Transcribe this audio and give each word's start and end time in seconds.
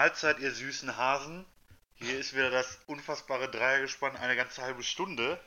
Mahlzeit, 0.00 0.38
ihr 0.38 0.50
süßen 0.50 0.96
Hasen. 0.96 1.44
Hier 1.96 2.18
ist 2.18 2.32
wieder 2.32 2.48
das 2.50 2.78
unfassbare 2.86 3.50
Dreiergespann, 3.50 4.16
eine 4.16 4.34
ganze 4.34 4.62
halbe 4.62 4.82
Stunde. 4.82 5.38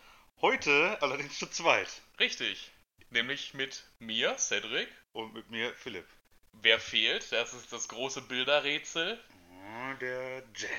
Heute 0.41 0.95
allerdings 1.01 1.39
zu 1.39 1.47
zweit. 1.47 1.87
Richtig. 2.19 2.69
Nämlich 3.09 3.55
mit 3.55 3.83
mir, 3.97 4.37
Cedric. 4.37 4.89
Und 5.11 5.33
mit 5.33 5.49
mir, 5.49 5.73
Philipp. 5.73 6.05
Wer 6.51 6.79
fehlt? 6.79 7.31
Das 7.31 7.55
ist 7.55 7.73
das 7.73 7.87
große 7.87 8.21
Bilderrätsel. 8.21 9.19
Oh, 9.49 9.93
der 9.99 10.43
Jam. 10.55 10.69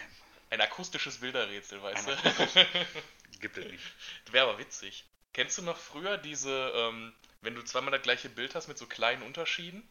Ein 0.51 0.61
akustisches 0.61 1.19
Bilderrätsel, 1.19 1.83
weißt 1.83 2.09
Ein 2.09 2.17
du? 2.55 2.67
Gibt 3.41 3.59
es 3.59 3.67
nicht. 3.67 3.85
Wäre 4.31 4.51
aber 4.51 4.59
witzig. 4.61 5.05
Kennst 5.33 5.59
du 5.59 5.63
noch 5.63 5.79
früher 5.79 6.17
diese, 6.17 6.71
ähm, 6.77 7.13
wenn 7.41 7.57
du 7.57 7.63
zweimal 7.65 7.91
das 7.91 8.03
gleiche 8.03 8.29
Bild 8.29 8.55
hast 8.55 8.69
mit 8.69 8.79
so 8.79 8.87
kleinen 8.87 9.25
Unterschieden? 9.25 9.83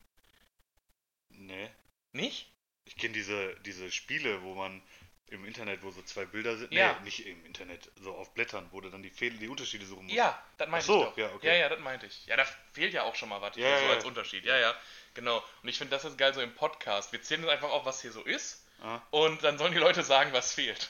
Nee. 1.28 1.70
Nicht? 2.14 2.53
Ich 2.86 2.98
kenne 2.98 3.14
diese, 3.14 3.56
diese 3.66 3.92
Spiele, 3.92 4.42
wo 4.44 4.56
man 4.56 4.82
im 5.28 5.46
Internet, 5.46 5.82
wo 5.84 5.90
so 5.92 6.02
zwei 6.04 6.26
Bilder 6.26 6.58
sind. 6.58 6.72
Ja. 6.72 6.94
Nee, 7.00 7.06
nicht 7.06 7.26
im 7.26 7.44
Internet, 7.46 7.90
so 8.00 8.14
auf 8.16 8.34
Blättern, 8.34 8.68
wo 8.72 8.82
du 8.82 8.90
dann 8.90 9.02
die, 9.02 9.10
Fehl 9.10 9.32
die 9.32 9.48
Unterschiede 9.48 9.86
suchen 9.86 10.04
musst. 10.04 10.16
Ja, 10.16 10.40
das 10.58 10.70
meinte 10.70 10.86
so, 10.86 11.00
ich 11.02 11.10
doch. 11.10 11.18
ja, 11.18 11.32
okay. 11.34 11.48
ja, 11.48 11.54
ja, 11.56 11.70
das 11.70 11.80
meinte 11.80 12.06
ich. 12.06 12.26
Ja, 12.28 12.36
da 12.38 12.46
fehlt 12.74 12.94
ja 12.94 13.04
auch 13.04 13.16
schon 13.16 13.30
mal 13.30 13.42
was 13.42 13.56
Ja, 13.56 13.68
ja, 13.68 13.80
so 13.80 13.86
ja. 13.86 13.92
als 13.92 14.06
Unterschied. 14.06 14.46
Ja, 14.46 14.58
ja, 14.58 14.76
genau. 15.16 15.44
Und 15.64 15.70
ich 15.70 15.78
finde 15.78 15.92
das 15.92 16.06
ist 16.06 16.18
geil 16.18 16.34
so 16.34 16.42
im 16.42 16.54
Podcast. 16.54 17.12
Wir 17.12 17.22
zählen 17.22 17.42
jetzt 17.42 17.50
einfach 17.52 17.72
auf, 17.72 17.86
was 17.86 18.02
hier 18.02 18.12
so 18.12 18.22
ist. 18.22 18.64
Ah, 18.82 19.02
Und 19.12 19.44
dann 19.44 19.58
sollen 19.58 19.72
die 19.74 19.80
Leute 19.80 20.04
sagen, 20.04 20.34
was 20.34 20.54
fehlt. 20.54 20.90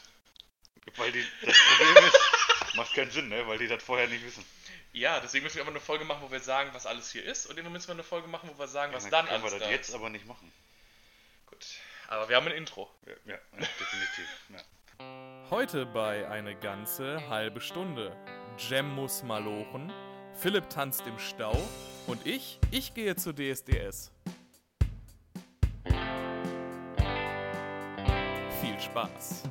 weil 0.98 1.12
die, 1.12 1.26
das 1.44 1.58
Problem 1.58 2.06
ist, 2.06 2.20
macht 2.76 2.94
keinen 2.96 3.12
Sinn, 3.12 3.30
ne? 3.30 3.48
weil 3.48 3.60
die 3.60 3.68
das 3.68 3.84
vorher 3.84 4.08
nicht 4.08 4.26
wissen. 4.26 4.44
Ja, 4.92 5.20
deswegen 5.22 5.44
müssen 5.44 5.56
wir 5.56 5.62
aber 5.64 5.72
eine 5.72 5.80
Folge 5.80 6.04
machen, 6.06 6.22
wo 6.22 6.32
wir 6.32 6.40
sagen, 6.40 6.72
was 6.74 6.86
alles 6.86 7.12
hier 7.12 7.24
ist. 7.24 7.46
Und 7.46 7.56
irgendwann 7.56 7.74
müssen 7.74 7.88
wir 7.88 7.94
eine 7.94 8.04
Folge 8.04 8.28
machen, 8.28 8.50
wo 8.54 8.60
wir 8.60 8.68
sagen, 8.68 8.94
was 8.94 9.06
Ja, 9.06 9.10
dann 9.12 9.26
können 9.28 9.42
alles 9.42 9.54
wir 9.54 9.60
da 9.60 9.66
das 9.66 9.74
jetzt 9.74 9.90
ist. 9.90 9.96
aber 9.96 10.10
nicht 10.10 10.26
machen. 10.28 10.52
Aber 12.14 12.30
wir 12.30 12.36
haben 12.36 12.46
ein 12.46 12.54
Intro. 12.54 12.92
Ja, 13.08 13.14
ja, 13.34 13.38
definitiv. 13.58 14.28
Ja. 14.50 15.50
Heute 15.50 15.88
bei 15.88 16.28
eine 16.30 16.56
ganze 16.56 17.28
halbe 17.28 17.60
Stunde. 17.60 18.16
Jem 18.60 18.88
muss 18.94 19.24
malochen, 19.24 19.92
Philipp 20.36 20.70
tanzt 20.70 21.08
im 21.08 21.18
Stau 21.18 21.58
und 22.06 22.24
ich, 22.28 22.60
ich 22.70 22.94
gehe 22.94 23.16
zu 23.16 23.34
DSDS. 23.34 24.12
Viel 28.62 28.80
Spaß. 28.80 29.44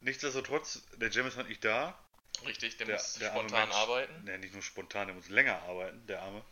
Nichtsdestotrotz, 0.00 0.82
der 0.96 1.10
Jam 1.10 1.26
ist 1.28 1.36
halt 1.36 1.48
nicht 1.48 1.64
da. 1.64 1.96
Richtig, 2.44 2.78
der, 2.78 2.86
Der- 2.86 2.96
muss 2.96 3.14
der 3.14 3.30
spontan 3.30 3.60
Mensch. 3.68 3.74
arbeiten. 3.76 4.24
Ne, 4.24 4.38
nicht 4.38 4.54
nur 4.54 4.62
spontan, 4.62 5.06
der 5.06 5.14
muss 5.14 5.28
länger 5.28 5.62
arbeiten, 5.62 6.04
der 6.08 6.22
arme, 6.22 6.42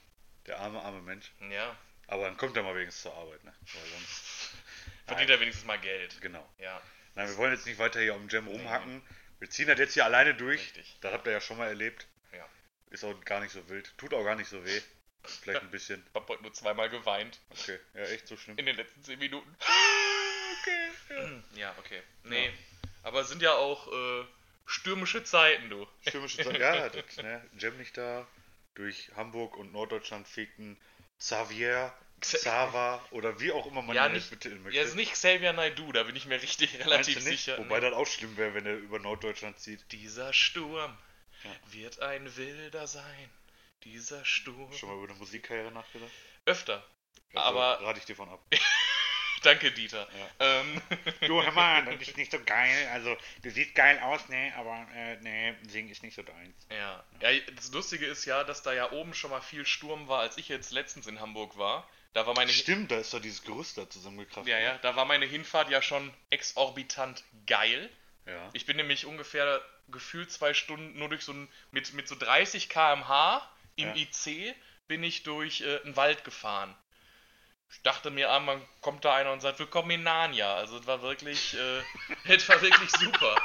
der 0.46 0.60
arme, 0.60 0.80
arme 0.80 1.02
Mensch. 1.02 1.32
Ja. 1.50 1.76
Aber 2.06 2.24
dann 2.24 2.36
kommt 2.36 2.56
er 2.56 2.62
mal 2.62 2.74
wenigstens 2.74 3.02
zur 3.02 3.14
Arbeit, 3.14 3.42
ne? 3.44 3.54
Weil 3.60 3.90
sonst, 3.90 4.50
Verdient 5.06 5.30
er 5.30 5.40
wenigstens 5.40 5.66
mal 5.66 5.78
Geld. 5.78 6.20
genau. 6.20 6.48
Ja. 6.58 6.80
Nein, 7.14 7.28
wir 7.28 7.36
wollen 7.36 7.52
jetzt 7.52 7.66
nicht 7.66 7.78
weiter 7.78 8.00
hier 8.00 8.14
um 8.14 8.28
Jam 8.28 8.48
rumhacken. 8.48 9.02
Wir 9.38 9.50
ziehen 9.50 9.68
das 9.68 9.78
jetzt 9.78 9.94
hier 9.94 10.04
alleine 10.04 10.34
durch. 10.34 10.60
Richtig. 10.60 10.96
Das 11.00 11.12
habt 11.12 11.26
ihr 11.26 11.32
ja 11.32 11.40
schon 11.40 11.58
mal 11.58 11.68
erlebt. 11.68 12.06
Ja. 12.32 12.48
Ist 12.90 13.04
auch 13.04 13.18
gar 13.24 13.40
nicht 13.40 13.52
so 13.52 13.68
wild. 13.68 13.92
Tut 13.98 14.14
auch 14.14 14.24
gar 14.24 14.36
nicht 14.36 14.48
so 14.48 14.64
weh. 14.64 14.80
Vielleicht 15.22 15.62
ein 15.62 15.70
bisschen. 15.70 16.04
Ich 16.06 16.14
hab 16.14 16.28
heute 16.28 16.42
nur 16.42 16.52
zweimal 16.52 16.90
geweint. 16.90 17.40
Okay, 17.50 17.78
ja, 17.94 18.02
echt 18.02 18.28
so 18.28 18.36
schlimm. 18.36 18.58
In 18.58 18.66
den 18.66 18.76
letzten 18.76 19.02
10 19.02 19.18
Minuten. 19.18 19.54
Okay, 20.60 20.90
ja. 21.10 21.42
Ja, 21.56 21.74
okay. 21.78 22.00
Nee. 22.22 22.50
Aber 23.02 23.20
es 23.20 23.28
sind 23.28 23.42
ja 23.42 23.52
auch 23.52 23.88
äh, 23.92 24.24
stürmische 24.66 25.24
Zeiten, 25.24 25.68
du. 25.68 25.86
Stürmische 26.06 26.42
Zeit. 26.42 26.58
Ja, 26.58 26.88
das, 26.88 27.16
ne? 27.16 27.44
Jam 27.58 27.76
nicht 27.76 27.96
da. 27.98 28.26
Durch 28.74 29.10
Hamburg 29.16 29.56
und 29.56 29.72
Norddeutschland 29.72 30.26
fegten 30.28 30.78
Xavier, 31.24 31.90
Xava 32.20 33.02
oder 33.10 33.40
wie 33.40 33.50
auch 33.50 33.64
immer 33.66 33.80
man 33.80 33.96
Ja, 33.96 34.06
ihn 34.06 34.12
nicht- 34.12 34.28
betiteln 34.28 34.62
möchte. 34.62 34.76
Ja, 34.78 34.84
ist 34.84 34.94
nicht 34.94 35.12
Xavier 35.14 35.54
Naidoo, 35.54 35.90
da 35.92 36.02
bin 36.02 36.14
ich 36.16 36.26
mir 36.26 36.40
richtig 36.42 36.78
relativ 36.84 37.20
sicher. 37.22 37.56
Wobei 37.58 37.80
das 37.80 37.94
auch 37.94 38.06
schlimm 38.06 38.36
wäre, 38.36 38.52
wenn 38.52 38.66
er 38.66 38.76
über 38.76 38.98
Norddeutschland 38.98 39.58
zieht. 39.58 39.84
Dieser 39.90 40.32
Sturm 40.34 40.96
Ja. 41.42 41.50
wird 41.72 42.00
ein 42.00 42.36
wilder 42.36 42.86
sein. 42.86 43.30
Dieser 43.84 44.22
Sturm. 44.26 44.70
Schon 44.74 44.90
mal 44.90 44.96
über 44.98 45.08
eine 45.10 45.18
Musikkarriere 45.18 45.72
nachgedacht? 45.72 46.10
Öfter. 46.44 46.84
Also 47.34 47.48
Aber- 47.58 47.80
rate 47.82 47.98
ich 48.00 48.04
dir 48.04 48.16
von 48.16 48.28
ab. 48.28 48.40
Danke, 49.44 49.70
Dieter. 49.72 50.08
Ja. 50.38 50.60
Ähm, 50.60 50.82
Du, 51.26 51.42
hör 51.42 51.52
mal, 51.52 51.84
das 51.84 52.08
ist 52.08 52.16
nicht 52.16 52.32
so 52.32 52.38
geil. 52.44 52.88
Also, 52.92 53.16
du 53.42 53.50
siehst 53.50 53.74
geil 53.74 53.98
aus, 54.00 54.28
ne? 54.28 54.52
Aber, 54.56 54.86
äh, 54.94 55.16
ne, 55.20 55.56
singen 55.68 55.90
ist 55.90 56.02
nicht 56.02 56.14
so 56.14 56.22
deins. 56.22 56.66
ja. 56.70 57.04
ja. 57.20 57.40
Das 57.56 57.70
Lustige 57.72 58.06
ist 58.06 58.24
ja, 58.24 58.44
dass 58.44 58.62
da 58.62 58.72
ja 58.72 58.90
oben 58.92 59.14
schon 59.14 59.30
mal 59.30 59.40
viel 59.40 59.66
Sturm 59.66 60.08
war, 60.08 60.20
als 60.20 60.36
ich 60.38 60.48
jetzt 60.48 60.72
letztens 60.72 61.06
in 61.06 61.20
Hamburg 61.20 61.56
war. 61.58 61.88
Da 62.12 62.26
war 62.26 62.34
meine 62.34 62.52
Stimmt, 62.52 62.90
da 62.92 62.98
ist 62.98 63.12
doch 63.12 63.20
dieses 63.20 63.42
Gerüst 63.42 63.76
da 63.76 63.90
zusammengekraft. 63.90 64.46
ja, 64.46 64.58
ja, 64.58 64.78
da 64.78 64.94
war 64.94 65.04
meine 65.04 65.26
Hinfahrt 65.26 65.68
ja 65.70 65.82
schon 65.82 66.12
exorbitant 66.30 67.24
geil. 67.46 67.90
Ja. 68.26 68.48
Ich 68.52 68.66
bin 68.66 68.76
nämlich 68.76 69.04
ungefähr 69.04 69.60
gefühlt 69.88 70.30
zwei 70.30 70.54
Stunden 70.54 70.96
nur 70.98 71.08
durch 71.08 71.24
so 71.24 71.32
ein, 71.32 71.48
mit, 71.72 71.92
mit 71.92 72.06
so 72.08 72.14
30 72.14 72.68
km/h 72.68 73.42
im 73.76 73.88
Ja. 73.88 73.94
IC 73.96 74.54
bin 74.86 75.02
ich 75.02 75.24
durch 75.24 75.62
äh, 75.62 75.80
einen 75.82 75.96
Wald 75.96 76.24
gefahren. 76.24 76.74
Ich 77.74 77.82
dachte 77.82 78.10
mir, 78.10 78.30
ah, 78.30 78.40
man 78.40 78.62
kommt 78.80 79.04
da 79.04 79.14
einer 79.14 79.32
und 79.32 79.40
sagt, 79.40 79.58
willkommen 79.58 79.90
in 79.90 80.02
Narnia. 80.02 80.54
Also 80.54 80.78
es 80.78 80.86
war 80.86 81.02
wirklich, 81.02 81.54
äh, 81.54 81.82
es 82.32 82.48
war 82.48 82.60
wirklich 82.62 82.90
super. 82.92 83.36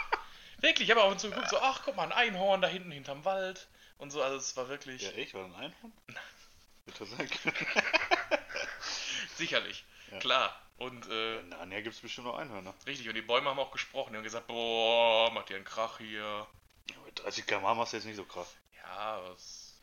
Wirklich, 0.60 0.88
ich 0.90 0.92
habe 0.96 1.04
auch 1.04 1.18
so 1.18 1.30
geguckt, 1.30 1.50
so, 1.50 1.60
ach, 1.60 1.82
guck 1.86 1.96
mal, 1.96 2.04
ein 2.04 2.12
Einhorn 2.12 2.62
da 2.62 2.68
hinten 2.68 2.92
hinterm 2.92 3.24
Wald 3.26 3.68
und 3.98 4.12
so, 4.12 4.22
also 4.22 4.38
es 4.38 4.56
war 4.58 4.68
wirklich, 4.70 5.02
Ja, 5.02 5.12
echt? 5.12 5.34
War 5.34 5.44
das 5.48 5.56
ein 5.56 5.64
Einhorn? 5.66 5.94
Bitte 6.86 7.06
sagen. 7.06 7.30
sicherlich, 9.36 9.84
Ja. 10.12 10.20
klar. 10.20 10.62
Und 10.78 11.10
äh, 11.10 11.40
In 11.40 11.50
Narnia 11.50 11.82
gibt 11.82 11.96
es 11.96 12.02
bestimmt 12.02 12.28
noch 12.28 12.38
Einhörner. 12.38 12.74
richtig, 12.88 13.08
und 13.10 13.16
die 13.16 13.22
Bäume 13.22 13.50
haben 13.50 13.60
auch 13.60 13.72
gesprochen, 13.72 14.12
die 14.14 14.18
haben 14.18 14.24
gesagt, 14.24 14.48
boah, 14.48 15.30
macht 15.32 15.50
ihr 15.50 15.58
einen 15.58 15.66
Krach 15.66 15.98
hier. 15.98 16.48
Ja, 16.90 16.96
mit 17.06 17.22
30 17.22 17.46
km/h 17.46 17.74
machst 17.74 17.94
du 17.94 17.98
jetzt 17.98 18.06
nicht 18.06 18.16
so 18.16 18.24
krass. 18.26 18.56
Ja, 18.82 19.22
was. 19.24 19.76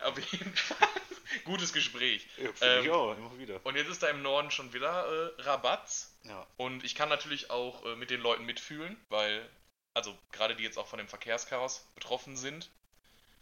Ja. 0.00 0.06
Auf 0.08 0.18
jeden 0.32 0.54
Fall. 0.56 0.88
Gutes 1.44 1.72
Gespräch. 1.72 2.26
Ja, 2.36 2.52
finde 2.52 2.80
ich 2.80 2.86
Ähm, 2.86 2.92
auch, 2.92 3.16
immer 3.16 3.38
wieder. 3.38 3.60
Und 3.64 3.76
jetzt 3.76 3.88
ist 3.88 4.02
da 4.02 4.08
im 4.08 4.22
Norden 4.22 4.50
schon 4.50 4.72
wieder 4.72 5.32
äh, 5.38 5.42
Rabatz. 5.42 6.16
Ja. 6.24 6.46
Und 6.56 6.84
ich 6.84 6.94
kann 6.94 7.08
natürlich 7.08 7.50
auch 7.50 7.84
äh, 7.84 7.96
mit 7.96 8.10
den 8.10 8.20
Leuten 8.20 8.44
mitfühlen, 8.44 8.96
weil, 9.08 9.48
also 9.94 10.16
gerade 10.32 10.54
die 10.56 10.62
jetzt 10.64 10.78
auch 10.78 10.86
von 10.86 10.98
dem 10.98 11.08
Verkehrschaos 11.08 11.86
betroffen 11.94 12.36
sind. 12.36 12.70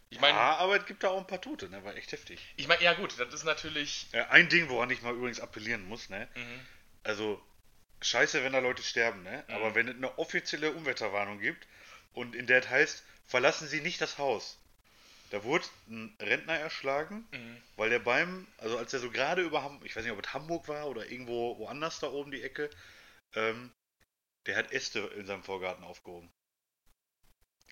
Ich 0.09 0.19
meine, 0.19 0.37
ja, 0.37 0.57
aber 0.57 0.77
es 0.77 0.85
gibt 0.85 1.03
da 1.03 1.09
auch 1.09 1.17
ein 1.17 1.25
paar 1.25 1.41
Tote, 1.41 1.69
ne? 1.69 1.83
War 1.83 1.95
echt 1.95 2.11
heftig. 2.11 2.39
ich 2.55 2.67
meine, 2.67 2.83
ja 2.83 2.93
gut, 2.93 3.19
das 3.19 3.33
ist 3.33 3.45
natürlich. 3.45 4.07
Äh, 4.11 4.21
ein 4.25 4.47
Ding, 4.47 4.69
woran 4.69 4.89
ich 4.91 5.01
mal 5.01 5.13
übrigens 5.13 5.39
appellieren 5.39 5.87
muss, 5.87 6.09
ne? 6.09 6.27
Mhm. 6.35 6.59
Also, 7.03 7.41
scheiße, 8.01 8.43
wenn 8.43 8.53
da 8.53 8.59
Leute 8.59 8.83
sterben, 8.83 9.23
ne? 9.23 9.43
Mhm. 9.47 9.53
Aber 9.55 9.73
wenn 9.73 9.87
es 9.87 9.95
eine 9.95 10.15
offizielle 10.19 10.71
Unwetterwarnung 10.71 11.39
gibt 11.39 11.65
und 12.13 12.35
in 12.35 12.45
der 12.45 12.59
es 12.59 12.69
heißt, 12.69 13.03
verlassen 13.25 13.67
Sie 13.67 13.81
nicht 13.81 14.01
das 14.01 14.19
Haus. 14.19 14.59
Da 15.33 15.43
wurde 15.43 15.65
ein 15.87 16.15
Rentner 16.21 16.59
erschlagen, 16.59 17.27
Mhm. 17.31 17.59
weil 17.75 17.89
der 17.89 17.97
beim, 17.97 18.45
also 18.59 18.77
als 18.77 18.93
er 18.93 18.99
so 18.99 19.09
gerade 19.09 19.41
über 19.41 19.63
Hamburg, 19.63 19.83
ich 19.87 19.95
weiß 19.95 20.03
nicht, 20.03 20.13
ob 20.13 20.23
es 20.23 20.31
Hamburg 20.31 20.67
war 20.67 20.85
oder 20.87 21.09
irgendwo 21.09 21.57
woanders 21.57 21.99
da 21.99 22.11
oben 22.11 22.29
die 22.29 22.43
Ecke, 22.43 22.69
ähm, 23.33 23.71
der 24.45 24.57
hat 24.57 24.71
Äste 24.71 24.99
in 25.17 25.25
seinem 25.25 25.43
Vorgarten 25.43 25.83
aufgehoben. 25.83 26.31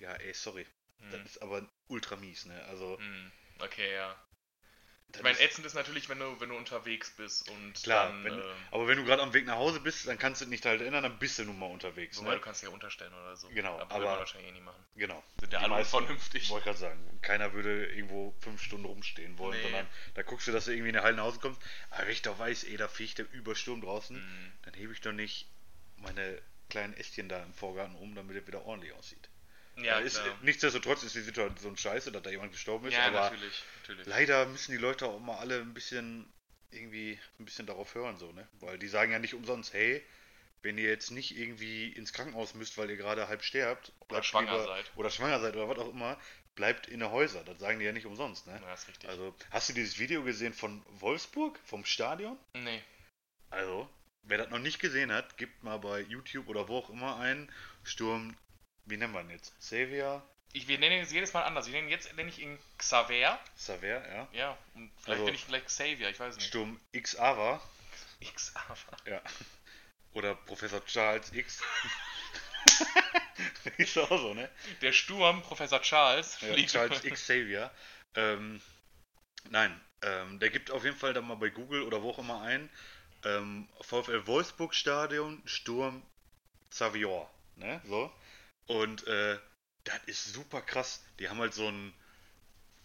Ja, 0.00 0.12
ey, 0.14 0.34
sorry. 0.34 0.66
Das 1.10 1.20
Mhm. 1.20 1.24
ist 1.24 1.40
aber 1.40 1.68
ultra 1.86 2.16
mies, 2.16 2.46
ne? 2.46 2.64
Also, 2.64 2.98
Mhm. 2.98 3.30
Okay, 3.60 3.92
ja. 3.94 4.16
Ich 5.14 5.22
meine, 5.22 5.36
ist- 5.36 5.42
ätzend 5.44 5.66
ist 5.66 5.74
natürlich, 5.74 6.08
wenn 6.08 6.18
du, 6.18 6.40
wenn 6.40 6.48
du 6.48 6.56
unterwegs 6.56 7.10
bist 7.10 7.48
und 7.50 7.74
Klar, 7.82 8.08
dann. 8.08 8.24
wenn, 8.24 8.32
ähm, 8.34 8.42
aber 8.70 8.88
wenn 8.88 8.96
du 8.98 9.04
gerade 9.04 9.22
am 9.22 9.32
Weg 9.34 9.46
nach 9.46 9.56
Hause 9.56 9.80
bist, 9.80 10.06
dann 10.06 10.18
kannst 10.18 10.40
du 10.40 10.46
dich 10.46 10.50
nicht 10.52 10.64
halt 10.66 10.80
erinnern, 10.80 11.02
dann 11.02 11.18
bist 11.18 11.38
du 11.38 11.44
nun 11.44 11.58
mal 11.58 11.66
unterwegs. 11.66 12.18
wobei 12.18 12.30
Ne? 12.30 12.36
du 12.36 12.42
kannst 12.42 12.62
ja 12.62 12.68
unterstellen 12.70 13.12
oder 13.12 13.36
so. 13.36 13.48
Genau, 13.48 13.78
aber, 13.78 13.94
aber- 13.94 14.04
wahrscheinlich 14.18 14.50
eh 14.50 14.52
nie 14.54 14.60
machen. 14.60 14.82
Genau. 14.96 15.22
Sind 15.40 15.52
ja 15.52 15.58
alle 15.60 15.68
meisten- 15.68 15.96
unvernünftig. 15.96 16.48
Wollte 16.50 16.64
gerade 16.64 16.78
sagen, 16.78 17.18
keiner 17.22 17.52
würde 17.52 17.86
irgendwo 17.92 18.34
fünf 18.40 18.62
Stunden 18.62 18.86
rumstehen 18.86 19.36
wollen, 19.38 19.56
Nee. 19.58 19.62
sondern 19.64 19.86
da 20.14 20.22
guckst 20.22 20.46
du, 20.48 20.52
dass 20.52 20.64
du 20.64 20.72
irgendwie 20.72 20.88
in 20.88 20.94
der 20.94 21.02
Halle 21.02 21.16
nach 21.16 21.24
Hause 21.24 21.38
kommst. 21.40 21.60
Aber 21.90 22.04
wenn 22.06 22.12
ich 22.12 22.22
doch 22.22 22.38
weiß, 22.38 22.64
ey, 22.64 22.76
da 22.76 22.88
fliegt 22.88 23.18
der 23.18 23.30
Übersturm 23.32 23.80
draußen, 23.80 24.16
Mhm. 24.16 24.52
dann 24.62 24.74
hebe 24.74 24.92
ich 24.92 25.00
doch 25.00 25.12
nicht 25.12 25.46
meine 25.98 26.40
kleinen 26.70 26.94
Ästchen 26.94 27.28
da 27.28 27.42
im 27.42 27.52
Vorgarten 27.52 27.94
um, 27.96 28.14
damit 28.14 28.36
es 28.36 28.46
wieder 28.46 28.64
ordentlich 28.64 28.92
aussieht. 28.94 29.28
Ja, 29.76 29.98
ist, 29.98 30.20
klar. 30.20 30.38
nichtsdestotrotz 30.42 31.02
ist 31.02 31.14
die 31.14 31.20
Situation 31.22 31.76
scheiße, 31.76 32.12
dass 32.12 32.22
da 32.22 32.30
jemand 32.30 32.52
gestorben 32.52 32.86
ist, 32.88 32.94
ja 32.94 33.06
aber 33.06 33.22
natürlich, 33.22 33.64
natürlich. 33.80 34.06
leider 34.06 34.46
müssen 34.46 34.72
die 34.72 34.78
Leute 34.78 35.06
auch 35.06 35.18
mal 35.18 35.38
alle 35.38 35.60
ein 35.60 35.74
bisschen 35.74 36.30
irgendwie 36.70 37.18
ein 37.38 37.44
bisschen 37.44 37.66
darauf 37.66 37.94
hören, 37.94 38.16
so, 38.18 38.32
ne? 38.32 38.48
Weil 38.60 38.78
die 38.78 38.88
sagen 38.88 39.12
ja 39.12 39.18
nicht 39.18 39.34
umsonst, 39.34 39.72
hey, 39.72 40.04
wenn 40.62 40.78
ihr 40.78 40.88
jetzt 40.88 41.10
nicht 41.10 41.36
irgendwie 41.36 41.88
ins 41.88 42.12
Krankenhaus 42.12 42.54
müsst, 42.54 42.78
weil 42.78 42.90
ihr 42.90 42.96
gerade 42.96 43.28
halb 43.28 43.42
sterbt, 43.42 43.92
Oder 44.08 44.22
schwanger 44.22 44.52
lieber, 44.52 44.64
seid. 44.64 44.92
oder 44.96 45.10
schwanger 45.10 45.40
seid 45.40 45.56
oder 45.56 45.68
was 45.68 45.78
auch 45.78 45.90
immer, 45.90 46.18
bleibt 46.54 46.86
in 46.86 47.00
der 47.00 47.10
Häuser. 47.10 47.42
Das 47.44 47.58
sagen 47.58 47.78
die 47.78 47.84
ja 47.84 47.92
nicht 47.92 48.06
umsonst, 48.06 48.46
ne? 48.46 48.60
Ja, 48.62 48.74
ist 48.74 48.88
richtig. 48.88 49.08
Also, 49.08 49.34
hast 49.50 49.68
du 49.68 49.72
dieses 49.72 49.98
Video 49.98 50.22
gesehen 50.22 50.52
von 50.52 50.84
Wolfsburg, 51.00 51.58
vom 51.64 51.84
Stadion? 51.84 52.38
nee. 52.54 52.82
Also, 53.50 53.86
wer 54.22 54.38
das 54.38 54.48
noch 54.48 54.58
nicht 54.58 54.78
gesehen 54.78 55.12
hat, 55.12 55.36
gibt 55.36 55.62
mal 55.62 55.76
bei 55.78 56.00
YouTube 56.00 56.48
oder 56.48 56.68
wo 56.68 56.78
auch 56.78 56.88
immer 56.88 57.18
ein 57.18 57.52
Sturm, 57.84 58.34
wie 58.86 58.96
nennt 58.96 59.12
man 59.12 59.28
jetzt? 59.30 59.58
Xavier? 59.60 60.22
Ich, 60.54 60.68
wir 60.68 60.78
nennen 60.78 60.96
ihn 60.96 61.00
jetzt 61.02 61.12
jedes 61.12 61.32
Mal 61.32 61.42
anders. 61.44 61.66
Wir 61.66 61.74
nennen 61.74 61.88
jetzt 61.88 62.14
nenne 62.14 62.28
ich 62.28 62.38
ihn 62.38 62.58
Xaver. 62.78 63.38
Xavier, 63.56 64.04
ja. 64.12 64.28
Ja, 64.32 64.58
und 64.74 64.90
vielleicht 64.96 65.08
Also- 65.20 65.24
bin 65.26 65.34
ich 65.34 65.44
vielleicht 65.44 65.66
Xavier, 65.66 66.10
ich 66.10 66.20
weiß 66.20 66.36
nicht. 66.36 66.46
Sturm 66.48 66.78
X 66.92 67.16
Ava. 67.16 67.62
X 68.20 68.52
aber. 68.54 69.10
Ja. 69.10 69.22
Oder 70.12 70.34
Professor 70.34 70.84
Charles 70.84 71.32
X. 71.32 71.62
ist 73.78 73.98
auch 73.98 74.08
so, 74.08 74.34
ne? 74.34 74.48
Der 74.82 74.92
Sturm, 74.92 75.42
Professor 75.42 75.80
Charles, 75.80 76.38
Ja. 76.40 76.54
Charles 76.66 77.04
X 77.04 77.22
Xavier. 77.22 77.70
Ähm, 78.14 78.60
nein, 79.50 79.80
ähm, 80.02 80.38
der 80.38 80.50
gibt 80.50 80.70
auf 80.70 80.84
jeden 80.84 80.96
Fall 80.96 81.14
dann 81.14 81.26
mal 81.26 81.36
bei 81.36 81.48
Google 81.48 81.82
oder 81.82 82.02
wo 82.02 82.10
auch 82.10 82.18
immer 82.18 82.42
ein. 82.42 82.68
Ähm, 83.24 83.68
VfL 83.80 84.26
Wolfsburg 84.26 84.74
Stadion, 84.74 85.40
Sturm 85.46 86.02
Xavier. 86.70 87.28
Ne? 87.56 87.80
So. 87.86 88.12
Und 88.72 89.06
äh, 89.06 89.38
das 89.84 89.98
ist 90.06 90.32
super 90.32 90.62
krass. 90.62 91.04
Die 91.18 91.28
haben 91.28 91.38
halt 91.38 91.54
so 91.54 91.68
ein, 91.68 91.92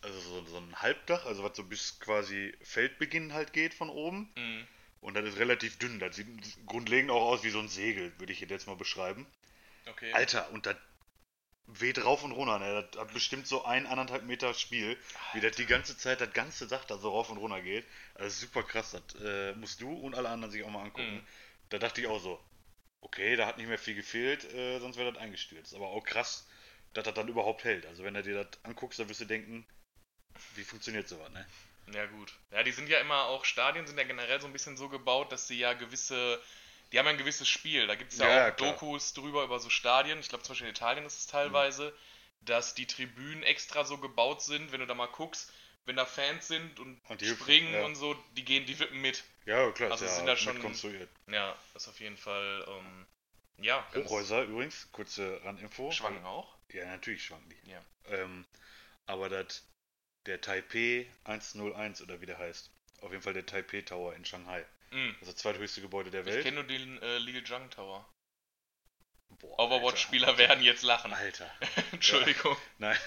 also 0.01 0.19
so, 0.19 0.45
so 0.45 0.57
ein 0.57 0.81
Halbdach, 0.81 1.25
also 1.25 1.43
was 1.43 1.55
so 1.55 1.63
bis 1.63 1.99
quasi 1.99 2.55
Feldbeginn 2.61 3.33
halt 3.33 3.53
geht 3.53 3.73
von 3.73 3.89
oben. 3.89 4.31
Mhm. 4.35 4.67
Und 4.99 5.13
das 5.13 5.25
ist 5.25 5.37
relativ 5.37 5.77
dünn. 5.79 5.99
Das 5.99 6.15
sieht 6.15 6.27
grundlegend 6.65 7.11
auch 7.11 7.21
aus 7.21 7.43
wie 7.43 7.49
so 7.49 7.59
ein 7.59 7.69
Segel, 7.69 8.17
würde 8.19 8.33
ich 8.33 8.39
jetzt 8.39 8.67
mal 8.67 8.75
beschreiben. 8.75 9.27
Okay. 9.85 10.11
Alter, 10.11 10.49
und 10.51 10.65
das 10.65 10.75
weht 11.67 12.03
rauf 12.03 12.23
und 12.23 12.31
runter, 12.31 12.59
ne? 12.59 12.87
Das 12.91 13.01
hat 13.01 13.13
bestimmt 13.13 13.45
so 13.45 13.65
ein, 13.65 13.85
anderthalb 13.85 14.23
Meter 14.23 14.53
Spiel, 14.53 14.97
wie 15.33 15.41
das 15.41 15.55
die 15.55 15.65
ganze 15.65 15.97
Zeit, 15.97 16.21
das 16.21 16.33
ganze 16.33 16.67
Dach 16.67 16.85
da 16.85 16.97
so 16.97 17.09
rauf 17.09 17.29
und 17.29 17.37
runter 17.37 17.61
geht. 17.61 17.85
Das 18.15 18.33
ist 18.33 18.41
super 18.41 18.63
krass, 18.63 18.91
das 18.91 19.21
äh, 19.21 19.53
musst 19.53 19.81
du 19.81 19.91
und 19.93 20.15
alle 20.15 20.29
anderen 20.29 20.51
sich 20.51 20.63
auch 20.63 20.69
mal 20.69 20.83
angucken. 20.83 21.15
Mhm. 21.15 21.27
Da 21.69 21.77
dachte 21.77 22.01
ich 22.01 22.07
auch 22.07 22.21
so, 22.21 22.39
okay, 23.07 23.35
da 23.35 23.47
hat 23.47 23.57
nicht 23.57 23.67
mehr 23.67 23.79
viel 23.79 23.95
gefehlt, 23.95 24.43
äh, 24.53 24.79
sonst 24.79 24.97
wäre 24.97 25.11
das 25.11 25.21
eingestürzt. 25.21 25.73
Aber 25.73 25.87
auch 25.87 26.03
krass, 26.03 26.47
dass 26.93 27.05
das 27.05 27.13
dann 27.13 27.27
überhaupt 27.27 27.63
hält. 27.63 27.85
Also 27.85 28.03
wenn 28.03 28.13
du 28.13 28.23
dir 28.23 28.43
das 28.43 28.63
anguckst, 28.63 28.99
dann 28.99 29.09
wirst 29.09 29.21
du 29.21 29.25
denken, 29.25 29.65
wie 30.55 30.63
funktioniert 30.63 31.07
sowas, 31.07 31.31
ne? 31.31 31.45
Ja, 31.93 32.05
gut. 32.05 32.33
Ja, 32.51 32.63
die 32.63 32.71
sind 32.71 32.89
ja 32.89 32.99
immer 32.99 33.25
auch, 33.25 33.45
Stadien 33.45 33.87
sind 33.87 33.97
ja 33.97 34.03
generell 34.03 34.41
so 34.41 34.47
ein 34.47 34.53
bisschen 34.53 34.75
so 34.75 34.89
gebaut, 34.89 35.31
dass 35.31 35.47
sie 35.47 35.57
ja 35.57 35.73
gewisse, 35.73 36.41
die 36.91 36.99
haben 36.99 37.05
ja 37.05 37.11
ein 37.11 37.17
gewisses 37.17 37.47
Spiel. 37.47 37.87
Da 37.87 37.95
gibt 37.95 38.11
es 38.11 38.19
ja, 38.19 38.27
Ja, 38.27 38.51
auch 38.51 38.55
klar. 38.57 38.73
Dokus 38.73 39.13
drüber 39.13 39.43
über 39.43 39.59
so 39.59 39.69
Stadien. 39.69 40.19
Ich 40.19 40.27
glaube, 40.27 40.43
zum 40.43 40.53
Beispiel 40.53 40.67
in 40.67 40.75
Italien 40.75 41.05
ist 41.05 41.17
es 41.17 41.27
teilweise, 41.27 41.93
dass 42.41 42.73
die 42.75 42.87
Tribünen 42.87 43.43
extra 43.43 43.85
so 43.85 43.97
gebaut 43.97 44.41
sind, 44.41 44.71
wenn 44.71 44.81
du 44.81 44.85
da 44.87 44.93
mal 44.93 45.07
guckst, 45.07 45.51
wenn 45.87 45.95
da 45.95 46.05
Fans 46.05 46.47
sind 46.47 46.79
und, 46.79 46.99
Und 47.09 47.21
springen 47.25 47.73
ja. 47.73 47.85
und 47.85 47.95
so, 47.95 48.13
die 48.35 48.45
gehen, 48.45 48.65
die 48.65 48.77
wippen 48.77 49.01
mit. 49.01 49.23
Ja, 49.45 49.71
klar, 49.71 49.91
Also 49.91 50.05
ist 50.05 50.11
ja 50.11 50.17
sind 50.17 50.25
da 50.27 50.35
schon- 50.35 50.59
konstruiert. 50.61 51.09
Ja, 51.27 51.57
das 51.73 51.83
ist 51.83 51.89
auf 51.89 51.99
jeden 51.99 52.17
Fall, 52.17 52.65
ähm, 52.67 53.05
ja, 53.59 53.85
Hochhäuser 53.95 54.43
übrigens, 54.43 54.91
kurze 54.91 55.41
Randinfo. 55.43 55.91
schwanken 55.91 56.25
auch. 56.25 56.55
Ja, 56.73 56.85
natürlich 56.85 57.23
schwanken 57.25 57.49
die. 57.49 57.71
Ja. 57.71 57.81
Ähm, 58.09 58.45
aber 59.05 59.29
das, 59.29 59.65
der 60.25 60.41
Taipei 60.41 61.09
101 61.23 62.01
oder 62.01 62.19
wie 62.21 62.25
der 62.25 62.37
heißt, 62.37 62.69
auf 63.01 63.11
jeden 63.11 63.23
Fall 63.23 63.33
der 63.33 63.45
Taipei 63.45 63.81
Tower 63.81 64.13
in 64.15 64.25
Shanghai. 64.25 64.65
Mhm. 64.91 65.15
Das 65.19 65.29
ist 65.29 65.35
das 65.37 65.41
zweithöchste 65.41 65.81
Gebäude 65.81 66.11
der 66.11 66.21
Ich 66.21 66.27
Welt. 66.27 66.43
kenne 66.43 66.55
nur 66.55 66.63
den 66.65 67.01
äh, 67.01 67.17
Lil 67.19 67.41
Jung 67.47 67.69
Tower. 67.69 68.07
Boah, 69.39 69.59
Overwatch-Spieler 69.59 70.37
werden 70.37 70.63
jetzt 70.63 70.83
lachen. 70.83 71.13
Alter. 71.13 71.49
Entschuldigung. 71.91 72.55
Nein. 72.77 72.97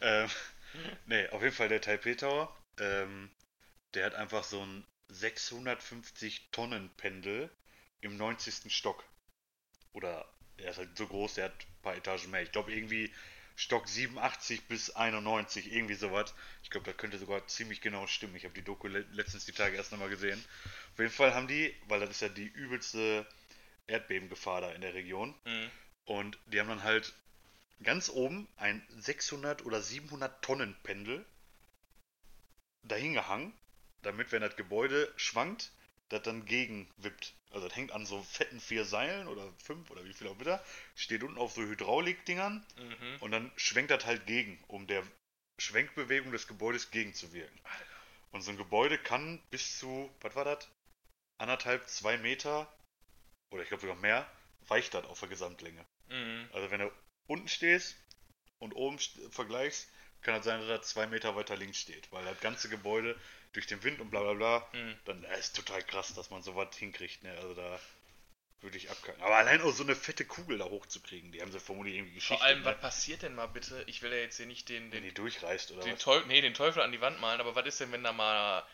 Ähm, 0.00 0.30
nee, 1.06 1.28
auf 1.28 1.42
jeden 1.42 1.54
Fall 1.54 1.68
der 1.68 1.80
Taipei 1.80 2.14
Tower. 2.14 2.54
Ähm, 2.78 3.30
der 3.94 4.06
hat 4.06 4.14
einfach 4.14 4.44
so 4.44 4.64
ein 4.64 4.84
650 5.08 6.50
Tonnen 6.50 6.90
Pendel 6.96 7.50
im 8.00 8.16
90. 8.16 8.72
Stock. 8.74 9.04
Oder 9.92 10.28
er 10.56 10.70
ist 10.70 10.78
halt 10.78 10.96
so 10.96 11.06
groß, 11.06 11.34
der 11.34 11.46
hat 11.46 11.52
ein 11.52 11.82
paar 11.82 11.96
Etagen 11.96 12.30
mehr. 12.30 12.42
Ich 12.42 12.52
glaube 12.52 12.72
irgendwie 12.72 13.12
Stock 13.56 13.88
87 13.88 14.66
bis 14.66 14.90
91, 14.90 15.72
irgendwie 15.72 15.94
sowas. 15.94 16.34
Ich 16.62 16.70
glaube, 16.70 16.86
das 16.86 16.96
könnte 16.96 17.18
sogar 17.18 17.46
ziemlich 17.46 17.80
genau 17.80 18.06
stimmen. 18.06 18.34
Ich 18.34 18.44
habe 18.44 18.54
die 18.54 18.64
Doku 18.64 18.88
le 18.88 19.06
letztens 19.12 19.44
die 19.44 19.52
Tage 19.52 19.76
erst 19.76 19.92
nochmal 19.92 20.08
gesehen. 20.08 20.42
Auf 20.92 20.98
jeden 20.98 21.12
Fall 21.12 21.34
haben 21.34 21.46
die, 21.46 21.74
weil 21.86 22.00
das 22.00 22.10
ist 22.10 22.22
ja 22.22 22.28
die 22.28 22.46
übelste 22.46 23.26
Erdbebengefahr 23.86 24.60
da 24.60 24.72
in 24.72 24.80
der 24.80 24.94
Region. 24.94 25.34
Mhm. 25.44 25.70
Und 26.04 26.38
die 26.46 26.58
haben 26.58 26.68
dann 26.68 26.82
halt 26.82 27.14
ganz 27.82 28.08
oben 28.08 28.48
ein 28.56 28.86
600 28.98 29.64
oder 29.64 29.82
700 29.82 30.42
Tonnen 30.42 30.76
Pendel 30.82 31.24
dahin 32.82 33.14
gehangen, 33.14 33.52
damit, 34.02 34.32
wenn 34.32 34.42
das 34.42 34.56
Gebäude 34.56 35.12
schwankt, 35.16 35.72
das 36.08 36.22
dann 36.22 36.44
gegenwippt. 36.44 37.34
Also 37.50 37.66
das 37.68 37.76
hängt 37.76 37.92
an 37.92 38.04
so 38.04 38.22
fetten 38.22 38.60
vier 38.60 38.84
Seilen 38.84 39.26
oder 39.28 39.50
fünf 39.58 39.90
oder 39.90 40.04
wie 40.04 40.12
viel 40.12 40.28
auch 40.28 40.38
wieder, 40.38 40.62
steht 40.94 41.22
unten 41.22 41.38
auf 41.38 41.52
so 41.52 41.62
Hydraulikdingern 41.62 42.64
Mhm. 42.76 43.16
und 43.20 43.30
dann 43.30 43.50
schwenkt 43.56 43.90
das 43.90 44.04
halt 44.04 44.26
gegen, 44.26 44.62
um 44.68 44.86
der 44.86 45.02
Schwenkbewegung 45.58 46.32
des 46.32 46.46
Gebäudes 46.46 46.90
gegenzuwirken. 46.90 47.58
Und 48.32 48.42
so 48.42 48.50
ein 48.50 48.56
Gebäude 48.56 48.98
kann 48.98 49.40
bis 49.50 49.78
zu, 49.78 50.12
was 50.20 50.34
war 50.34 50.44
das? 50.44 50.68
Anderthalb, 51.38 51.88
zwei 51.88 52.18
Meter 52.18 52.70
oder 53.50 53.62
ich 53.62 53.68
glaube 53.68 53.82
sogar 53.82 53.96
mehr, 53.96 54.28
weicht 54.66 54.94
das 54.94 55.04
auf 55.06 55.20
der 55.20 55.28
Gesamtlänge. 55.28 55.84
Mhm. 56.08 56.48
Also 56.52 56.70
wenn 56.70 56.80
du 56.80 56.92
unten 57.26 57.48
stehst 57.48 57.96
und 58.58 58.72
oben 58.74 58.98
st- 58.98 59.30
vergleichst, 59.32 59.88
kann 60.22 60.36
es 60.36 60.44
sein, 60.44 60.60
dass 60.60 60.68
er 60.68 60.82
zwei 60.82 61.06
Meter 61.06 61.36
weiter 61.36 61.56
links 61.56 61.78
steht, 61.78 62.10
weil 62.12 62.24
das 62.24 62.40
ganze 62.40 62.68
Gebäude 62.68 63.18
durch 63.52 63.66
den 63.66 63.82
Wind 63.84 64.00
und 64.00 64.10
bla 64.10 64.20
bla 64.22 64.32
bla, 64.34 64.68
Mhm. 64.72 64.98
dann 65.04 65.24
äh, 65.24 65.38
ist 65.38 65.54
total 65.54 65.82
krass, 65.82 66.14
dass 66.14 66.30
man 66.30 66.42
sowas 66.42 66.74
hinkriegt, 66.76 67.22
ne? 67.22 67.30
Also 67.36 67.54
da 67.54 67.78
würde 68.62 68.78
ich 68.78 68.90
abkacken. 68.90 69.22
Aber 69.22 69.36
allein 69.36 69.60
auch 69.60 69.72
so 69.72 69.82
eine 69.82 69.94
fette 69.94 70.24
Kugel 70.24 70.56
da 70.58 70.64
hochzukriegen, 70.64 71.30
die 71.32 71.42
haben 71.42 71.52
sie 71.52 71.60
vermutlich 71.60 71.96
irgendwie 71.96 72.14
Geschichte, 72.14 72.38
Vor 72.38 72.44
allem, 72.46 72.60
ne? 72.60 72.64
was 72.64 72.80
passiert 72.80 73.22
denn 73.22 73.34
mal 73.34 73.46
bitte? 73.46 73.84
Ich 73.86 74.00
will 74.00 74.10
ja 74.10 74.18
jetzt 74.18 74.38
hier 74.38 74.46
nicht 74.46 74.68
den, 74.70 74.84
wenn 74.84 75.02
den, 75.02 75.04
die 75.04 75.12
durchreißt 75.14 75.72
oder 75.72 75.82
den, 75.82 75.94
was. 75.94 76.00
Teufel, 76.00 76.26
nee, 76.28 76.40
den 76.40 76.54
Teufel 76.54 76.82
an 76.82 76.90
die 76.92 77.00
Wand 77.02 77.20
malen, 77.20 77.40
aber 77.40 77.54
was 77.54 77.66
ist 77.66 77.80
denn, 77.80 77.92
wenn 77.92 78.02
da 78.02 78.12
mal. 78.12 78.64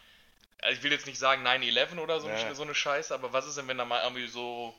Also 0.62 0.76
ich 0.78 0.82
will 0.84 0.92
jetzt 0.92 1.06
nicht 1.06 1.18
sagen 1.18 1.42
9-11 1.42 1.98
oder 1.98 2.20
so, 2.20 2.28
Ja. 2.28 2.54
so 2.54 2.62
eine 2.62 2.74
Scheiße, 2.74 3.12
aber 3.14 3.32
was 3.32 3.46
ist 3.48 3.56
denn, 3.58 3.66
wenn 3.66 3.78
da 3.78 3.84
mal 3.84 4.02
irgendwie 4.04 4.28
so. 4.28 4.74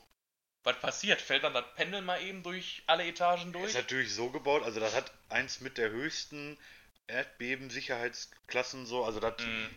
Was 0.64 0.78
passiert? 0.80 1.20
Fällt 1.20 1.44
dann 1.44 1.54
das 1.54 1.64
Pendel 1.74 2.02
mal 2.02 2.22
eben 2.22 2.42
durch 2.42 2.82
alle 2.86 3.04
Etagen 3.06 3.52
durch? 3.52 3.68
Ist 3.70 3.74
natürlich 3.74 4.14
so 4.14 4.30
gebaut, 4.30 4.62
also 4.62 4.80
das 4.80 4.94
hat 4.94 5.12
eins 5.28 5.60
mit 5.60 5.76
der 5.78 5.90
höchsten 5.90 6.56
Erdbeben-Sicherheitsklassen 7.08 8.86
so, 8.86 9.04
also 9.04 9.18
das 9.20 9.34
Mhm. 9.42 9.68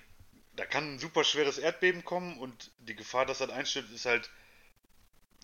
da 0.56 0.66
kann 0.66 0.96
ein 0.96 1.00
super 1.00 1.24
schweres 1.24 1.58
Erdbeben 1.58 2.06
kommen 2.06 2.38
und 2.40 2.72
die 2.80 2.96
Gefahr, 2.96 3.26
dass 3.26 3.40
das 3.40 3.50
einstürzt, 3.50 3.92
ist 3.92 4.06
halt 4.06 4.30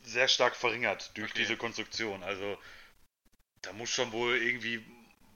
sehr 0.04 0.28
stark 0.28 0.56
verringert 0.56 1.12
durch 1.18 1.32
Okay. 1.32 1.42
diese 1.42 1.58
Konstruktion. 1.58 2.24
Also 2.24 2.58
da 3.62 3.74
muss 3.74 3.90
schon 3.90 4.12
wohl 4.12 4.38
irgendwie, 4.38 4.84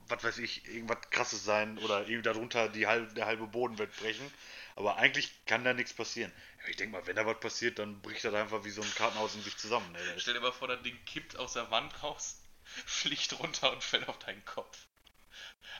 was 0.08 0.22
weiß 0.22 0.38
ich, 0.38 0.66
irgendwas 0.66 0.98
krasses 1.10 1.44
sein 1.44 1.78
oder 1.78 2.00
irgendwie 2.02 2.22
darunter 2.22 2.68
die 2.68 2.86
halbe, 2.86 3.12
der 3.14 3.26
halbe 3.26 3.46
Boden 3.46 3.78
wird 3.78 3.94
brechen. 3.96 4.32
Aber 4.74 4.96
eigentlich 4.96 5.44
kann 5.46 5.64
da 5.64 5.72
nichts 5.72 5.94
passieren. 5.94 6.32
Ich 6.68 6.76
denke 6.76 6.96
mal, 6.96 7.06
wenn 7.06 7.16
da 7.16 7.24
was 7.26 7.40
passiert, 7.40 7.78
dann 7.78 8.00
bricht 8.02 8.24
das 8.24 8.34
einfach 8.34 8.64
wie 8.64 8.70
so 8.70 8.82
ein 8.82 8.94
Kartenhaus 8.94 9.34
in 9.34 9.42
sich 9.42 9.56
zusammen. 9.56 9.90
Ne? 9.92 9.98
Stell 10.18 10.34
dir 10.34 10.40
mal 10.40 10.52
vor, 10.52 10.68
das 10.68 10.82
Ding 10.82 10.98
kippt 11.06 11.36
aus 11.38 11.54
der 11.54 11.70
Wand 11.70 12.02
raus, 12.02 12.42
fliegt 12.64 13.38
runter 13.38 13.72
und 13.72 13.82
fällt 13.82 14.08
auf 14.08 14.18
deinen 14.18 14.44
Kopf. 14.44 14.86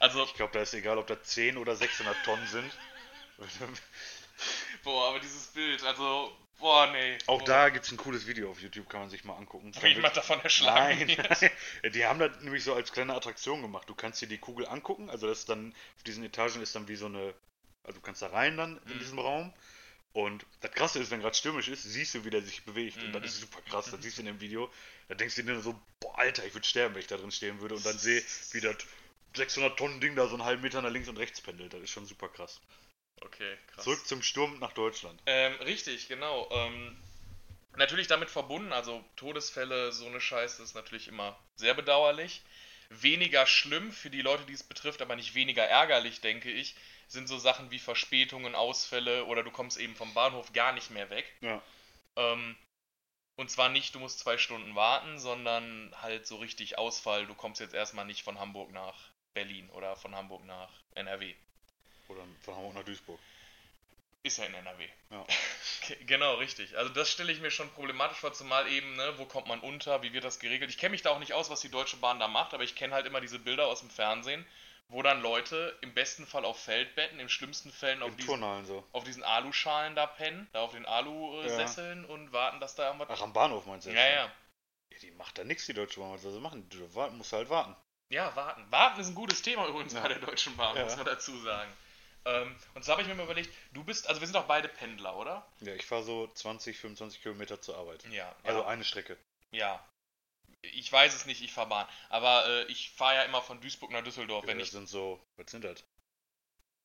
Also, 0.01 0.25
Ich 0.25 0.35
glaube, 0.35 0.53
da 0.53 0.63
ist 0.63 0.75
egal, 0.75 0.99
ob 0.99 1.07
da 1.07 1.23
10 1.23 1.57
oder 1.57 1.77
600 1.77 2.17
Tonnen 2.25 2.47
sind. 2.47 2.71
boah, 4.83 5.11
aber 5.11 5.21
dieses 5.21 5.49
Bild, 5.49 5.83
also, 5.85 6.37
boah, 6.59 6.91
nee. 6.93 7.19
Auch 7.27 7.39
boah. 7.41 7.45
da 7.45 7.69
gibt 7.71 7.85
es 7.87 7.93
ein 7.93 7.97
cooles 7.97 8.27
Video 8.27 8.51
auf 8.51 8.61
YouTube, 8.61 8.89
kann 8.89 9.01
man 9.01 9.11
sich 9.11 9.25
mal 9.25 9.37
angucken. 9.37 9.73
Wie 9.81 9.89
jemand 9.89 10.17
davon 10.17 10.41
erschlagen 10.41 11.07
Nein, 11.07 11.27
nein. 11.83 11.93
Die 11.93 12.05
haben 12.07 12.19
das 12.19 12.41
nämlich 12.41 12.65
so 12.65 12.75
als 12.75 12.93
kleine 12.93 13.15
Attraktion 13.15 13.63
gemacht. 13.63 13.89
Du 13.89 13.95
kannst 13.95 14.21
dir 14.23 14.27
die 14.29 14.39
Kugel 14.39 14.67
angucken, 14.67 15.11
also 15.11 15.27
das 15.27 15.41
ist 15.41 15.49
dann, 15.49 15.73
auf 15.97 16.03
diesen 16.05 16.25
Etagen 16.25 16.63
ist 16.63 16.75
dann 16.75 16.89
wie 16.89 16.97
so 16.97 17.07
eine, 17.07 17.35
also 17.85 17.99
du 17.99 18.01
kannst 18.01 18.23
da 18.23 18.29
rein 18.29 18.57
dann 18.57 18.81
in 18.87 18.95
Mhm. 18.95 18.99
diesem 19.01 19.19
Raum. 19.19 19.53
Und 20.13 20.47
das 20.61 20.73
Krasse 20.73 20.99
ist, 20.99 21.11
wenn 21.11 21.21
gerade 21.21 21.35
stürmisch 21.37 21.69
ist, 21.69 21.83
siehst 21.83 22.15
du, 22.15 22.25
wie 22.25 22.31
der 22.31 22.41
sich 22.41 22.65
bewegt. 22.65 23.03
Und 23.03 23.13
das 23.13 23.21
Mhm. 23.21 23.27
ist 23.27 23.41
super 23.41 23.61
krass. 23.69 23.91
Das 23.91 24.01
siehst 24.01 24.17
du 24.17 24.23
in 24.23 24.27
dem 24.27 24.41
Video. 24.41 24.73
Da 25.09 25.15
denkst 25.15 25.35
du 25.35 25.43
dir 25.43 25.53
nur 25.53 25.63
so, 25.63 25.79
boah, 26.01 26.19
Alter, 26.19 26.47
ich 26.47 26.55
würde 26.55 26.67
sterben, 26.67 26.95
wenn 26.95 27.03
ich 27.03 27.07
da 27.07 27.19
drin 27.19 27.31
stehen 27.31 27.61
würde. 27.61 27.75
Und 27.75 27.85
dann 27.85 27.99
sehe, 27.99 28.23
wie 28.53 28.61
das 28.63 28.77
600 29.35 29.79
Tonnen 29.79 30.01
Ding 30.01 30.17
da 30.17 30.27
so 30.27 30.35
einen 30.37 30.45
halben 30.45 30.63
Meter 30.63 30.81
nach 30.81 30.91
links 30.91 31.09
und 31.11 31.19
rechts 31.19 31.43
pendelt. 31.43 31.75
Das 31.75 31.83
ist 31.83 31.91
schon 31.91 32.07
super 32.07 32.29
krass. 32.31 32.63
Okay, 33.21 33.57
krass. 33.69 33.85
Zurück 33.85 34.07
zum 34.07 34.23
Sturm 34.23 34.59
nach 34.59 34.73
Deutschland. 34.73 35.21
Ähm, 35.27 35.55
richtig, 35.63 36.09
genau. 36.09 36.49
Ähm, 36.51 36.97
natürlich 37.77 38.07
damit 38.07 38.31
verbunden, 38.31 38.73
also 38.73 39.05
Todesfälle, 39.17 39.93
so 39.93 40.07
eine 40.07 40.21
Scheiße 40.21 40.63
ist 40.63 40.75
natürlich 40.75 41.09
immer 41.09 41.39
sehr 41.57 41.75
bedauerlich. 41.75 42.43
Weniger 42.89 43.47
schlimm 43.47 43.91
für 43.91 44.11
die 44.11 44.23
Leute, 44.23 44.45
die 44.47 44.53
es 44.53 44.63
betrifft, 44.63 45.03
aber 45.03 45.17
nicht 45.17 45.35
weniger 45.35 45.65
ärgerlich, 45.65 46.21
denke 46.21 46.51
ich, 46.51 46.77
sind 47.09 47.29
so 47.29 47.39
Sachen 47.39 47.71
wie 47.71 47.79
Verspätungen, 47.79 48.55
Ausfälle 48.55 49.25
oder 49.27 49.43
du 49.43 49.51
kommst 49.51 49.79
eben 49.79 49.97
vom 49.97 50.15
Bahnhof 50.15 50.53
gar 50.53 50.73
nicht 50.73 50.91
mehr 50.91 51.11
weg. 51.11 51.27
Ja. 51.41 51.63
Ähm, 52.17 52.57
und 53.37 53.51
zwar 53.51 53.69
nicht, 53.69 53.95
du 53.95 53.99
musst 53.99 54.21
zwei 54.21 54.39
Stunden 54.39 54.75
warten, 54.75 55.19
sondern 55.19 55.93
halt 56.01 56.27
so 56.27 56.37
richtig 56.37 56.79
Ausfall. 56.79 57.27
Du 57.27 57.35
kommst 57.35 57.61
jetzt 57.61 57.75
erstmal 57.75 58.07
nicht 58.07 58.23
von 58.23 58.39
Hamburg 58.39 58.71
nach 58.73 59.11
Berlin 59.35 59.69
oder 59.71 59.97
von 59.97 60.15
Hamburg 60.15 60.45
nach 60.45 60.71
NRW. 60.95 61.35
Oder 62.09 62.23
von 62.43 62.55
Hamburg 62.57 62.75
nach 62.75 62.85
Duisburg. 62.85 63.19
Ist 64.23 64.39
ja 64.39 64.45
in 64.45 64.55
NRW. 64.55 64.89
Ja. 65.11 65.25
Ge- 65.87 66.05
Genau, 66.05 66.35
richtig. 66.35 66.77
Also 66.77 66.93
das 66.93 67.11
stelle 67.11 67.31
ich 67.33 67.41
mir 67.41 67.51
schon 67.51 67.71
problematisch 67.71 68.19
vor, 68.19 68.33
zumal 68.33 68.67
eben, 68.69 68.97
ne, 68.97 69.15
wo 69.19 69.25
kommt 69.25 69.47
man 69.47 69.61
unter, 69.61 70.03
wie 70.03 70.13
wird 70.13 70.25
das 70.25 70.39
geregelt? 70.41 70.71
Ich 70.71 70.79
kenne 70.79 70.91
mich 70.91 71.03
da 71.03 71.11
auch 71.11 71.19
nicht 71.21 71.33
aus, 71.33 71.49
was 71.51 71.61
die 71.61 71.71
Deutsche 71.71 71.97
Bahn 71.97 72.19
da 72.19 72.27
macht, 72.29 72.55
aber 72.55 72.65
ich 72.65 72.75
kenne 72.75 72.95
halt 72.95 73.07
immer 73.07 73.21
diese 73.21 73.39
Bilder 73.39 73.67
aus 73.69 73.81
dem 73.81 73.91
Fernsehen, 73.91 74.45
wo 74.89 75.03
dann 75.03 75.21
Leute 75.23 75.77
im 75.81 75.95
besten 75.95 76.27
Fall 76.27 76.45
auf 76.45 76.61
Feldbetten, 76.61 77.19
im 77.21 77.29
schlimmsten 77.29 77.71
Fällen 77.73 78.03
auf 78.03 78.15
diesen, 78.17 78.65
so. 78.67 78.85
auf 78.93 79.05
diesen 79.05 79.23
Aluschalen 79.23 79.95
da 79.95 80.07
pennen, 80.07 80.49
da 80.53 80.61
auf 80.63 80.73
den 80.73 80.87
Alusesseln 80.87 82.05
und 82.05 82.33
warten, 82.33 82.59
dass 82.61 82.75
da 82.75 82.87
irgendwas. 82.87 83.09
Ach, 83.11 83.23
am 83.23 83.33
Bahnhof 83.33 83.67
meinst 83.67 83.87
du? 83.87 83.91
ja, 83.91 84.07
ja. 84.09 84.33
Ja, 84.91 84.99
Die 85.01 85.11
macht 85.13 85.39
da 85.39 85.45
nichts, 85.45 85.67
die 85.67 85.75
Deutsche 85.75 86.01
Bahn. 86.01 86.13
Was 86.15 86.23
soll 86.23 86.33
sie 86.33 86.41
machen? 86.41 86.69
Du 86.69 86.79
musst 87.13 87.33
halt 87.33 87.49
warten. 87.51 87.77
Ja, 88.09 88.35
warten. 88.37 88.65
Warten 88.71 89.01
ist 89.01 89.09
ein 89.09 89.15
gutes 89.17 89.43
Thema 89.43 89.67
übrigens 89.67 89.93
Ja. 89.93 90.01
bei 90.01 90.09
der 90.09 90.19
Deutschen 90.21 90.57
Bahn, 90.57 90.77
Ja. 90.77 90.85
muss 90.85 90.97
man 90.97 91.07
dazu 91.07 91.37
sagen. 91.41 91.73
Ähm, 92.27 92.57
und 92.75 92.85
so 92.85 92.91
habe 92.93 93.03
ich 93.03 93.09
mir 93.09 93.15
mal 93.15 93.23
überlegt, 93.23 93.55
du 93.73 93.85
bist, 93.85 94.09
also 94.09 94.21
wir 94.21 94.27
sind 94.27 94.35
doch 94.35 94.47
beide 94.47 94.69
Pendler, 94.69 95.17
oder? 95.17 95.47
Ja, 95.61 95.75
ich 95.75 95.87
fahre 95.87 96.03
so 96.03 96.27
20, 96.35 96.77
25 96.77 97.23
Kilometer 97.23 97.61
zur 97.63 97.77
Arbeit. 97.79 98.05
Ja. 98.11 98.35
Also 98.43 98.61
ja. 98.61 98.67
eine 98.67 98.85
Strecke. 98.85 99.17
ja. 99.53 99.85
Ich 100.63 100.91
weiß 100.91 101.15
es 101.15 101.27
nicht, 101.27 101.43
ich 101.43 101.53
fahre 101.53 101.69
Bahn. 101.69 101.89
Aber 102.09 102.45
äh, 102.49 102.65
ich 102.65 102.91
fahre 102.91 103.17
ja 103.17 103.23
immer 103.23 103.41
von 103.41 103.61
Duisburg 103.61 103.93
nach 103.93 104.03
Düsseldorf, 104.03 104.45
Ja, 104.45 104.49
wenn 104.49 104.59
das 104.59 104.69
ich. 104.69 104.73
sind 104.73 104.89
so, 104.89 105.23
was 105.37 105.49
sind 105.49 105.63
das? 105.63 105.85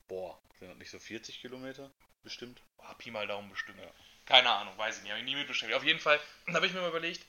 Boah, 0.08 0.40
sind 0.60 0.70
das 0.70 0.78
nicht 0.78 0.92
so 0.92 1.00
40 1.00 1.42
Kilometer? 1.42 1.90
Bestimmt. 2.22 2.62
Oh, 2.78 2.94
Pi 3.00 3.10
mal 3.10 3.26
Daumen 3.26 3.50
bestimmt. 3.50 3.80
Ja. 3.80 3.90
Keine 4.26 4.52
Ahnung, 4.52 4.78
weiß 4.78 4.98
ich 4.98 5.04
nicht, 5.04 5.12
habe 5.12 5.22
ich 5.22 5.26
nie 5.26 5.36
mit 5.36 5.48
beschäftigt. 5.48 5.76
Auf 5.76 5.86
jeden 5.86 6.00
Fall 6.00 6.20
habe 6.50 6.68
ich 6.68 6.74
mir 6.74 6.82
mal 6.82 6.90
überlegt, 6.90 7.26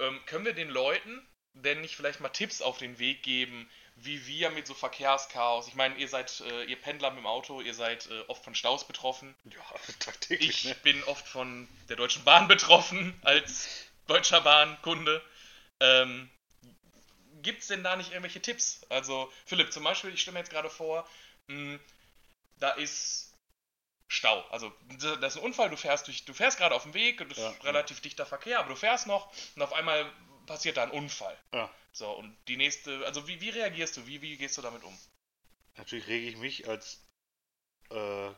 ähm, 0.00 0.20
können 0.26 0.44
wir 0.44 0.54
den 0.54 0.70
Leuten 0.70 1.24
denn 1.54 1.82
nicht 1.82 1.94
vielleicht 1.96 2.20
mal 2.20 2.30
Tipps 2.30 2.62
auf 2.62 2.78
den 2.78 2.98
Weg 2.98 3.22
geben, 3.22 3.70
wie 3.96 4.26
wir 4.26 4.50
mit 4.50 4.66
so 4.66 4.74
Verkehrschaos, 4.74 5.68
ich 5.68 5.74
meine, 5.74 5.96
ihr 5.96 6.08
seid, 6.08 6.40
äh, 6.40 6.64
ihr 6.64 6.80
Pendler 6.80 7.10
mit 7.10 7.20
dem 7.20 7.26
Auto, 7.26 7.60
ihr 7.60 7.74
seid 7.74 8.06
äh, 8.06 8.20
oft 8.28 8.44
von 8.44 8.54
Staus 8.54 8.86
betroffen. 8.86 9.34
Ja, 9.44 9.64
tagtäglich, 10.00 10.64
Ich 10.64 10.64
ne? 10.64 10.76
bin 10.82 11.02
oft 11.04 11.26
von 11.28 11.68
der 11.88 11.96
Deutschen 11.96 12.24
Bahn 12.24 12.48
betroffen, 12.48 13.18
als 13.24 13.68
Deutscher 14.06 14.40
Bahnkunde. 14.40 15.22
Ähm, 15.80 16.30
Gibt 17.42 17.62
es 17.62 17.68
denn 17.68 17.82
da 17.82 17.96
nicht 17.96 18.10
irgendwelche 18.10 18.40
Tipps? 18.40 18.82
Also, 18.88 19.32
Philipp, 19.46 19.72
zum 19.72 19.84
Beispiel, 19.84 20.12
ich 20.14 20.20
stelle 20.22 20.34
mir 20.34 20.40
jetzt 20.40 20.50
gerade 20.50 20.70
vor, 20.70 21.08
mh, 21.48 21.78
da 22.56 22.70
ist 22.72 23.34
Stau. 24.08 24.42
Also, 24.50 24.72
da 25.00 25.16
da 25.16 25.26
ist 25.26 25.36
ein 25.36 25.42
Unfall, 25.42 25.70
du 25.70 25.76
fährst, 25.76 26.06
durch, 26.06 26.24
du 26.24 26.34
fährst 26.34 26.58
gerade 26.58 26.74
auf 26.74 26.82
dem 26.84 26.94
Weg, 26.94 27.26
das 27.28 27.38
Ja, 27.38 27.48
ist 27.48 27.64
relativ 27.64 28.00
dichter 28.00 28.26
Verkehr, 28.26 28.58
aber 28.60 28.68
du 28.70 28.76
fährst 28.76 29.06
noch 29.06 29.32
und 29.56 29.62
auf 29.62 29.72
einmal 29.72 30.10
passiert 30.46 30.76
da 30.76 30.84
ein 30.84 30.90
Unfall. 30.90 31.36
Ja. 31.52 31.70
So, 31.92 32.10
und 32.10 32.36
die 32.48 32.56
nächste, 32.56 33.04
also 33.06 33.26
wie, 33.28 33.40
wie 33.40 33.50
reagierst 33.50 33.96
du? 33.96 34.06
Wie, 34.06 34.22
wie 34.22 34.36
gehst 34.36 34.56
du 34.56 34.62
damit 34.62 34.82
um? 34.84 34.98
Natürlich 35.76 36.06
rege 36.06 36.28
ich 36.28 36.36
mich 36.36 36.68
als 36.68 37.04
äh, 37.90 38.30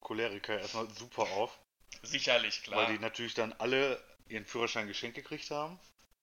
Choleriker 0.00 0.58
erstmal 0.58 0.88
super 0.90 1.22
auf, 1.22 1.58
Sicherlich, 2.02 2.62
klar. 2.62 2.80
weil 2.86 2.92
die 2.94 2.98
natürlich 3.00 3.34
dann 3.34 3.52
alle 3.54 4.02
ihren 4.28 4.44
Führerschein 4.44 4.86
geschenkt 4.86 5.16
gekriegt 5.16 5.50
haben. 5.50 5.78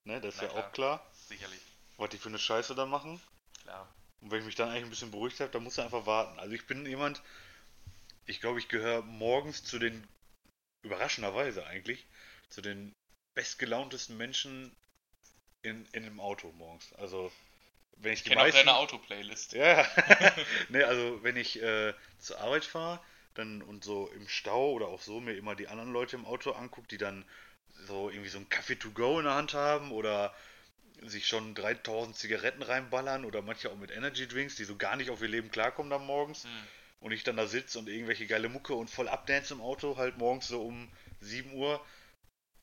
Ne, 0.06 0.22
das 0.22 0.36
ist 0.36 0.42
Na 0.42 0.48
ja 0.48 0.54
klar. 0.54 0.64
auch 0.68 0.72
klar, 0.74 1.12
Sicherlich, 1.28 1.62
was 1.98 2.10
die 2.12 2.18
für 2.18 2.30
eine 2.30 2.40
Scheiße 2.40 2.76
da 2.76 2.86
machen. 2.86 3.22
klar. 3.64 3.92
Und 4.22 4.32
wenn 4.32 4.40
ich 4.40 4.46
mich 4.46 4.56
dann 4.56 4.70
eigentlich 4.70 4.86
ein 4.86 4.90
bisschen 4.90 5.12
beruhigt 5.12 5.40
habe, 5.40 5.52
dann 5.52 5.64
musst 5.64 5.78
du 5.78 5.82
einfach 5.82 6.06
warten. 6.06 6.40
Also 6.40 6.54
ich 6.54 6.66
bin 6.68 6.86
jemand, 6.86 7.22
ich 8.26 8.40
glaube, 8.40 8.60
ich 8.60 8.68
gehöre 8.70 9.02
morgens 9.02 9.64
zu 9.64 9.78
den, 9.80 10.08
überraschenderweise 10.84 11.66
eigentlich, 11.66 12.06
zu 12.50 12.62
den 12.62 12.94
bestgelauntesten 13.36 14.18
Menschen 14.18 14.76
in, 15.66 15.88
in 15.94 16.06
einem 16.06 16.20
Auto 16.22 16.52
morgens. 16.54 16.94
Also 16.96 17.32
wenn 17.98 18.14
ich 18.14 18.20
Ich 18.20 18.24
die 18.24 18.30
kenne 18.30 18.42
auch 18.42 18.46
meisten... 18.46 18.66
deine 18.66 18.76
Autoplaylist. 18.78 19.54
Ja, 19.54 19.88
ne, 20.70 20.86
also 20.88 21.24
wenn 21.24 21.38
ich 21.38 21.62
äh, 21.62 21.94
zur 22.20 22.40
Arbeit 22.40 22.66
fahre, 22.66 23.02
dann 23.36 23.62
und 23.62 23.84
so 23.84 24.08
im 24.16 24.28
Stau 24.30 24.72
oder 24.72 24.88
auch 24.88 25.02
so 25.02 25.20
mir 25.20 25.34
immer 25.36 25.56
die 25.56 25.68
anderen 25.68 25.92
Leute 25.94 26.16
im 26.16 26.26
Auto 26.26 26.52
angucke, 26.52 26.88
die 26.90 26.98
dann 26.98 27.26
so 27.88 28.10
irgendwie 28.10 28.30
so 28.30 28.38
einen 28.38 28.50
Kaffee 28.50 28.76
to 28.78 28.92
go 28.92 29.20
in 29.20 29.26
der 29.26 29.36
Hand 29.36 29.54
haben 29.54 29.92
oder 29.92 30.34
sich 31.02 31.28
schon 31.28 31.56
3000 31.56 32.16
Zigaretten 32.16 32.64
reinballern 32.64 33.26
oder 33.26 33.42
manche 33.42 33.70
auch 33.72 33.76
mit 33.76 33.92
Energy 33.92 34.28
Drinks, 34.28 34.56
die 34.56 34.64
so 34.66 34.78
gar 34.78 34.96
nicht 34.96 35.10
auf 35.10 35.22
ihr 35.22 35.28
Leben 35.28 35.52
klarkommen 35.52 35.90
dann 35.92 36.06
morgens 36.06 36.46
Hm. 36.46 36.68
und 37.02 37.12
ich 37.12 37.24
dann 37.24 37.38
da 37.38 37.48
sitze 37.48 37.80
und 37.80 37.90
irgendwelche 37.90 38.28
geile 38.28 38.50
Mucke 38.50 38.74
und 38.76 38.90
voll 38.90 39.10
abdance 39.10 39.54
im 39.54 39.62
Auto 39.62 39.98
halt 39.98 40.18
morgens 40.18 40.48
so 40.48 40.62
um 40.66 40.90
7 41.22 41.54
Uhr. 41.54 41.86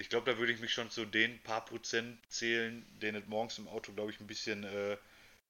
Ich 0.02 0.09
glaube, 0.09 0.28
da 0.28 0.37
würde 0.37 0.52
ich 0.52 0.59
mich 0.59 0.75
schon 0.75 0.90
zu 0.90 1.04
den 1.04 1.40
paar 1.44 1.64
Prozent 1.64 2.18
zählen, 2.28 2.85
denen 2.99 3.23
es 3.23 3.28
morgens 3.28 3.56
im 3.59 3.68
Auto, 3.68 3.92
glaube 3.92 4.11
ich, 4.11 4.18
ein 4.18 4.26
bisschen 4.26 4.64
äh, 4.64 4.97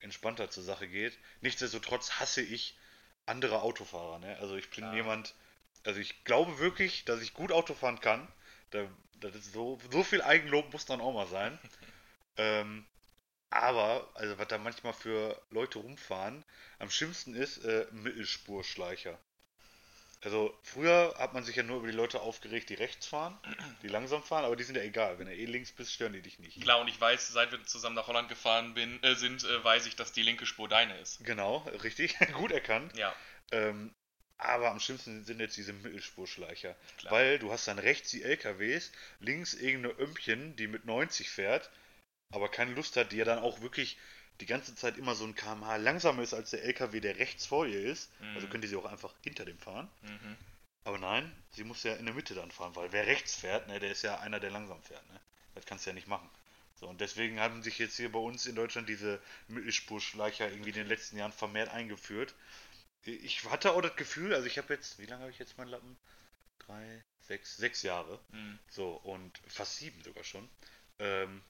entspannter 0.01 0.51
zur 0.51 0.63
Sache 0.63 0.87
geht. 0.87 1.19
Nichtsdestotrotz 1.41 2.21
hasse 2.21 2.43
ich 2.43 2.77
andere 3.25 3.63
Autofahrer. 3.63 4.19
Ne? 4.19 4.37
Also 4.41 4.55
ich 4.57 4.69
bin 4.69 4.85
Klar. 4.85 4.95
jemand, 4.95 5.35
also 5.85 5.99
ich 6.01 6.25
glaube 6.25 6.59
wirklich, 6.59 7.07
dass 7.07 7.23
ich 7.23 7.33
gut 7.33 7.51
Auto 7.51 7.73
fahren 7.73 8.01
kann. 8.01 8.29
Da, 8.73 8.87
das 9.21 9.35
ist 9.37 9.55
so, 9.55 9.81
so 9.91 10.05
viel 10.05 10.21
Eigenlob 10.21 10.71
muss 10.71 10.85
dann 10.85 11.01
auch 11.01 11.15
mal 11.15 11.29
sein. 11.29 11.59
ähm, 12.37 12.85
aber, 13.49 14.11
also 14.13 14.37
was 14.37 14.49
da 14.49 14.59
manchmal 14.59 14.93
für 14.93 15.41
Leute 15.49 15.79
rumfahren, 15.79 16.45
am 16.79 16.91
schlimmsten 16.91 17.35
ist 17.35 17.65
äh, 17.65 17.87
Mittelspurschleicher. 17.93 19.19
Also 20.25 20.57
früher 20.63 21.15
hat 21.19 21.35
man 21.35 21.43
sich 21.43 21.57
ja 21.57 21.65
nur 21.65 21.79
über 21.79 21.89
die 21.89 21.97
Leute 21.97 22.21
aufgeregt, 22.21 22.71
die 22.71 22.75
rechts 22.75 23.07
fahren, 23.07 23.39
die 23.83 23.89
langsam 23.89 24.23
fahren, 24.23 24.45
aber 24.45 24.57
die 24.57 24.63
sind 24.63 24.77
ja 24.77 24.83
egal. 24.83 25.19
Wenn 25.19 25.27
du 25.27 25.35
eh 25.35 25.45
links 25.45 25.73
bist, 25.73 25.93
stören 25.93 26.13
die 26.13 26.23
dich 26.23 26.39
nicht. 26.39 26.61
Klar, 26.63 26.81
und 26.81 26.89
ich 26.89 27.01
weiß, 27.01 27.29
seit 27.29 27.51
wir 27.51 27.63
zusammen 27.65 27.97
nach 27.97 28.07
Holland 28.07 28.29
gefahren 28.29 28.75
bin, 28.75 29.03
äh, 29.03 29.15
sind, 29.17 29.45
äh, 29.45 29.65
weiß 29.65 29.87
ich, 29.87 29.97
dass 29.97 30.13
die 30.13 30.23
linke 30.23 30.47
Spur 30.47 30.69
deine 30.69 30.97
ist. 30.99 31.25
Genau, 31.25 31.59
richtig, 31.83 32.17
gut 32.35 32.53
erkannt. 32.53 32.97
Ja, 32.97 33.15
Ähm, 33.51 33.93
aber 34.39 34.71
am 34.71 34.81
schlimmsten 34.81 35.25
sind 35.25 35.39
jetzt 35.41 35.57
diese 35.57 35.73
Mittelspurschleicher. 35.73 36.75
Klar. 36.99 37.13
Weil 37.13 37.39
du 37.39 37.53
hast 37.53 37.69
dann 37.69 37.79
rechts 37.79 38.11
die 38.11 38.23
LKWs, 38.23 38.91
links 39.21 39.55
irgendeine 39.55 39.99
Ömpchen, 40.01 40.57
die 40.57 40.67
mit 40.67 40.85
90 40.85 41.31
fährt, 41.31 41.71
aber 42.33 42.49
keine 42.49 42.73
Lust 42.73 42.97
hat, 42.97 43.13
die 43.13 43.19
ja 43.19 43.25
dann 43.25 43.39
auch 43.39 43.61
wirklich 43.61 43.99
die 44.43 44.47
ganze 44.47 44.75
Zeit 44.75 44.99
immer 44.99 45.15
so 45.15 45.25
ein 45.25 45.37
kmh 45.37 45.77
langsamer 45.77 46.23
ist 46.23 46.35
als 46.35 46.51
der 46.51 46.65
LKW, 46.65 46.99
der 46.99 47.17
rechts 47.17 47.47
vor 47.47 47.65
ihr 47.65 47.81
ist. 47.81 48.11
Mhm. 48.21 48.35
Also 48.35 48.49
könnte 48.49 48.67
sie 48.67 48.77
auch 48.77 48.87
einfach 48.87 49.15
hinter 49.23 49.45
dem 49.45 49.59
fahren. 49.59 49.89
mhm. 50.03 50.37
Aber 50.85 50.99
nein, 50.99 51.31
sie 51.53 51.63
muss 51.63 51.85
ja 51.85 51.95
in 51.95 52.07
der 52.07 52.15
Mitte 52.15 52.35
dann 52.35 52.51
fahren, 52.51 52.75
weil 52.75 52.91
wer 52.91 53.07
rechts 53.07 53.37
fährt, 53.37 53.69
ne, 53.69 53.79
der 53.79 53.93
ist 53.93 54.03
ja 54.03 54.19
einer, 54.19 54.41
der 54.41 54.51
langsam 54.51 54.83
fährt. 54.83 55.09
Ne? 55.13 55.21
Das 55.55 55.65
kannst 55.65 55.87
du 55.87 55.91
ja 55.91 55.95
nicht 55.95 56.09
machen. 56.09 56.29
So, 56.75 56.89
und 56.89 57.01
deswegen 57.01 57.39
haben 57.39 57.63
sich 57.63 57.79
jetzt 57.79 57.97
hier 57.97 58.11
bei 58.11 58.19
uns 58.19 58.47
in 58.47 58.57
Deutschland 58.57 58.89
diese 58.89 59.23
Mittelspurschleicher 59.47 60.51
irgendwie 60.51 60.71
in 60.71 60.75
den 60.77 60.89
letzten 60.89 61.19
Jahren 61.19 61.31
vermehrt 61.31 61.69
eingeführt. 61.69 62.35
Ich 63.05 63.45
hatte 63.45 63.73
auch 63.73 63.81
das 63.81 63.95
Gefühl, 63.95 64.35
also 64.35 64.49
ich 64.49 64.59
habe 64.59 64.75
jetzt, 64.75 64.99
wie 64.99 65.07
lange 65.07 65.23
habe 65.23 65.31
ich 65.31 65.39
jetzt 65.39 65.57
meinen 65.57 65.69
Lappen? 65.69 65.97
Drei, 66.59 67.05
sechs, 67.21 67.57
sechs 67.57 67.83
Jahre. 67.83 68.19
Mhm. 68.33 68.59
So, 68.69 68.95
und 69.05 69.39
fast 69.47 69.77
sieben 69.77 70.03
sogar 70.03 70.25
schon. 70.25 70.49
Ähm, 70.99 71.45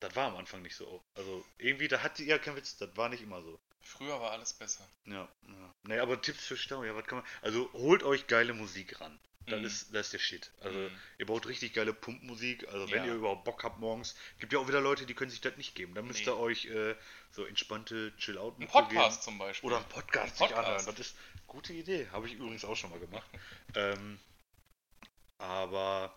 das 0.00 0.14
war 0.16 0.26
am 0.28 0.36
Anfang 0.36 0.62
nicht 0.62 0.76
so. 0.76 1.02
Also 1.14 1.44
irgendwie, 1.58 1.88
da 1.88 2.02
hatte 2.02 2.22
ja 2.24 2.38
kein 2.38 2.56
Witz, 2.56 2.76
das 2.76 2.96
war 2.96 3.08
nicht 3.08 3.22
immer 3.22 3.40
so. 3.42 3.58
Früher 3.82 4.20
war 4.20 4.32
alles 4.32 4.52
besser. 4.52 4.88
Ja, 5.04 5.28
ja. 5.48 5.74
Nee, 5.84 5.98
aber 5.98 6.20
Tipps 6.20 6.44
für 6.46 6.56
Stau, 6.56 6.82
ja, 6.84 6.94
was 6.96 7.06
kann 7.06 7.18
man. 7.18 7.26
Also 7.42 7.72
holt 7.72 8.02
euch 8.02 8.26
geile 8.26 8.52
Musik 8.52 9.00
ran. 9.00 9.18
Das, 9.46 9.60
Mhm. 9.60 9.64
ist, 9.66 9.94
das 9.94 10.06
ist 10.08 10.12
der 10.12 10.18
Shit. 10.18 10.52
Also 10.60 10.76
Mhm. 10.76 10.90
ihr 11.18 11.26
braucht 11.26 11.46
richtig 11.46 11.72
geile 11.72 11.92
Pumpmusik. 11.94 12.66
Also 12.66 12.90
wenn 12.90 13.04
Ja. 13.04 13.06
ihr 13.06 13.14
überhaupt 13.14 13.44
Bock 13.44 13.62
habt 13.62 13.78
morgens. 13.78 14.16
Gibt 14.40 14.52
ja 14.52 14.58
auch 14.58 14.66
wieder 14.66 14.80
Leute, 14.80 15.06
die 15.06 15.14
können 15.14 15.30
sich 15.30 15.40
das 15.40 15.56
nicht 15.56 15.76
geben. 15.76 15.94
Da 15.94 16.02
müsst 16.02 16.18
Nee. 16.18 16.26
ihr 16.32 16.36
euch 16.36 16.64
äh, 16.64 16.96
so 17.30 17.44
entspannte 17.44 18.12
chill 18.16 18.38
out 18.38 18.58
Ein 18.58 18.66
Podcast 18.66 19.22
zum 19.22 19.38
Beispiel. 19.38 19.68
Oder 19.68 19.76
einen 19.76 19.88
Podcast, 19.88 20.32
Ein 20.32 20.48
sich 20.48 20.56
Podcast. 20.56 20.66
anhören. 20.66 20.86
Das 20.86 20.98
ist 20.98 21.16
eine 21.34 21.42
gute 21.46 21.72
Idee. 21.74 22.08
Habe 22.10 22.26
ich 22.26 22.34
übrigens 22.34 22.64
auch 22.64 22.74
schon 22.74 22.90
mal 22.90 22.98
gemacht. 22.98 23.28
ähm, 23.76 24.18
aber 25.38 26.12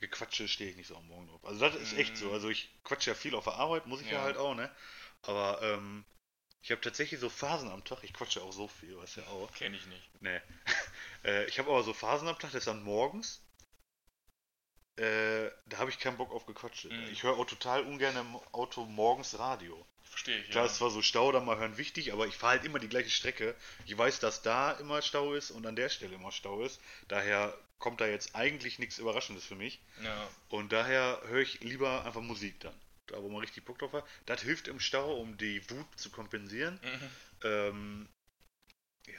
Gequatsche 0.00 0.48
stehe 0.48 0.70
ich 0.70 0.76
nicht 0.76 0.88
so 0.88 0.96
am 0.96 1.06
Morgen 1.06 1.28
drauf. 1.28 1.44
Also 1.44 1.60
das 1.60 1.74
ist 1.76 1.96
echt 1.96 2.16
so. 2.16 2.26
Mhm. 2.26 2.32
Also 2.34 2.50
ich 2.50 2.70
quatsche 2.84 3.10
ja 3.10 3.14
viel 3.14 3.34
auf 3.34 3.44
der 3.44 3.54
Arbeit, 3.54 3.86
muss 3.86 4.00
ich 4.00 4.08
ja, 4.08 4.18
Ja. 4.18 4.22
halt 4.22 4.36
auch, 4.36 4.54
ne? 4.54 4.70
Aber 5.22 5.62
ähm, 5.62 6.04
ich 6.62 6.70
habe 6.70 6.80
tatsächlich 6.80 7.20
so 7.20 7.28
Phasen 7.28 7.70
am 7.70 7.84
Tag. 7.84 8.02
Ich 8.02 8.12
quatsche 8.12 8.42
auch 8.42 8.52
so 8.52 8.68
viel, 8.68 8.96
weißt 8.96 9.16
du 9.16 9.20
ja 9.20 9.26
auch. 9.28 9.52
Kenne 9.54 9.76
ich 9.76 9.86
nicht. 9.86 10.10
Nee. 10.20 10.40
äh, 11.24 11.44
ich 11.46 11.58
habe 11.58 11.70
aber 11.70 11.82
so 11.82 11.92
Phasen 11.92 12.28
am 12.28 12.38
Tag, 12.38 12.52
das 12.52 12.60
ist 12.60 12.66
dann 12.66 12.82
morgens. 12.82 13.42
Äh, 14.96 15.50
da 15.66 15.78
habe 15.78 15.90
ich 15.90 15.98
keinen 15.98 16.16
Bock 16.16 16.32
auf 16.32 16.46
Gequatsche. 16.46 16.88
Mhm. 16.88 17.08
Ich 17.12 17.22
höre 17.22 17.36
auch 17.36 17.46
total 17.46 17.82
ungern 17.82 18.16
im 18.16 18.36
Auto 18.52 18.84
morgens 18.84 19.38
Radio. 19.38 19.84
Verstehe 20.04 20.38
ich. 20.38 20.50
Klar, 20.50 20.66
ja. 20.66 20.70
ist 20.70 20.76
zwar 20.76 20.90
so 20.90 21.02
Stau, 21.02 21.32
da 21.32 21.40
mal 21.40 21.58
hören 21.58 21.76
wichtig, 21.76 22.12
aber 22.12 22.28
ich 22.28 22.36
fahre 22.36 22.52
halt 22.52 22.64
immer 22.64 22.78
die 22.78 22.88
gleiche 22.88 23.10
Strecke. 23.10 23.56
Ich 23.86 23.98
weiß, 23.98 24.20
dass 24.20 24.42
da 24.42 24.72
immer 24.72 25.02
Stau 25.02 25.34
ist 25.34 25.50
und 25.50 25.66
an 25.66 25.74
der 25.74 25.88
Stelle 25.88 26.14
immer 26.14 26.30
Stau 26.30 26.62
ist. 26.62 26.80
Daher 27.08 27.58
kommt 27.84 28.00
da 28.00 28.06
jetzt 28.06 28.34
eigentlich 28.34 28.78
nichts 28.78 28.96
Überraschendes 28.98 29.44
für 29.44 29.56
mich. 29.56 29.78
ja. 30.02 30.28
Und 30.48 30.72
daher 30.72 31.20
höre 31.26 31.42
ich 31.42 31.60
lieber 31.60 32.04
einfach 32.06 32.22
Musik 32.22 32.58
dann. 32.60 32.74
Da, 33.08 33.22
wo 33.22 33.28
man 33.28 33.42
richtig 33.42 33.66
Bock 33.66 33.78
drauf 33.78 33.92
hat. 33.92 34.06
Das 34.24 34.40
hilft 34.40 34.66
im 34.68 34.80
Stau, 34.80 35.16
um 35.20 35.36
die 35.36 35.60
Wut 35.68 35.86
zu 35.96 36.08
kompensieren. 36.10 36.80
Mhm. 36.82 37.10
Ähm, 37.42 38.08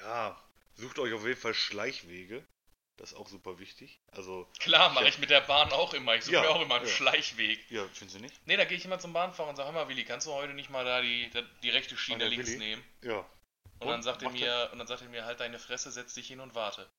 ja, 0.01 0.35
sucht 0.73 0.97
euch 0.97 1.13
auf 1.13 1.23
jeden 1.25 1.39
Fall 1.39 1.53
Schleichwege. 1.53 2.43
Das 2.97 3.11
ist 3.11 3.17
auch 3.17 3.27
super 3.29 3.59
wichtig. 3.59 3.99
Also, 4.11 4.49
Klar, 4.59 4.89
mache 4.93 5.03
Ja. 5.03 5.09
ich 5.09 5.19
mit 5.19 5.29
der 5.29 5.41
Bahn 5.41 5.71
auch 5.71 5.93
immer. 5.93 6.15
Ich 6.15 6.23
suche 6.23 6.35
Ja, 6.37 6.41
mir 6.41 6.49
auch 6.49 6.61
immer 6.61 6.75
einen 6.77 6.85
ja. 6.87 6.91
Schleichweg. 6.91 7.69
ja, 7.69 7.85
findest 7.93 8.17
du 8.17 8.21
nicht? 8.23 8.33
Nee, 8.47 8.57
da 8.57 8.65
gehe 8.65 8.77
ich 8.77 8.85
immer 8.85 8.97
zum 8.97 9.13
Bahnfahrer 9.13 9.49
und 9.49 9.55
sage, 9.57 9.67
hör 9.67 9.73
mal, 9.73 9.87
Willi, 9.89 10.03
kannst 10.05 10.25
du 10.25 10.31
heute 10.31 10.53
nicht 10.55 10.71
mal 10.71 10.83
da 10.83 11.01
die, 11.01 11.29
da, 11.29 11.43
die 11.61 11.69
rechte 11.69 11.95
Schiene 11.97 12.27
links 12.27 12.47
Willi? 12.47 12.57
nehmen? 12.59 12.83
Ja. 13.03 13.19
Und 13.79 13.87
dann 13.87 13.95
Und? 13.97 14.03
sagt 14.03 14.23
er 14.23 14.31
mir, 14.31 14.69
und 14.71 14.79
dann 14.79 14.87
sagt 14.87 15.03
er 15.03 15.09
mir, 15.09 15.25
halt 15.25 15.41
deine 15.41 15.59
Fresse, 15.59 15.91
setz 15.91 16.15
dich 16.15 16.27
hin 16.27 16.39
und 16.39 16.55
warte. 16.55 16.89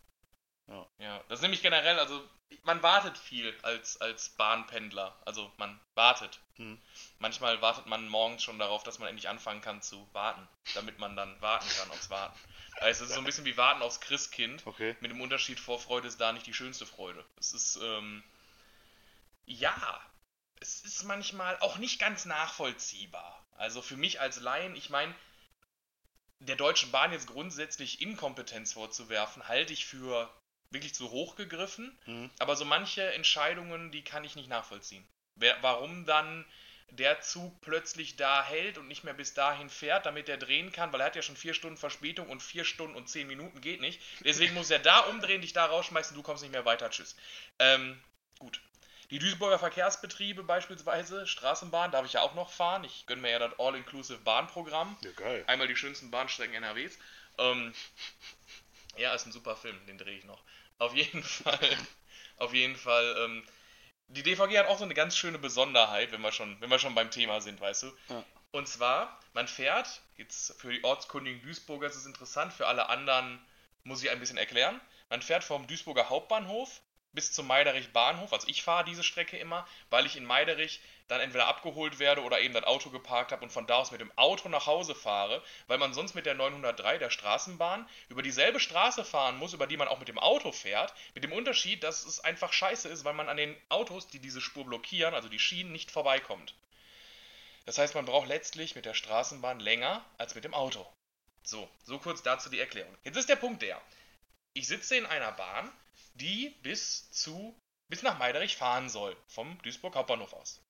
Ja. 0.69 0.87
ja. 0.99 1.25
Das 1.29 1.39
ist 1.39 1.43
nämlich 1.43 1.63
generell, 1.63 1.99
also 1.99 2.23
man 2.63 2.83
wartet 2.83 3.17
viel 3.17 3.57
als, 3.63 4.01
als 4.01 4.31
Bahnpendler. 4.31 5.17
Also 5.25 5.51
man 5.57 5.81
wartet. 5.95 6.41
Hm. 6.57 6.81
Manchmal 7.19 7.61
wartet 7.63 7.87
man 7.87 8.09
morgens 8.09 8.43
schon 8.43 8.59
darauf, 8.59 8.83
dass 8.83 8.99
man 8.99 9.09
endlich 9.09 9.29
anfangen 9.29 9.61
kann 9.61 9.83
zu 9.83 10.09
warten, 10.13 10.47
damit 10.75 10.99
man 10.99 11.17
dann 11.17 11.41
warten 11.41 11.69
kann 11.79 11.91
aufs 11.91 12.11
Warten. 12.11 12.39
Also 12.81 13.05
es 13.05 13.11
ist 13.11 13.15
so 13.15 13.21
ein 13.21 13.25
bisschen 13.25 13.45
wie 13.45 13.57
Warten 13.57 13.83
aufs 13.83 14.01
Christkind. 14.01 14.67
Okay. 14.67 14.97
Mit 15.01 15.11
dem 15.11 15.21
Unterschied, 15.21 15.59
Vorfreude 15.59 16.09
ist 16.09 16.21
da 16.21 16.33
nicht 16.33 16.47
die 16.47 16.55
schönste 16.55 16.87
Freude. 16.87 17.25
Es 17.39 17.53
ist, 17.53 17.77
ähm, 17.83 18.23
ja, 19.47 20.01
es 20.61 20.83
ist 20.83 21.05
manchmal 21.05 21.59
auch 21.61 21.79
nicht 21.79 21.99
ganz 21.99 22.25
nachvollziehbar. 22.25 23.45
Also 23.57 23.81
für 23.83 23.97
mich 23.97 24.21
als 24.21 24.41
Laien, 24.41 24.77
ich 24.77 24.91
meine, 24.91 25.15
der 26.41 26.57
Deutschen 26.57 26.91
Bahn 26.91 27.13
jetzt 27.13 27.29
grundsätzlich 27.29 28.03
Inkompetenz 28.03 28.75
vorzuwerfen, 28.75 29.49
halte 29.49 29.73
ich 29.73 29.87
für 29.87 30.31
wirklich 30.71 30.95
zu 30.95 31.11
hoch 31.11 31.37
gegriffen. 31.37 31.97
Hm. 32.05 32.31
Aber 32.39 32.57
so 32.57 32.65
manche 32.65 33.13
Entscheidungen, 33.15 33.91
die 33.91 34.03
kann 34.03 34.25
ich 34.25 34.37
nicht 34.37 34.49
nachvollziehen. 34.49 35.07
Wer, 35.37 35.57
warum 35.63 36.07
dann 36.07 36.45
der 36.91 37.21
Zug 37.21 37.61
plötzlich 37.61 38.17
da 38.17 38.45
hält 38.45 38.79
und 38.79 38.89
nicht 38.89 39.05
mehr 39.05 39.15
bis 39.15 39.35
dahin 39.35 39.69
fährt, 39.69 40.07
damit 40.07 40.29
er 40.29 40.37
drehen 40.37 40.71
kann, 40.73 40.93
weil 40.93 41.01
er 41.01 41.07
hat 41.07 41.17
ja 41.17 41.23
schon 41.23 41.37
vier 41.37 41.53
Stunden 41.53 41.77
Verspätung 41.77 42.29
und 42.29 42.43
vier 42.43 42.65
Stunden 42.65 42.97
und 42.97 43.09
zehn 43.09 43.27
Minuten 43.27 43.61
geht 43.61 43.81
nicht. 43.81 44.01
Deswegen 44.21 44.55
muss 44.55 44.71
er 44.71 44.79
da 44.79 45.01
umdrehen, 45.01 45.41
dich 45.41 45.53
da 45.53 45.67
rausschmeißen, 45.67 46.17
du 46.17 46.23
kommst 46.23 46.43
nicht 46.43 46.53
mehr 46.53 46.65
weiter, 46.65 46.91
tschüss. 46.91 47.17
Ähm, 47.59 48.01
gut. 48.39 48.61
Die 49.11 49.21
Duisburger 49.21 49.59
Verkehrsbetriebe 49.59 50.43
beispielsweise, 50.43 51.27
Straßenbahn, 51.27 51.93
darf 51.93 52.07
ich 52.07 52.15
ja 52.15 52.23
auch 52.23 52.35
noch 52.35 52.51
fahren. 52.51 52.83
Ich 52.83 53.07
gönne 53.07 53.23
mir 53.23 53.31
ja 53.31 53.39
das 53.39 53.59
All-Inclusive 53.59 54.19
Bahnprogramm. 54.19 54.97
Ja, 55.03 55.13
geil. 55.13 55.45
Einmal 55.47 55.69
die 55.69 55.77
schönsten 55.77 56.11
Bahnstrecken 56.11 56.55
NRWs. 56.55 56.99
Ähm, 57.39 57.73
ja, 58.99 59.15
ist 59.15 59.27
ein 59.27 59.33
super 59.33 59.57
Film, 59.57 59.79
den 59.87 59.99
drehe 59.99 60.19
ich 60.19 60.25
noch. 60.25 60.43
Auf 60.79 60.95
jeden 60.95 61.23
Fall, 61.23 61.77
auf 62.37 62.53
jeden 62.55 62.77
Fall, 62.77 63.17
ähm, 63.19 63.45
die 64.09 64.23
DVG 64.23 64.59
hat 64.59 64.69
auch 64.69 64.79
so 64.79 64.85
eine 64.85 64.95
ganz 64.95 65.17
schöne 65.17 65.39
Besonderheit, 65.39 66.13
wenn 66.13 66.21
wir 66.21 66.33
schon, 66.33 66.61
wenn 66.61 66.71
wir 66.71 66.79
schon 66.79 66.95
beim 66.95 67.11
Thema 67.11 67.41
sind, 67.41 67.61
weißt 67.61 67.85
du. 67.85 67.93
Ja. 68.09 68.25
Und 68.53 68.69
zwar, 68.69 69.21
man 69.33 69.49
fährt, 69.49 70.01
jetzt 70.17 70.59
für 70.61 70.73
die 70.73 70.85
ortskundigen 70.85 71.43
Duisburger 71.43 71.89
ist 71.89 71.97
es 71.97 72.07
interessant, 72.07 72.53
für 72.53 72.67
alle 72.67 72.89
anderen 72.89 73.45
muss 73.83 74.03
ich 74.03 74.11
ein 74.11 74.21
bisschen 74.21 74.39
erklären. 74.39 74.81
Man 75.11 75.23
fährt 75.23 75.45
vom 75.45 75.67
Duisburger 75.67 76.09
Hauptbahnhof 76.09 76.81
bis 77.17 77.33
zum 77.33 77.49
Meiderich 77.49 77.93
Bahnhof. 77.93 78.33
Also 78.33 78.47
ich 78.47 78.63
fahre 78.63 78.85
diese 78.85 79.03
Strecke 79.03 79.37
immer, 79.37 79.67
weil 79.91 80.07
ich 80.07 80.17
in 80.17 80.25
Meiderich 80.25 80.81
dann 81.09 81.21
entweder 81.21 81.49
abgeholt 81.49 81.99
werde 81.99 82.23
oder 82.23 82.41
eben 82.41 82.55
das 82.55 82.65
Auto 82.65 82.91
geparkt 82.91 83.33
habe 83.33 83.43
und 83.43 83.51
von 83.51 83.67
da 83.67 83.77
aus 83.77 83.91
mit 83.91 84.01
dem 84.01 84.17
Auto 84.17 84.49
nach 84.49 84.67
Hause 84.67 84.95
fahre, 84.95 85.43
weil 85.67 85.79
man 85.79 85.95
sonst 85.95 86.15
mit 86.15 86.27
der 86.27 86.35
903, 86.35 86.99
der 86.99 87.11
Straßenbahn, 87.11 87.89
über 88.09 88.23
dieselbe 88.23 88.61
Straße 88.61 89.05
fahren 89.05 89.39
muss, 89.39 89.55
über 89.55 89.67
die 89.67 89.77
man 89.77 89.89
auch 89.89 89.99
mit 89.99 90.09
dem 90.09 90.19
Auto 90.19 90.53
fährt, 90.53 90.95
mit 91.15 91.25
dem 91.25 91.33
Unterschied, 91.33 91.83
dass 91.83 92.05
es 92.05 92.21
einfach 92.21 92.53
scheiße 92.53 92.89
ist, 92.89 93.05
weil 93.05 93.15
man 93.15 93.29
an 93.29 93.37
den 93.37 93.57
Autos, 93.69 94.09
die 94.09 94.21
diese 94.21 94.41
Spur 94.41 94.65
blockieren, 94.65 95.15
also 95.15 95.29
die 95.29 95.39
Schienen, 95.39 95.73
nicht 95.73 95.91
vorbeikommt. 95.91 96.55
Das 97.65 97.79
heißt, 97.79 97.95
man 97.95 98.05
braucht 98.05 98.29
letztlich 98.29 98.77
mit 98.77 98.85
der 98.85 98.95
Straßenbahn 98.95 99.59
länger 99.59 100.05
als 100.19 100.35
mit 100.35 100.45
dem 100.45 100.55
Auto. 100.55 100.87
So, 101.43 101.69
so 101.85 101.99
kurz 101.99 102.23
dazu 102.23 102.51
die 102.51 102.61
Erklärung. 102.61 102.97
Jetzt 103.05 103.17
ist 103.17 103.29
der 103.29 103.37
Punkt 103.37 103.63
der, 103.63 103.81
ich 104.53 104.67
sitze 104.67 104.97
in 104.97 105.07
einer 105.07 105.33
Bahn, 105.33 105.71
die 106.17 106.51
bis 106.63 107.11
zu 107.13 107.55
bis 107.89 108.03
nach 108.03 108.19
Meiderich 108.19 108.57
fahren 108.57 108.89
soll, 108.89 109.17
vom 109.29 109.61
Duisburg 109.63 109.95
Hauptbahnhof 109.95 110.33
aus. 110.33 110.61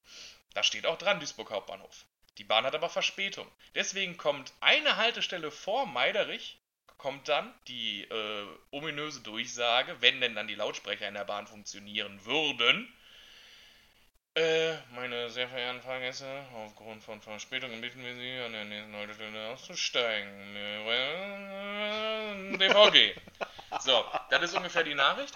Da 0.55 0.62
steht 0.62 0.87
auch 0.87 0.99
dran 0.99 1.19
Duisburg 1.19 1.50
Hauptbahnhof. 1.50 2.07
Die 2.38 2.45
Bahn 2.45 2.65
hat 2.65 2.75
aber 2.75 2.91
Verspätung. 2.91 3.50
Deswegen 3.75 4.19
kommt 4.19 4.53
eine 4.61 4.97
Haltestelle 4.97 5.50
vor 5.50 5.87
Meiderich, 5.87 6.59
kommt 6.99 7.29
dann 7.29 7.53
die 7.69 8.03
äh, 8.03 8.47
ominöse 8.71 9.21
Durchsage, 9.21 9.97
wenn 10.00 10.21
denn 10.21 10.35
dann 10.35 10.49
die 10.49 10.55
Lautsprecher 10.55 11.09
in 11.09 11.15
der 11.15 11.25
Bahn 11.25 11.47
funktionieren 11.47 12.25
würden. 12.25 12.93
Äh, 14.35 14.75
meine 14.95 15.31
sehr 15.31 15.49
verehrten 15.49 15.81
Fahrgäste, 15.81 16.45
aufgrund 16.55 17.03
von 17.03 17.23
Verspätungen 17.23 17.81
bitten 17.81 18.05
wir 18.05 18.15
Sie, 18.15 18.38
an 18.45 18.53
der 18.53 18.67
nächsten 18.67 18.95
Haltestelle 18.95 19.49
auszusteigen. 19.49 20.55
DVG. 22.59 23.19
So, 23.81 24.05
das 24.30 24.42
ist 24.42 24.54
ungefähr 24.54 24.85
die 24.85 24.95
Nachricht 24.95 25.35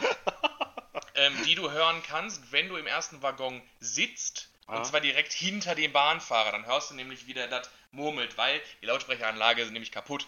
ähm, 1.21 1.37
die 1.45 1.55
du 1.55 1.71
hören 1.71 2.03
kannst, 2.03 2.53
wenn 2.53 2.69
du 2.69 2.77
im 2.77 2.87
ersten 2.87 3.23
Waggon 3.23 3.63
sitzt. 3.79 4.49
Ah. 4.67 4.79
Und 4.79 4.87
zwar 4.87 5.01
direkt 5.01 5.33
hinter 5.33 5.75
dem 5.75 5.93
Bahnfahrer. 5.93 6.53
Dann 6.53 6.67
hörst 6.67 6.91
du 6.91 6.95
nämlich, 6.95 7.27
wie 7.27 7.35
der 7.35 7.49
das 7.49 7.71
murmelt, 7.91 8.39
weil 8.39 8.61
die 8.81 8.87
Lautsprecheranlage 8.87 9.63
ist 9.63 9.73
nämlich 9.73 9.93
kaputt. 9.93 10.27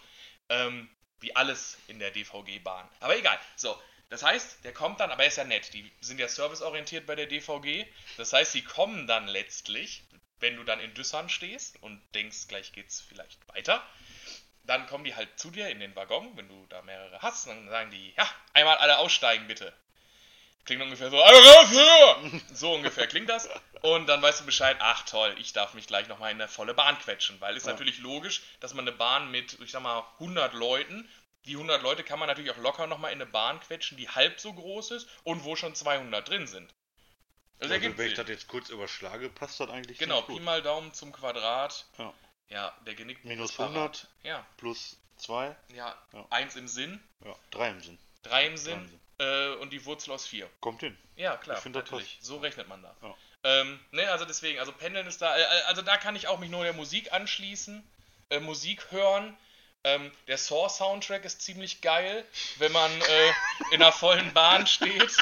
Ähm, 0.48 0.88
wie 1.20 1.34
alles 1.36 1.78
in 1.86 2.00
der 2.00 2.10
DVG-Bahn. 2.10 2.88
Aber 3.00 3.16
egal. 3.16 3.38
So, 3.54 3.80
das 4.08 4.24
heißt, 4.24 4.64
der 4.64 4.74
kommt 4.74 4.98
dann, 4.98 5.12
aber 5.12 5.22
er 5.22 5.28
ist 5.28 5.36
ja 5.36 5.44
nett. 5.44 5.72
Die 5.72 5.90
sind 6.00 6.18
ja 6.18 6.26
serviceorientiert 6.26 7.06
bei 7.06 7.14
der 7.14 7.26
DVG. 7.26 7.86
Das 8.16 8.32
heißt, 8.32 8.52
sie 8.52 8.62
kommen 8.62 9.06
dann 9.06 9.28
letztlich, 9.28 10.02
wenn 10.40 10.56
du 10.56 10.64
dann 10.64 10.80
in 10.80 10.92
Düssern 10.94 11.28
stehst 11.28 11.80
und 11.80 12.02
denkst, 12.14 12.48
gleich 12.48 12.72
geht's 12.72 13.00
vielleicht 13.00 13.38
weiter. 13.48 13.86
Dann 14.64 14.86
kommen 14.86 15.04
die 15.04 15.14
halt 15.14 15.38
zu 15.38 15.50
dir 15.50 15.68
in 15.68 15.80
den 15.80 15.94
Waggon, 15.96 16.36
wenn 16.36 16.48
du 16.48 16.66
da 16.68 16.82
mehrere 16.82 17.20
hast. 17.20 17.46
Dann 17.46 17.68
sagen 17.68 17.90
die, 17.90 18.14
ja, 18.16 18.28
einmal 18.52 18.76
alle 18.76 18.98
aussteigen 18.98 19.46
bitte. 19.46 19.72
Klingt 20.64 20.80
ungefähr 20.82 21.10
so, 21.10 21.20
alle 21.20 21.38
raus 21.38 21.68
hier! 21.70 22.40
So 22.54 22.74
ungefähr 22.74 23.08
klingt 23.08 23.28
das. 23.28 23.48
Und 23.80 24.06
dann 24.06 24.22
weißt 24.22 24.40
du 24.40 24.44
Bescheid, 24.44 24.76
ach 24.78 25.02
toll, 25.02 25.34
ich 25.38 25.52
darf 25.52 25.74
mich 25.74 25.88
gleich 25.88 26.06
nochmal 26.06 26.30
in 26.30 26.40
eine 26.40 26.48
volle 26.48 26.74
Bahn 26.74 26.96
quetschen. 26.98 27.40
Weil 27.40 27.56
ist 27.56 27.66
Ja. 27.66 27.72
natürlich 27.72 27.98
logisch, 27.98 28.42
dass 28.60 28.74
man 28.74 28.86
eine 28.86 28.96
Bahn 28.96 29.30
mit, 29.32 29.58
ich 29.60 29.72
sag 29.72 29.82
mal, 29.82 30.04
100 30.20 30.54
Leuten, 30.54 31.08
die 31.46 31.54
100 31.54 31.82
Leute 31.82 32.04
kann 32.04 32.20
man 32.20 32.28
natürlich 32.28 32.52
auch 32.52 32.58
locker 32.58 32.86
nochmal 32.86 33.10
in 33.10 33.20
eine 33.20 33.28
Bahn 33.28 33.58
quetschen, 33.58 33.96
die 33.96 34.08
halb 34.08 34.38
so 34.38 34.52
groß 34.52 34.92
ist 34.92 35.08
und 35.24 35.42
wo 35.42 35.56
schon 35.56 35.74
200 35.74 36.28
drin 36.28 36.46
sind. 36.46 36.72
Das 37.58 37.70
Also, 37.70 37.96
wenn 37.96 38.06
ich 38.08 38.14
das 38.14 38.28
jetzt 38.28 38.46
kurz 38.46 38.68
überschlage, 38.68 39.28
passt 39.30 39.58
das 39.58 39.70
eigentlich 39.70 39.98
Genau, 39.98 40.22
Pi 40.22 40.38
mal 40.38 40.62
Daumen 40.62 40.92
zum 40.94 41.12
Quadrat. 41.12 41.86
Ja. 41.98 42.12
Ja, 42.52 42.72
der 42.86 42.94
genickt 42.94 43.24
Minus 43.24 43.48
das 43.48 43.56
Fahrrad. 43.56 43.74
100 43.74 44.08
Ja, 44.24 44.46
plus 44.58 44.96
2, 45.18 45.56
ja, 45.74 45.96
Ja. 46.12 46.26
eins 46.30 46.54
im 46.56 46.68
Sinn, 46.68 47.02
ja, 47.24 47.34
3 47.50 47.70
im 47.70 47.80
Sinn. 47.82 47.98
drei 48.22 48.46
im 48.46 48.52
Drei 48.52 48.56
Sinn 48.56 48.78
im 48.78 48.88
Sinn. 48.88 49.00
äh, 49.20 49.54
und 49.56 49.70
die 49.72 49.84
Wurzel 49.84 50.12
aus 50.12 50.26
vier. 50.26 50.48
Kommt 50.60 50.80
hin. 50.80 50.96
Ja, 51.16 51.36
klar, 51.36 51.56
Ich 51.56 51.62
find 51.62 51.74
das 51.76 51.84
natürlich. 51.84 52.18
So 52.20 52.38
rechnet 52.38 52.68
man 52.68 52.82
da. 52.82 52.94
Ja. 53.02 53.14
Ähm, 53.44 53.80
ne, 53.90 54.08
also 54.10 54.24
deswegen, 54.24 54.58
also 54.60 54.70
Pendeln 54.72 55.06
ist 55.06 55.20
da, 55.22 55.36
äh, 55.36 55.42
also 55.66 55.82
da 55.82 55.96
kann 55.96 56.14
ich 56.16 56.28
auch 56.28 56.38
mich 56.38 56.50
nur 56.50 56.62
der 56.64 56.72
Musik 56.72 57.12
anschließen, 57.12 57.82
äh, 58.30 58.40
Musik 58.40 58.90
hören. 58.90 59.36
Ähm, 59.84 60.12
der 60.28 60.38
Saw-Soundtrack 60.38 61.24
ist 61.24 61.42
ziemlich 61.42 61.80
geil, 61.80 62.24
wenn 62.58 62.70
man 62.70 62.90
äh, 63.00 63.32
in 63.72 63.82
einer 63.82 63.90
vollen 63.92 64.32
Bahn 64.32 64.66
steht. 64.68 65.16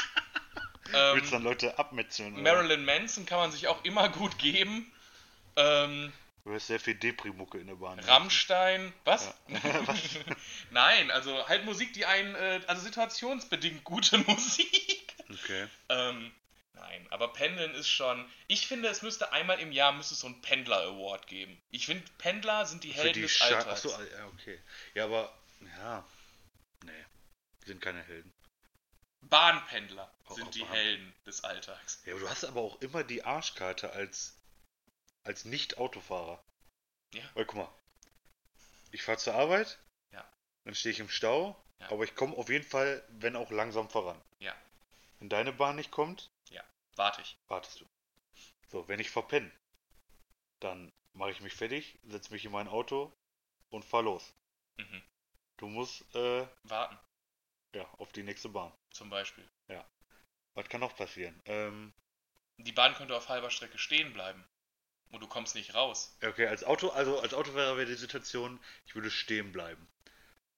Ähm, 0.93 1.15
Willst 1.15 1.31
du 1.31 1.35
dann 1.37 1.43
Leute 1.43 1.79
abmetzeln? 1.79 2.39
Marilyn 2.43 2.83
Manson 2.85 3.25
kann 3.25 3.39
man 3.39 3.51
sich 3.51 3.67
auch 3.67 3.83
immer 3.85 4.09
gut 4.09 4.37
geben. 4.37 4.91
Ähm, 5.55 6.13
Du 6.43 6.53
hast 6.53 6.67
sehr 6.67 6.79
viel 6.79 6.95
Depri-Mucke 6.95 7.59
in 7.59 7.67
der 7.67 7.75
Bahn. 7.75 7.99
Rammstein, 7.99 8.93
was? 9.05 9.33
Ja. 9.47 9.87
Was? 9.87 9.99
Nein, 10.71 11.11
also 11.11 11.47
halt 11.47 11.65
Musik, 11.65 11.93
die 11.93 12.05
einen, 12.05 12.33
äh, 12.35 12.61
also 12.67 12.81
situationsbedingt 12.81 13.83
gute 13.83 14.17
Musik. 14.27 15.13
Okay. 15.29 15.67
Ähm, 15.89 16.31
nein, 16.73 17.07
aber 17.11 17.31
Pendeln 17.31 17.73
ist 17.75 17.89
schon. 17.89 18.27
Ich 18.47 18.67
finde, 18.67 18.89
es 18.89 19.01
müsste 19.01 19.31
einmal 19.33 19.59
im 19.59 19.71
Jahr 19.71 19.91
müsste 19.93 20.15
es 20.15 20.21
so 20.21 20.27
einen 20.27 20.41
Pendler 20.41 20.81
Award 20.81 21.27
geben. 21.27 21.61
Ich 21.69 21.85
finde, 21.85 22.03
Pendler 22.17 22.65
sind 22.65 22.83
die 22.83 22.91
Helden 22.91 23.13
die 23.13 23.21
des 23.21 23.31
Scha 23.37 23.45
Alltags. 23.45 23.85
Achso, 23.85 23.89
ja, 23.89 24.25
okay. 24.27 24.59
Ja, 24.95 25.05
aber, 25.05 25.31
ja. 25.77 26.03
Nee. 26.83 27.05
Sind 27.65 27.81
keine 27.81 28.01
Helden. 28.03 28.33
Bahnpendler 29.21 30.11
Oh, 30.27 30.33
sind 30.33 30.55
die 30.55 30.61
Bahn. 30.61 30.71
Helden 30.71 31.13
des 31.27 31.43
Alltags. 31.43 32.01
Ja, 32.05 32.13
aber 32.13 32.21
du 32.21 32.29
hast 32.29 32.43
aber 32.45 32.61
auch 32.61 32.81
immer 32.81 33.03
die 33.03 33.23
Arschkarte 33.23 33.91
als, 33.91 34.35
als 35.23 35.45
Nicht-Autofahrer. 35.45 36.43
Ja. 37.13 37.23
Weil 37.35 37.45
guck 37.45 37.57
mal, 37.57 37.73
ich 38.91 39.03
fahre 39.03 39.17
zur 39.17 39.35
Arbeit, 39.35 39.79
Ja. 40.11 40.29
dann 40.65 40.75
stehe 40.75 40.93
ich 40.93 40.99
im 40.99 41.09
Stau, 41.09 41.61
Ja. 41.79 41.91
aber 41.91 42.03
ich 42.03 42.15
komme 42.15 42.35
auf 42.37 42.49
jeden 42.49 42.65
Fall, 42.67 43.05
wenn 43.09 43.35
auch 43.35 43.51
langsam 43.51 43.89
voran. 43.89 44.21
Ja. 44.39 44.55
Wenn 45.19 45.29
deine 45.29 45.53
Bahn 45.53 45.75
nicht 45.75 45.91
kommt, 45.91 46.29
Warte 46.95 47.21
ich. 47.21 47.37
wartest 47.47 47.79
du. 47.79 47.85
So, 48.67 48.85
wenn 48.89 48.99
ich 48.99 49.09
verpenne, 49.09 49.49
dann 50.59 50.91
mache 51.13 51.31
ich 51.31 51.39
mich 51.39 51.53
fertig, 51.53 51.97
setze 52.03 52.31
mich 52.33 52.43
in 52.43 52.51
mein 52.51 52.67
Auto 52.67 53.11
und 53.69 53.85
fahr 53.85 54.03
los. 54.03 54.35
Mhm. 54.77 55.01
Du 55.57 55.67
musst 55.67 56.01
äh, 56.13 56.45
Warten, 56.63 56.99
ja, 57.73 57.85
auf 57.97 58.11
die 58.11 58.23
nächste 58.23 58.49
Bahn. 58.49 58.73
zum 58.91 59.09
Beispiel. 59.09 59.49
Was 60.53 60.67
kann 60.67 60.81
noch 60.81 60.95
passieren? 60.97 61.41
Ähm, 61.45 61.93
Die 62.57 62.73
Bahn 62.73 62.93
könnte 62.93 63.15
auf 63.15 63.29
halber 63.29 63.49
Strecke 63.49 63.77
stehen 63.77 64.11
bleiben. 64.11 64.45
Und 65.11 65.21
du 65.21 65.27
kommst 65.27 65.55
nicht 65.55 65.73
raus. 65.75 66.17
ja, 66.21 66.29
okay, 66.29 66.47
als 66.47 66.63
Auto, 66.63 66.89
also 66.89 67.19
als 67.19 67.33
Autofahrer 67.33 67.77
wäre 67.77 67.87
die 67.87 67.95
Situation, 67.95 68.59
ich 68.85 68.95
würde 68.95 69.11
stehen 69.11 69.51
bleiben. 69.51 69.87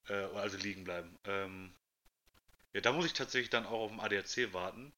Äh, 0.10 0.16
also 0.36 0.58
liegen 0.58 0.84
bleiben. 0.86 1.18
Ähm, 1.26 1.74
ja, 2.74 2.82
da 2.82 2.92
muss 2.92 3.06
ich 3.06 3.14
tatsächlich 3.14 3.50
dann 3.50 3.66
auch 3.66 3.82
auf 3.82 3.92
dem 3.92 4.00
ADAC 4.00 4.54
warten. 4.54 4.94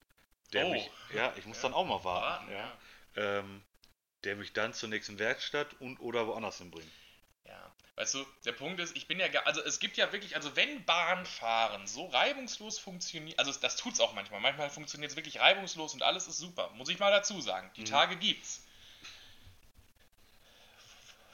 Der 0.54 0.66
Oh. 0.66 0.72
mich, 0.72 0.92
ja, 1.10 1.34
ich 1.38 1.46
muss 1.46 1.58
Ja, 1.58 1.64
dann 1.64 1.74
auch 1.74 1.86
mal 1.86 2.04
warten. 2.04 2.48
Warten, 2.48 2.52
ja. 2.52 2.78
Ähm, 3.16 3.64
der 4.26 4.36
mich 4.38 4.54
dann 4.54 4.74
zur 4.74 4.90
nächsten 4.90 5.20
Werkstatt 5.20 5.76
und 5.82 6.00
oder 6.00 6.28
woanders 6.28 6.60
hinbringt. 6.60 6.92
Ja, 7.46 7.72
Weißt 7.96 8.14
du, 8.14 8.26
der 8.44 8.52
Punkt 8.52 8.80
ist, 8.82 8.96
ich 8.98 9.08
bin 9.08 9.20
ja, 9.20 9.28
also 9.46 9.62
es 9.64 9.80
gibt 9.80 9.96
ja 9.96 10.12
wirklich, 10.12 10.36
also 10.36 10.56
wenn 10.58 10.84
Bahnfahren 10.84 11.88
so 11.88 12.08
reibungslos 12.08 12.78
funktioniert, 12.78 13.40
also 13.40 13.54
das 13.54 13.78
tut's 13.78 14.02
auch 14.02 14.14
manchmal, 14.14 14.42
manchmal 14.42 14.70
funktioniert 14.70 15.12
es 15.12 15.16
wirklich 15.16 15.40
reibungslos 15.40 15.94
und 15.94 16.04
alles 16.04 16.28
ist 16.28 16.38
super, 16.38 16.72
muss 16.72 16.90
ich 16.90 17.00
mal 17.00 17.12
dazu 17.12 17.40
sagen. 17.40 17.72
Die 17.78 17.84
Mhm. 17.84 17.86
Tage 17.86 18.18
gibt's. 18.18 18.65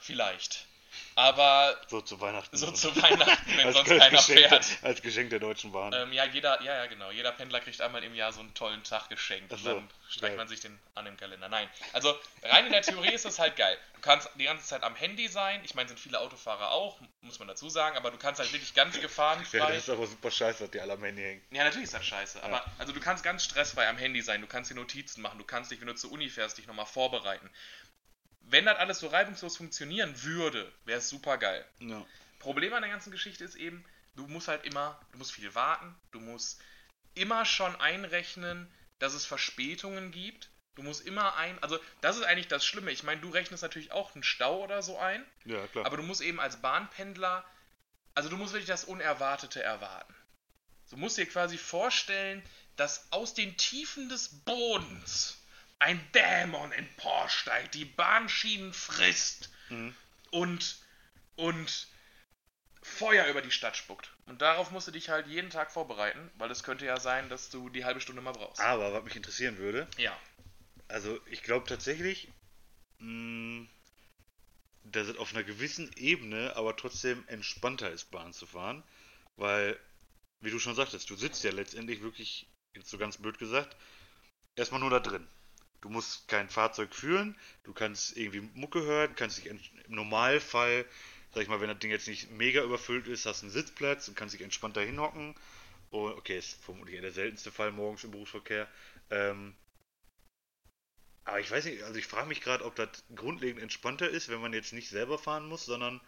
Vielleicht. 0.02 0.66
Aber 1.14 1.76
So 1.88 2.00
zu 2.00 2.20
Weihnachten. 2.20 2.56
so 2.56 2.70
zu 2.70 2.94
Weihnachten, 3.02 3.56
wenn 3.56 3.72
sonst 3.72 3.88
keiner 3.88 4.10
Geschenk, 4.10 4.38
fährt. 4.40 4.66
Als 4.82 5.02
Geschenk 5.02 5.30
der 5.30 5.38
Deutschen 5.40 5.72
Bahn. 5.72 5.92
Ähm, 5.92 6.12
ja, 6.12 6.24
jeder, 6.24 6.60
ja, 6.62 6.74
ja, 6.76 6.86
genau. 6.86 7.10
Jeder 7.10 7.32
Pendler 7.32 7.60
kriegt 7.60 7.80
einmal 7.80 8.02
im 8.04 8.14
Jahr 8.14 8.32
so 8.32 8.40
einen 8.40 8.54
tollen 8.54 8.82
Tag 8.82 9.08
geschenkt. 9.08 9.50
So, 9.58 9.74
dann 9.74 9.90
streicht 10.08 10.32
geil. 10.32 10.36
man 10.36 10.48
sich 10.48 10.60
den 10.60 10.78
an 10.94 11.06
im 11.06 11.16
Kalender. 11.16 11.48
Nein. 11.48 11.68
Also, 11.92 12.14
rein 12.42 12.66
in 12.66 12.72
der 12.72 12.82
Theorie 12.82 13.12
ist 13.12 13.24
das 13.24 13.38
halt 13.38 13.56
geil. 13.56 13.76
Du 13.94 14.00
kannst 14.00 14.28
die 14.36 14.44
ganze 14.44 14.66
Zeit 14.66 14.82
am 14.82 14.94
Handy 14.94 15.28
sein. 15.28 15.60
Ich 15.64 15.74
meine, 15.74 15.88
sind 15.88 16.00
viele 16.00 16.18
Autofahrer 16.18 16.72
auch, 16.72 16.98
muss 17.20 17.38
man 17.38 17.48
dazu 17.48 17.68
sagen, 17.68 17.96
aber 17.96 18.10
du 18.10 18.16
kannst 18.16 18.40
halt 18.40 18.52
wirklich 18.52 18.74
ganz 18.74 18.96
ja, 18.96 19.02
gefahrenfrei. 19.02 19.58
das 19.58 19.84
ist 19.84 19.90
aber 19.90 20.06
super 20.06 20.30
scheiße, 20.30 20.64
dass 20.64 20.70
die 20.70 20.80
alle 20.80 20.94
am 20.94 21.04
Handy 21.04 21.22
hängen. 21.22 21.42
Ja, 21.50 21.64
natürlich 21.64 21.84
ist 21.84 21.94
das 21.94 22.04
scheiße. 22.04 22.42
Aber 22.42 22.64
also 22.78 22.92
du 22.92 23.00
kannst 23.00 23.22
ganz 23.22 23.44
stressfrei 23.44 23.88
am 23.88 23.98
Handy 23.98 24.22
sein, 24.22 24.40
du 24.40 24.46
kannst 24.46 24.70
dir 24.70 24.74
Notizen 24.74 25.22
machen, 25.22 25.38
du 25.38 25.44
kannst 25.44 25.70
dich, 25.70 25.80
wenn 25.80 25.86
du 25.86 25.94
zur 25.94 26.10
Uni 26.10 26.28
fährst, 26.28 26.58
dich 26.58 26.66
nochmal 26.66 26.86
vorbereiten. 26.86 27.48
Wenn 28.52 28.66
das 28.66 28.76
alles 28.76 28.98
so 28.98 29.06
reibungslos 29.06 29.56
funktionieren 29.56 30.22
würde, 30.22 30.70
wäre 30.84 30.98
es 30.98 31.08
super 31.08 31.38
geil. 31.38 31.66
Ja. 31.78 32.04
Problem 32.38 32.74
an 32.74 32.82
der 32.82 32.90
ganzen 32.90 33.10
Geschichte 33.10 33.42
ist 33.44 33.54
eben, 33.54 33.82
du 34.14 34.26
musst 34.26 34.46
halt 34.46 34.66
immer, 34.66 35.00
du 35.12 35.18
musst 35.18 35.32
viel 35.32 35.54
warten, 35.54 35.94
du 36.10 36.20
musst 36.20 36.60
immer 37.14 37.46
schon 37.46 37.74
einrechnen, 37.76 38.70
dass 38.98 39.14
es 39.14 39.24
Verspätungen 39.24 40.12
gibt. 40.12 40.50
Du 40.74 40.82
musst 40.82 41.00
immer 41.06 41.36
ein, 41.36 41.62
also 41.62 41.78
das 42.02 42.18
ist 42.18 42.24
eigentlich 42.24 42.48
das 42.48 42.62
Schlimme. 42.66 42.90
Ich 42.90 43.04
meine, 43.04 43.22
du 43.22 43.30
rechnest 43.30 43.62
natürlich 43.62 43.90
auch 43.90 44.14
einen 44.14 44.22
Stau 44.22 44.62
oder 44.62 44.82
so 44.82 44.98
ein, 44.98 45.24
ja, 45.46 45.66
klar. 45.68 45.86
aber 45.86 45.96
du 45.96 46.02
musst 46.02 46.20
eben 46.20 46.38
als 46.38 46.60
Bahnpendler, 46.60 47.46
also 48.14 48.28
du 48.28 48.36
musst 48.36 48.52
wirklich 48.52 48.68
das 48.68 48.84
Unerwartete 48.84 49.62
erwarten. 49.62 50.14
Du 50.90 50.98
musst 50.98 51.16
dir 51.16 51.26
quasi 51.26 51.56
vorstellen, 51.56 52.42
dass 52.76 53.10
aus 53.12 53.32
den 53.32 53.56
Tiefen 53.56 54.10
des 54.10 54.28
Bodens 54.44 55.41
ein 55.82 56.00
Dämon 56.12 56.70
emporsteigt, 56.72 57.74
die 57.74 57.84
Bahnschienen 57.84 58.72
frisst 58.72 59.50
Mhm. 59.68 59.94
und, 60.30 60.80
und 61.36 61.88
Feuer 62.82 63.26
über 63.26 63.42
die 63.42 63.50
Stadt 63.50 63.76
spuckt. 63.76 64.12
Und 64.26 64.42
darauf 64.42 64.70
musst 64.70 64.86
du 64.86 64.92
dich 64.92 65.08
halt 65.08 65.26
jeden 65.26 65.50
Tag 65.50 65.70
vorbereiten, 65.72 66.30
weil 66.36 66.50
es 66.50 66.62
könnte 66.62 66.84
ja 66.84 67.00
sein, 67.00 67.28
dass 67.28 67.50
du 67.50 67.68
die 67.68 67.84
halbe 67.84 68.00
Stunde 68.00 68.22
mal 68.22 68.32
brauchst. 68.32 68.60
Aber 68.60 68.92
was 68.92 69.02
mich 69.04 69.16
interessieren 69.16 69.58
würde, 69.58 69.88
Ja. 69.96 70.16
also 70.88 71.18
ich 71.26 71.42
glaube 71.42 71.66
tatsächlich, 71.66 72.28
mh, 72.98 73.66
dass 74.84 75.08
es 75.08 75.16
auf 75.16 75.32
einer 75.32 75.44
gewissen 75.44 75.90
Ebene 75.96 76.54
aber 76.56 76.76
trotzdem 76.76 77.26
entspannter 77.28 77.90
ist, 77.90 78.10
Bahn 78.10 78.32
zu 78.32 78.46
fahren. 78.46 78.82
Weil, 79.36 79.78
wie 80.40 80.50
du 80.50 80.58
schon 80.58 80.74
sagtest, 80.74 81.08
du 81.10 81.16
sitzt 81.16 81.42
ja 81.44 81.50
letztendlich 81.50 82.02
wirklich, 82.02 82.46
jetzt 82.74 82.90
so 82.90 82.98
ganz 82.98 83.16
blöd 83.16 83.38
gesagt, 83.38 83.76
erstmal 84.54 84.80
nur 84.80 84.90
da 84.90 85.00
drin. 85.00 85.26
Du 85.82 85.88
musst 85.88 86.28
kein 86.28 86.48
Fahrzeug 86.48 86.94
führen, 86.94 87.36
du 87.64 87.72
kannst 87.72 88.16
irgendwie 88.16 88.48
Mucke 88.54 88.82
hören, 88.82 89.14
kannst 89.16 89.38
dich 89.38 89.46
im 89.46 89.60
Normalfall, 89.88 90.86
sag 91.34 91.42
ich 91.42 91.48
mal, 91.48 91.60
wenn 91.60 91.68
das 91.68 91.80
Ding 91.80 91.90
jetzt 91.90 92.06
nicht 92.06 92.30
mega 92.30 92.62
überfüllt 92.62 93.08
ist, 93.08 93.26
hast 93.26 93.42
einen 93.42 93.50
Sitzplatz 93.50 94.08
und 94.08 94.16
kannst 94.16 94.34
dich 94.34 94.42
entspannt 94.42 94.76
da 94.76 94.80
hinhocken. 94.80 95.34
Und, 95.90 96.12
okay, 96.12 96.38
ist 96.38 96.62
vermutlich 96.64 97.00
der 97.00 97.12
seltenste 97.12 97.50
Fall 97.50 97.72
morgens 97.72 98.04
im 98.04 98.12
Berufsverkehr. 98.12 98.68
Ähm, 99.10 99.54
aber 101.24 101.40
ich 101.40 101.50
weiß 101.50 101.64
nicht, 101.64 101.82
also 101.82 101.98
ich 101.98 102.06
frage 102.06 102.28
mich 102.28 102.40
gerade, 102.40 102.64
ob 102.64 102.76
das 102.76 103.04
grundlegend 103.14 103.60
entspannter 103.60 104.08
ist, 104.08 104.28
wenn 104.28 104.40
man 104.40 104.52
jetzt 104.52 104.72
nicht 104.72 104.88
selber 104.88 105.18
fahren 105.18 105.48
muss, 105.48 105.64
sondern 105.66 106.00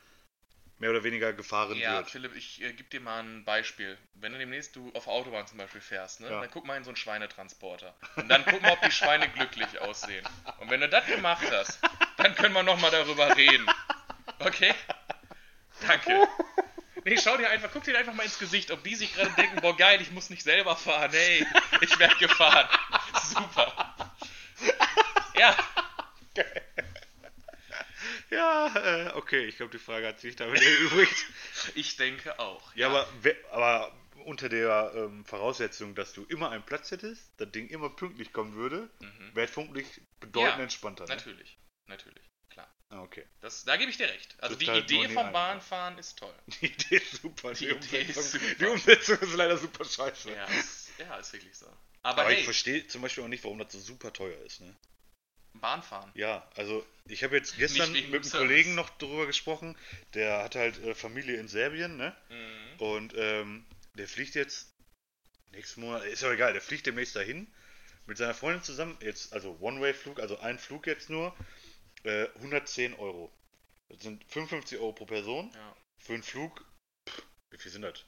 mehr 0.78 0.90
oder 0.90 1.04
weniger 1.04 1.32
gefahren 1.32 1.76
Ja, 1.78 1.98
wird. 1.98 2.10
Philipp, 2.10 2.34
ich 2.37 2.60
äh, 2.62 2.72
gebe 2.72 2.88
dir 2.90 3.00
mal 3.00 3.20
ein 3.22 3.44
Beispiel. 3.44 3.96
Wenn 4.14 4.32
du 4.32 4.38
demnächst 4.38 4.74
du 4.76 4.90
auf 4.94 5.04
der 5.04 5.12
Autobahn 5.12 5.46
zum 5.46 5.58
Beispiel 5.58 5.80
fährst, 5.80 6.20
ne, 6.20 6.30
Ja. 6.30 6.40
dann 6.40 6.50
guck 6.50 6.64
mal 6.66 6.76
in 6.76 6.84
so 6.84 6.90
einen 6.90 6.96
Schweinetransporter. 6.96 7.94
Und 8.16 8.28
dann 8.28 8.44
guck 8.44 8.60
mal, 8.62 8.72
ob 8.72 8.80
die 8.82 8.90
Schweine 8.90 9.28
glücklich 9.28 9.78
aussehen. 9.80 10.26
Und 10.58 10.70
wenn 10.70 10.80
du 10.80 10.88
das 10.88 11.06
gemacht 11.06 11.44
hast, 11.50 11.78
dann 12.16 12.34
können 12.34 12.54
wir 12.54 12.62
nochmal 12.62 12.90
darüber 12.90 13.37
reden. 13.37 13.66
Okay? 14.40 14.74
Danke. 15.87 16.26
Nee, 17.04 17.18
schau 17.22 17.37
dir 17.37 17.50
einfach, 17.50 17.68
guck 17.72 17.84
dir 17.84 17.98
einfach 17.98 18.14
mal 18.14 18.22
ins 18.22 18.38
Gesicht, 18.38 18.70
ob 18.70 18.82
die 18.82 18.94
sich 18.94 19.14
gerade 19.14 19.30
denken, 19.32 19.60
boah 19.60 19.76
geil, 19.76 20.00
ich 20.00 20.10
muss 20.10 20.30
nicht 20.30 20.42
selber 20.42 20.74
fahren. 20.74 21.10
Hey, 21.12 21.46
ich 21.82 21.98
werde 21.98 22.16
gefahren. 22.16 22.66
Super. 23.22 23.94
Ja, 25.37 25.54
Ja, 28.35 28.75
äh, 28.77 29.12
okay, 29.14 29.44
ich 29.47 29.57
glaube, 29.57 29.73
die 29.73 29.79
Frage 29.83 30.07
hat 30.09 30.20
sich 30.20 30.37
damit 30.37 30.61
erübrigt. 30.62 31.27
ich 31.75 31.97
denke 31.97 32.38
auch. 32.38 32.75
Ja, 32.75 32.88
aber, 32.88 33.09
we- 33.23 33.37
aber 33.51 33.92
unter 34.25 34.49
der 34.49 34.92
ähm, 34.97 35.25
Voraussetzung, 35.25 35.94
dass 35.94 36.12
du 36.14 36.25
immer 36.25 36.51
einen 36.51 36.64
Platz 36.64 36.90
hättest, 36.90 37.23
das 37.37 37.51
Ding 37.53 37.68
immer 37.68 37.90
pünktlich 37.90 38.33
kommen 38.33 38.55
würde, 38.55 38.88
Mhm. 39.01 39.35
wäre 39.35 39.47
es 39.47 39.53
vermutlich 39.53 39.87
bedeutend 40.20 40.57
Ja, 40.57 40.62
entspannter. 40.62 41.05
Ne? 41.07 41.14
Natürlich, 41.14 41.59
natürlich, 41.87 42.25
klar. 42.51 42.73
Ah, 42.88 43.03
okay. 43.03 43.25
Das, 43.40 43.64
da 43.64 43.77
gebe 43.77 43.90
ich 43.90 43.97
dir 43.99 44.09
recht. 44.09 44.35
Also 44.38 44.57
die 44.57 44.66
halt 44.68 44.88
nur 44.90 45.05
Idee 45.05 45.12
vom. 45.14 45.33
Bahnfahren 45.33 45.99
ist 45.99 46.18
toll. 46.18 46.35
Die 46.61 46.66
Idee 46.66 46.97
ist 46.97 47.23
super. 47.23 47.53
Die, 47.55 47.66
Die 47.66 47.70
Idee 47.73 48.03
ist 48.03 48.16
Umsetzung, 48.16 48.40
super. 48.40 48.55
die 48.59 48.66
Umsetzung 48.66 49.18
ist 49.18 49.35
leider 49.35 49.57
super 49.59 49.85
scheiße. 49.85 50.31
Ja, 50.33 50.44
ist, 50.47 50.90
ja, 50.99 51.16
ist 51.18 51.33
wirklich 51.33 51.57
so. 51.57 51.66
Aber, 52.03 52.23
Aber 52.23 52.31
ich 52.31 52.38
hey, 52.38 52.44
verstehe 52.44 52.87
zum 52.87 53.03
Beispiel 53.03 53.25
auch 53.25 53.29
nicht, 53.29 53.42
warum 53.44 53.59
das 53.59 53.73
so 53.73 53.79
super 53.81 54.12
teuer 54.12 54.38
ist. 54.42 54.61
Ne? 54.61 54.75
Bahnfahren. 55.60 56.10
Ja, 56.14 56.48
also 56.56 56.84
ich 57.06 57.22
habe 57.22 57.36
jetzt 57.36 57.56
gestern 57.56 57.92
mit 57.92 58.04
dem 58.06 58.14
einem. 58.14 58.30
Kollegen 58.30 58.74
noch 58.74 58.90
darüber 58.90 59.26
gesprochen, 59.26 59.76
der 60.14 60.42
hat 60.42 60.56
halt 60.56 60.82
äh, 60.82 60.94
Familie 60.94 61.36
in 61.36 61.48
Serbien, 61.48 61.96
ne? 61.96 62.16
Mhm. 62.28 62.80
Und 62.80 63.14
ähm, 63.16 63.66
der 63.94 64.08
fliegt 64.08 64.34
jetzt 64.34 64.74
nächsten 65.52 65.82
Monat, 65.82 66.04
ist 66.04 66.22
ja 66.22 66.32
egal, 66.32 66.52
der 66.52 66.62
fliegt 66.62 66.86
demnächst 66.86 67.16
dahin 67.16 67.46
mit 68.06 68.18
seiner 68.18 68.34
Freundin 68.34 68.62
zusammen, 68.62 68.98
jetzt, 69.00 69.32
also 69.32 69.56
One-Way-Flug, 69.60 70.20
also 70.20 70.38
ein 70.40 70.58
Flug 70.58 70.86
jetzt 70.86 71.08
nur, 71.10 71.34
äh, 72.02 72.26
110 72.36 72.94
Euro. 72.94 73.32
Das 73.88 74.00
sind 74.02 74.24
55 74.24 74.78
Euro 74.78 74.92
pro 74.92 75.06
Person. 75.06 75.50
Ja. 75.54 75.76
Für 75.98 76.14
einen 76.14 76.22
Flug, 76.22 76.64
pff, 77.08 77.22
wie 77.50 77.58
viel 77.58 77.70
sind 77.70 77.82
das? 77.82 78.04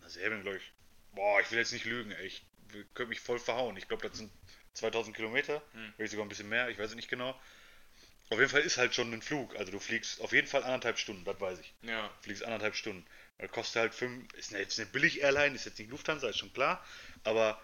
Na, 0.00 0.08
Serbien, 0.08 0.42
glaube 0.42 0.58
ich. 0.58 0.72
Boah, 1.12 1.40
ich 1.40 1.50
will 1.50 1.58
jetzt 1.58 1.72
nicht 1.72 1.86
lügen, 1.86 2.10
ey. 2.12 2.26
Ich 2.26 2.46
könnte 2.94 3.06
mich 3.06 3.20
voll 3.20 3.38
verhauen. 3.38 3.76
Ich 3.76 3.88
glaube, 3.88 4.08
das 4.08 4.18
sind 4.18 4.30
2000 4.74 5.14
Kilometer, 5.16 5.62
Hm. 5.72 5.92
vielleicht 5.96 6.10
sogar 6.12 6.26
ein 6.26 6.28
bisschen 6.28 6.48
mehr, 6.48 6.68
ich 6.68 6.78
weiß 6.78 6.90
es 6.90 6.96
nicht 6.96 7.08
genau. 7.08 7.30
Auf 8.30 8.38
jeden 8.38 8.48
Fall 8.50 8.62
ist 8.62 8.78
halt 8.78 8.94
schon 8.94 9.12
ein 9.12 9.20
Flug. 9.22 9.54
Also 9.56 9.70
du 9.70 9.78
fliegst 9.78 10.20
auf 10.20 10.32
jeden 10.32 10.48
Fall 10.48 10.64
anderthalb 10.64 10.98
Stunden, 10.98 11.24
das 11.24 11.38
weiß 11.40 11.58
ich. 11.60 11.74
Ja. 11.82 12.10
fliegst 12.22 12.42
anderthalb 12.44 12.74
Stunden. 12.74 13.04
Das 13.38 13.50
kostet 13.50 13.82
halt 13.82 13.94
fünf, 13.94 14.32
ist 14.34 14.52
jetzt 14.52 14.78
eine 14.78 14.86
Billig-Airline, 14.88 15.54
ist 15.54 15.66
jetzt 15.66 15.78
nicht 15.78 15.90
Lufthansa, 15.90 16.28
ist 16.28 16.38
schon 16.38 16.52
klar. 16.52 16.84
Aber 17.24 17.60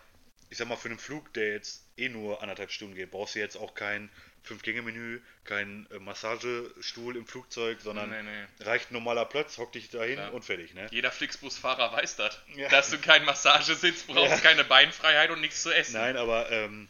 ich 0.51 0.59
sag 0.59 0.69
mal, 0.69 0.77
für 0.77 0.89
einen 0.89 0.99
Flug, 0.99 1.33
der 1.35 1.53
jetzt 1.53 1.85
eh 1.97 2.09
nur 2.09 2.43
anderthalb 2.43 2.71
Stunden 2.73 2.95
geht, 2.95 3.11
brauchst 3.11 3.37
du 3.37 3.39
jetzt 3.39 3.57
auch 3.57 3.75
kein 3.75 4.11
Fünf-Gänge-Menü, 4.43 5.21
kein 5.45 5.87
äh, 5.93 5.99
Massagestuhl 5.99 7.17
im 7.17 7.27
Flugzeug, 7.27 7.81
sondern 7.81 8.11
Nee, 8.11 8.23
nee. 8.23 8.65
reicht 8.65 8.91
ein 8.91 8.95
normaler 8.95 9.25
Platz, 9.27 9.59
hock 9.59 9.73
dich 9.73 9.91
dahin 9.91 10.17
Klar. 10.17 10.33
und 10.35 10.45
fertig, 10.45 10.75
ne? 10.75 10.89
Jeder 10.91 11.13
Flixbus-Fahrer 11.13 11.93
weiß 11.93 12.17
das. 12.17 12.39
Ja. 12.57 12.69
Dass 12.69 12.91
du 12.91 12.99
keinen 12.99 13.25
Massagesitz 13.27 14.03
brauchst, 14.05 14.31
Ja. 14.31 14.39
keine 14.41 14.65
Beinfreiheit 14.65 15.31
und 15.31 15.41
nichts 15.41 15.63
zu 15.63 15.71
essen. 15.71 15.93
Nein, 15.95 16.17
aber 16.17 16.51
ähm, 16.51 16.89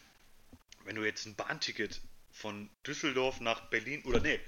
wenn 0.85 0.95
du 0.95 1.03
jetzt 1.03 1.25
ein 1.25 1.35
Bahnticket 1.35 2.01
von 2.31 2.69
Düsseldorf 2.85 3.39
nach 3.39 3.69
Berlin 3.69 4.03
oder 4.05 4.19
nee, 4.19 4.39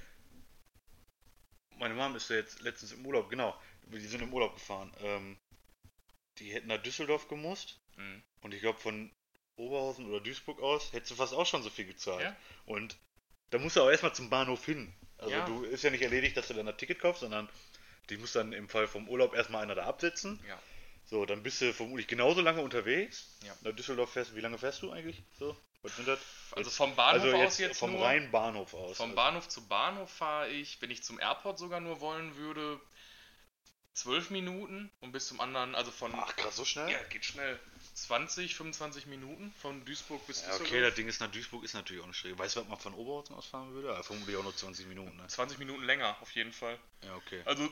meine 1.78 1.94
Mom 1.94 2.14
ist 2.16 2.30
ja 2.30 2.36
jetzt 2.36 2.60
letztens 2.60 2.92
im 2.92 3.04
Urlaub, 3.06 3.28
genau, 3.28 3.58
die 3.86 3.98
sind 4.00 4.22
im 4.22 4.32
Urlaub 4.32 4.54
gefahren. 4.54 4.92
Ähm, 5.00 5.36
die 6.38 6.52
hätten 6.52 6.68
nach 6.68 6.82
Düsseldorf 6.82 7.28
gemusst 7.28 7.80
Mhm. 7.96 8.22
und 8.40 8.52
ich 8.54 8.60
glaube 8.60 8.80
von 8.80 9.12
Oberhausen 9.56 10.06
oder 10.06 10.20
Duisburg 10.20 10.60
aus 10.60 10.92
hättest 10.92 11.12
du 11.12 11.14
fast 11.14 11.32
auch 11.32 11.46
schon 11.46 11.62
so 11.62 11.70
viel 11.70 11.84
gezahlt. 11.86 12.22
Ja. 12.22 12.36
Und 12.66 12.96
da 13.50 13.58
musst 13.58 13.76
du 13.76 13.82
auch 13.82 13.90
erstmal 13.90 14.14
zum 14.14 14.30
Bahnhof 14.30 14.64
hin. 14.64 14.92
Also 15.18 15.30
Ja. 15.30 15.46
du 15.46 15.62
ist 15.62 15.84
ja 15.84 15.90
nicht 15.90 16.02
erledigt, 16.02 16.36
dass 16.36 16.48
du 16.48 16.54
dann 16.54 16.66
ein 16.66 16.76
Ticket 16.76 16.98
kaufst, 16.98 17.20
sondern 17.20 17.48
die 18.10 18.16
muss 18.16 18.32
dann 18.32 18.52
im 18.52 18.68
Fall 18.68 18.88
vom 18.88 19.08
Urlaub 19.08 19.32
erstmal 19.34 19.62
einer 19.62 19.76
da 19.76 19.84
absetzen. 19.86 20.42
Ja. 20.48 20.60
So, 21.04 21.24
dann 21.24 21.42
bist 21.44 21.60
du 21.60 21.72
vermutlich 21.72 22.08
genauso 22.08 22.40
lange 22.40 22.62
unterwegs. 22.62 23.38
Ja. 23.44 23.56
Nach 23.62 23.72
Düsseldorf 23.72 24.12
fährst 24.12 24.32
du, 24.32 24.36
wie 24.36 24.40
lange 24.40 24.58
fährst 24.58 24.82
du 24.82 24.90
eigentlich? 24.90 25.22
So, 25.38 25.56
was 25.84 25.94
sind 25.96 26.08
das? 26.08 26.18
Also 26.52 26.68
Jetzt- 26.70 26.76
vom 26.76 26.96
Bahnhof 26.96 27.22
also 27.24 27.36
aus 27.36 27.58
jetzt 27.58 27.78
vom 27.78 27.92
nur. 27.92 28.04
reinen 28.04 28.30
Bahnhof 28.30 28.74
aus. 28.74 28.96
Vom 28.96 29.14
Bahnhof 29.14 29.48
zu 29.48 29.66
Bahnhof 29.68 30.10
fahre 30.10 30.48
ich, 30.48 30.80
wenn 30.82 30.90
ich 30.90 31.02
zum 31.02 31.20
Airport 31.20 31.58
sogar 31.58 31.80
nur 31.80 32.00
wollen 32.00 32.36
würde, 32.36 32.80
zwölf 33.92 34.30
Minuten 34.30 34.90
und 35.00 35.12
bis 35.12 35.28
zum 35.28 35.40
anderen, 35.40 35.74
also 35.74 35.90
von. 35.90 36.12
Ach, 36.14 36.34
krass, 36.36 36.56
so 36.56 36.64
schnell? 36.64 36.90
Ja, 36.90 37.02
geht 37.04 37.24
schnell. 37.24 37.58
20, 37.94 38.54
25 38.56 39.06
Minuten 39.06 39.54
von 39.60 39.84
Duisburg 39.84 40.26
bis 40.26 40.40
Ja, 40.40 40.48
Düsseldorf. 40.48 40.68
okay, 40.70 40.80
das 40.80 40.94
Ding 40.94 41.06
ist 41.08 41.20
nach 41.20 41.30
Duisburg 41.30 41.62
ist 41.64 41.74
natürlich 41.74 42.02
auch 42.02 42.06
nicht 42.08 42.16
schräg. 42.18 42.36
Weißt 42.36 42.56
du, 42.56 42.60
was 42.60 42.68
man 42.68 42.78
von 42.78 42.94
Oberhausen 42.94 43.36
aus 43.36 43.46
fahren 43.46 43.72
würde? 43.72 43.88
Ja, 43.88 44.02
vermutlich 44.02 44.36
auch 44.36 44.42
nur 44.42 44.56
20 44.56 44.86
Minuten, 44.86 45.16
ne? 45.16 45.26
20 45.28 45.58
Minuten 45.58 45.84
länger, 45.84 46.16
auf 46.20 46.30
jeden 46.32 46.52
Fall. 46.52 46.78
Ja, 47.04 47.14
okay. 47.16 47.42
Also, 47.44 47.70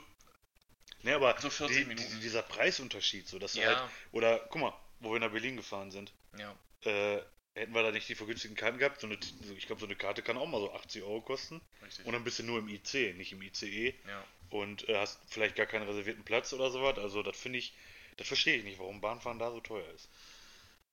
Ne, 1.05 1.17
aber 1.17 1.35
So 1.41 1.51
40 1.51 1.79
die, 1.79 1.85
Minuten. 1.87 2.09
die, 2.15 2.21
dieser 2.21 2.43
Preisunterschied, 2.43 3.27
so 3.27 3.41
dass 3.41 3.55
du 3.55 3.61
Ja. 3.61 3.81
halt, 3.81 3.91
oder 4.13 4.39
guck 4.51 4.61
mal, 4.61 4.73
wo 5.01 5.13
wir 5.13 5.19
nach 5.19 5.33
Berlin 5.33 5.57
gefahren 5.57 5.91
sind, 5.91 6.13
ja. 6.39 6.55
äh, 6.83 7.21
hätten 7.55 7.75
wir 7.75 7.83
da 7.83 7.91
nicht 7.91 8.09
die 8.09 8.15
vergünstigten 8.15 8.57
Karten 8.57 8.79
gehabt, 8.79 9.01
so 9.01 9.07
eine, 9.07 9.19
ich 9.57 9.67
glaube, 9.67 9.81
so 9.81 9.87
eine 9.87 9.97
Karte 9.97 10.23
kann 10.23 10.37
auch 10.39 10.47
mal 10.47 10.61
so 10.61 10.73
80 10.73 11.03
Euro 11.03 11.21
kosten 11.21 11.61
Richtig. 11.85 12.07
und 12.07 12.13
dann 12.13 12.25
bist 12.25 12.39
du 12.39 12.45
nur 12.45 12.59
im 12.59 12.69
IC, 12.69 13.15
nicht 13.17 13.33
im 13.33 13.43
ICE 13.43 13.95
ja. 14.07 14.25
und 14.51 14.89
äh, 14.89 14.97
hast 14.97 15.19
vielleicht 15.29 15.57
gar 15.57 15.67
keinen 15.67 15.87
reservierten 15.87 16.25
Platz 16.25 16.53
oder 16.53 16.71
sowas. 16.71 16.99
Also 16.99 17.23
das 17.23 17.37
finde 17.37 17.59
ich, 17.59 17.75
das 18.17 18.29
verstehe 18.29 18.57
ich 18.57 18.65
nicht, 18.65 18.79
warum 18.79 19.01
Bahnfahren 19.01 19.39
da 19.39 19.51
so 19.51 19.61
teuer 19.61 19.89
ist. 19.95 20.09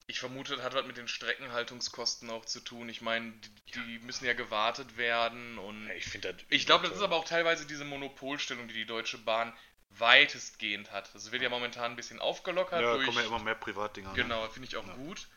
Ich 0.08 0.20
vermute, 0.20 0.56
das 0.56 0.66
hat 0.66 0.74
was 0.74 0.88
mit 0.88 0.98
den 0.98 1.08
Streckenhaltungskosten 1.08 2.32
auch 2.32 2.44
zu 2.44 2.62
tun. 2.62 2.90
Ich 2.90 3.02
meine, 3.02 3.32
die, 3.32 3.72
die 3.80 4.00
müssen 4.00 4.26
ja 4.26 4.34
gewartet 4.34 4.98
werden 4.98 5.60
und 5.60 5.88
Ja, 5.88 5.94
ich 5.94 6.06
finde 6.06 6.34
das. 6.34 6.44
ich 6.50 6.66
glaube, 6.66 6.88
das 6.88 6.98
ist 6.98 7.04
aber 7.04 7.16
auch 7.16 7.26
teilweise 7.26 7.68
diese 7.68 7.86
Monopolstellung, 7.86 8.68
die 8.68 8.74
die 8.74 8.86
Deutsche 8.88 9.20
Bahn 9.20 9.54
weitestgehend 9.92 10.92
hat. 10.92 11.14
Das 11.14 11.32
wird 11.32 11.42
ja 11.44 11.50
momentan 11.50 11.92
ein 11.92 11.96
bisschen 11.96 12.20
aufgelockert 12.20 12.82
Ja, 12.82 12.96
durch 12.96 13.06
kommen 13.06 13.20
ja 13.20 13.26
immer 13.26 13.40
mehr 13.40 13.56
Privatdinger. 13.56 14.10
Ne? 14.10 14.16
Genau, 14.16 14.48
finde 14.50 14.68
ich 14.68 14.78
auch 14.78 14.88
Ja. 14.88 14.96
gut. 14.96 15.28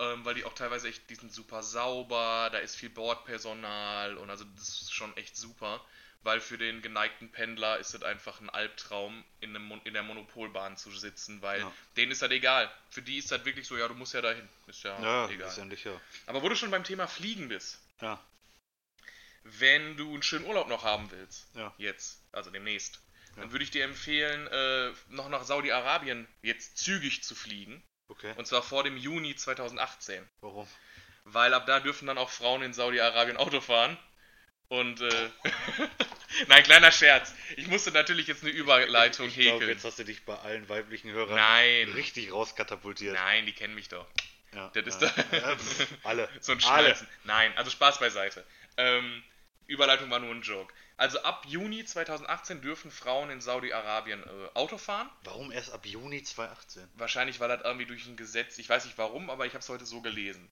Ähm, 0.00 0.24
weil 0.24 0.34
die 0.34 0.44
auch 0.44 0.54
teilweise 0.54 0.88
echt, 0.88 1.10
die 1.10 1.16
sind 1.16 1.32
super 1.32 1.62
sauber, 1.62 2.50
da 2.52 2.58
ist 2.58 2.76
viel 2.76 2.90
Bordpersonal 2.90 4.16
und 4.16 4.30
also 4.30 4.44
das 4.56 4.82
ist 4.82 4.92
schon 4.92 5.16
echt 5.16 5.36
super. 5.36 5.84
Weil 6.22 6.40
für 6.40 6.58
den 6.58 6.82
geneigten 6.82 7.30
Pendler 7.30 7.78
ist 7.78 7.94
es 7.94 8.02
einfach 8.02 8.40
ein 8.40 8.50
Albtraum, 8.50 9.24
in, 9.40 9.54
einem, 9.54 9.80
in 9.84 9.94
der 9.94 10.02
Monopolbahn 10.02 10.76
zu 10.76 10.90
sitzen, 10.90 11.42
weil 11.42 11.60
Ja. 11.60 11.72
denen 11.96 12.12
ist 12.12 12.22
das 12.22 12.30
egal. 12.30 12.70
Für 12.90 13.02
die 13.02 13.18
ist 13.18 13.30
das 13.30 13.44
wirklich 13.44 13.66
so, 13.66 13.76
ja, 13.76 13.86
du 13.88 13.94
musst 13.94 14.14
ja 14.14 14.20
dahin. 14.20 14.48
Ist 14.66 14.82
ja, 14.82 15.00
Ja, 15.02 15.28
egal. 15.28 15.46
letztendlich 15.46 15.84
ja. 15.84 16.00
Aber 16.26 16.42
wo 16.42 16.48
du 16.48 16.56
schon 16.56 16.70
beim 16.70 16.84
Thema 16.84 17.06
Fliegen 17.06 17.48
bist, 17.48 17.78
Ja, 18.00 18.20
wenn 19.44 19.96
du 19.96 20.12
einen 20.12 20.22
schönen 20.22 20.44
Urlaub 20.44 20.68
noch 20.68 20.84
haben 20.84 21.10
willst, 21.10 21.46
Ja. 21.54 21.72
jetzt, 21.78 22.20
also 22.32 22.50
demnächst, 22.50 23.00
dann 23.36 23.52
würde 23.52 23.64
ich 23.64 23.70
dir 23.70 23.84
empfehlen, 23.84 24.46
äh, 24.48 24.92
noch 25.10 25.28
nach 25.28 25.44
Saudi-Arabien 25.44 26.26
jetzt 26.42 26.78
zügig 26.78 27.22
zu 27.22 27.34
fliegen. 27.34 27.82
Okay. 28.18 28.32
Und 28.36 28.46
zwar 28.46 28.62
vor 28.62 28.84
dem 28.84 28.96
Juni 28.96 29.34
2018. 29.36 30.26
Warum? 30.40 30.68
Weil 31.24 31.52
ab 31.54 31.66
da 31.66 31.80
dürfen 31.80 32.06
dann 32.06 32.18
auch 32.18 32.30
Frauen 32.30 32.62
in 32.62 32.72
Saudi-Arabien 32.72 33.36
Auto 33.36 33.60
fahren. 33.60 33.96
Und, 34.68 35.00
äh, 35.00 35.30
nein, 36.48 36.62
kleiner 36.62 36.92
Scherz. 36.92 37.34
Ich 37.56 37.68
musste 37.68 37.90
natürlich 37.90 38.26
jetzt 38.26 38.42
eine 38.42 38.50
Überleitung 38.52 39.28
ich 39.28 39.34
glaube, 39.34 39.52
häkeln. 39.54 39.70
jetzt 39.70 39.84
hast 39.84 39.98
du 39.98 40.04
dich 40.04 40.24
bei 40.26 40.36
allen 40.38 40.68
weiblichen 40.68 41.10
Hörern 41.10 41.36
Nein, 41.36 41.88
richtig 41.94 42.32
rauskatapultiert. 42.32 43.14
nein, 43.14 43.46
die 43.46 43.52
kennen 43.52 43.74
mich 43.74 43.88
doch. 43.88 44.06
Ja, 44.54 44.70
Das 44.74 44.86
ist 44.86 45.00
ja. 45.02 45.08
doch- 45.08 45.32
ja, 45.32 45.56
pff, 45.56 45.86
alle. 46.04 46.28
So 46.40 46.52
ein 46.52 46.62
Alle. 46.64 46.84
Schnalzen. 46.88 47.08
Nein, 47.24 47.56
also 47.56 47.70
Spaß 47.70 47.98
beiseite. 47.98 48.44
Ähm, 48.76 49.22
Überleitung 49.66 50.10
war 50.10 50.18
nur 50.18 50.34
ein 50.34 50.42
Joke. 50.42 50.72
Also 50.98 51.22
ab 51.22 51.46
Juni 51.46 51.84
2018 51.84 52.60
dürfen 52.60 52.90
Frauen 52.90 53.30
in 53.30 53.40
Saudi-Arabien 53.40 54.20
äh, 54.20 54.48
Auto 54.54 54.78
fahren. 54.78 55.08
Warum 55.22 55.52
erst 55.52 55.72
ab 55.72 55.86
Juni 55.86 56.24
2018? 56.24 56.88
Wahrscheinlich 56.94 57.38
war 57.38 57.46
das 57.46 57.62
irgendwie 57.64 57.86
durch 57.86 58.06
ein 58.06 58.16
Gesetz, 58.16 58.58
ich 58.58 58.68
weiß 58.68 58.84
nicht 58.84 58.98
warum, 58.98 59.30
aber 59.30 59.46
ich 59.46 59.52
habe 59.52 59.60
es 59.60 59.68
heute 59.68 59.86
so 59.86 60.00
gelesen. 60.02 60.50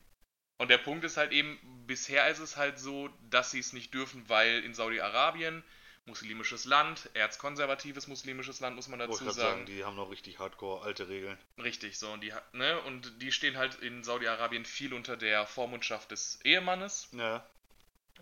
Und 0.58 0.68
der 0.70 0.78
Punkt 0.78 1.04
ist 1.04 1.16
halt 1.16 1.32
eben, 1.32 1.58
bisher 1.86 2.28
ist 2.28 2.38
es 2.38 2.56
halt 2.56 2.78
so, 2.78 3.10
dass 3.28 3.50
sie 3.50 3.58
es 3.58 3.72
nicht 3.72 3.92
dürfen, 3.92 4.28
weil 4.28 4.62
in 4.62 4.72
Saudi-Arabien, 4.72 5.64
muslimisches 6.06 6.64
Land, 6.64 7.10
erzkonservatives 7.14 8.06
muslimisches 8.06 8.60
Land, 8.60 8.76
muss 8.76 8.86
man 8.86 9.00
dazu 9.00 9.14
ich 9.14 9.26
grad 9.26 9.34
sagen. 9.34 9.48
sagen, 9.56 9.66
die 9.66 9.84
haben 9.84 9.96
noch 9.96 10.10
richtig 10.12 10.38
hardcore 10.38 10.84
alte 10.84 11.08
Regeln. 11.08 11.36
Richtig, 11.58 11.98
so, 11.98 12.12
und 12.12 12.22
die, 12.22 12.32
ne, 12.52 12.80
und 12.82 13.20
die 13.20 13.32
stehen 13.32 13.56
halt 13.56 13.74
in 13.80 14.04
Saudi-Arabien 14.04 14.64
viel 14.64 14.94
unter 14.94 15.16
der 15.16 15.44
Vormundschaft 15.44 16.12
des 16.12 16.38
Ehemannes 16.44 17.08
Ja, 17.10 17.44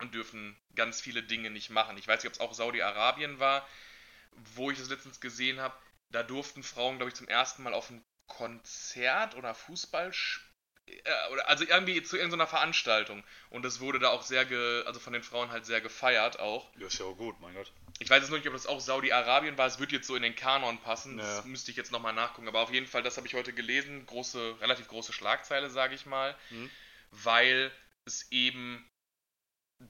und 0.00 0.14
dürfen 0.14 0.57
ganz 0.74 1.00
viele 1.00 1.22
Dinge 1.22 1.50
nicht 1.50 1.70
machen. 1.70 1.96
Ich 1.98 2.07
weiß 2.09 2.22
nicht, 2.22 2.28
ob 2.28 2.35
es 2.35 2.40
auch 2.40 2.54
Saudi-Arabien 2.54 3.38
war, 3.38 3.66
wo 4.54 4.70
ich 4.70 4.78
es 4.78 4.88
letztens 4.90 5.20
gesehen 5.20 5.61
habe. 5.61 5.74
Da 6.11 6.22
durften 6.22 6.62
Frauen, 6.62 6.96
glaube 6.96 7.11
ich, 7.11 7.14
zum 7.14 7.28
ersten 7.28 7.62
Mal 7.62 7.74
auf 7.74 7.90
ein 7.90 8.04
Konzert 8.26 9.35
oder 9.37 9.54
Fußball 9.54 10.12
äh, 10.87 10.92
oder 11.33 11.48
also 11.48 11.64
irgendwie 11.64 12.02
zu 12.02 12.16
irgendeiner 12.16 12.46
Veranstaltung 12.46 13.22
und 13.50 13.64
das 13.64 13.80
wurde 13.80 13.98
da 13.98 14.09
auch 14.11 14.22
sehr 14.22 14.44
ge, 14.44 14.85
also 14.87 14.98
von 14.98 15.12
den 15.12 15.22
Frauen 15.22 15.50
halt 15.50 15.66
sehr 15.66 15.80
gefeiert 15.80 16.40
auch. 16.40 16.70
ja, 16.78 16.87
ist 16.87 16.98
ja 16.98 17.07
auch 17.07 17.16
gut, 17.16 17.38
mein 17.40 17.54
Gott. 17.54 17.70
Ich 18.00 18.11
weiß 18.11 18.22
jetzt 18.22 18.30
noch 18.30 18.38
nicht, 18.38 18.46
ob 18.48 18.54
das 18.54 18.66
auch 18.66 18.80
Saudi-Arabien 18.80 19.57
war, 19.57 19.66
es 19.66 19.78
wird 19.78 19.92
jetzt 19.92 20.07
so 20.07 20.16
in 20.16 20.22
den 20.22 20.35
Kanon 20.35 20.78
passen, 20.80 21.16
das 21.16 21.44
Ja. 21.44 21.50
müsste 21.50 21.70
ich 21.70 21.76
jetzt 21.76 21.92
nochmal 21.92 22.12
nachgucken, 22.12 22.48
aber 22.48 22.61
auf 22.61 22.72
jeden 22.72 22.87
Fall, 22.87 23.02
das 23.02 23.16
habe 23.16 23.26
ich 23.26 23.35
heute 23.35 23.52
gelesen, 23.52 24.04
große, 24.07 24.57
relativ 24.61 24.88
große 24.88 25.12
Schlagzeile, 25.12 25.70
sage 25.70 25.94
ich 25.94 26.07
mal, 26.07 26.37
Mhm. 26.50 26.70
weil 27.11 27.70
es 28.07 28.30
eben 28.33 28.85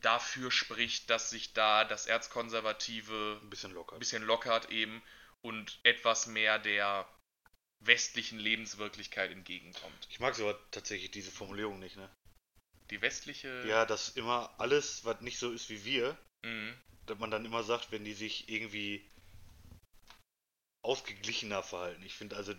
dafür 0.00 0.50
spricht, 0.50 1.10
dass 1.10 1.30
sich 1.30 1.52
da 1.52 1.84
das 1.84 2.06
Erzkonservative 2.06 3.40
Ein 3.42 3.50
bisschen 3.50 3.72
locker. 3.72 3.96
ein 3.96 3.98
bisschen 3.98 4.22
lockert 4.22 4.70
eben 4.70 5.02
und 5.42 5.78
etwas 5.82 6.26
mehr 6.26 6.58
der 6.58 7.08
westlichen 7.80 8.38
Lebenswirklichkeit 8.38 9.30
entgegenkommt. 9.30 10.08
Ich 10.10 10.20
mag 10.20 10.34
sogar 10.34 10.58
tatsächlich 10.70 11.10
diese 11.10 11.30
Formulierung 11.30 11.78
nicht, 11.78 11.96
ne? 11.96 12.08
Die 12.90 13.00
westliche... 13.02 13.64
Ja, 13.66 13.84
dass 13.86 14.10
immer 14.10 14.54
alles, 14.58 15.04
was 15.04 15.20
nicht 15.20 15.38
so 15.38 15.52
ist 15.52 15.68
wie 15.70 15.84
wir, 15.84 16.16
Mhm. 16.44 16.74
dass 17.06 17.18
man 17.18 17.30
dann 17.30 17.44
immer 17.44 17.62
sagt, 17.62 17.90
wenn 17.90 18.04
die 18.04 18.12
sich 18.14 18.48
irgendwie 18.48 19.10
ausgeglichener 20.82 21.62
verhalten. 21.62 22.02
Ich 22.04 22.14
finde 22.14 22.36
also, 22.36 22.54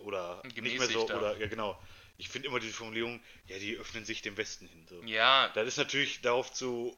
oder 0.00 0.42
nicht 0.44 0.78
mehr 0.78 0.88
so, 0.88 1.04
oder, 1.04 1.36
ja 1.38 1.46
genau. 1.46 1.80
Ich 2.22 2.28
finde 2.28 2.46
immer 2.46 2.60
diese 2.60 2.72
Formulierung, 2.72 3.20
ja, 3.48 3.58
die 3.58 3.76
öffnen 3.76 4.04
sich 4.04 4.22
dem 4.22 4.36
Westen 4.36 4.68
hin. 4.68 4.86
So. 4.88 5.02
Ja, 5.02 5.48
Das 5.56 5.66
ist 5.66 5.76
natürlich 5.76 6.20
darauf 6.20 6.52
zu 6.52 6.96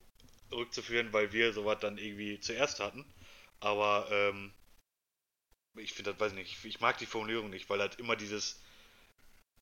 rückzuführen, 0.53 1.15
weil 1.15 1.33
wir 1.33 1.55
sowas 1.55 1.79
dann 1.81 1.97
irgendwie 1.97 2.39
zuerst 2.41 2.79
hatten. 2.79 3.07
Aber 3.59 4.07
ähm, 4.11 4.53
ich 5.77 5.95
finde 5.95 6.13
das, 6.13 6.21
weiß 6.21 6.35
nicht, 6.35 6.63
ich 6.63 6.81
mag 6.81 6.99
die 6.99 7.07
Formulierung 7.07 7.49
nicht, 7.49 7.71
weil 7.71 7.81
halt 7.81 7.99
immer 7.99 8.17
dieses. 8.17 8.61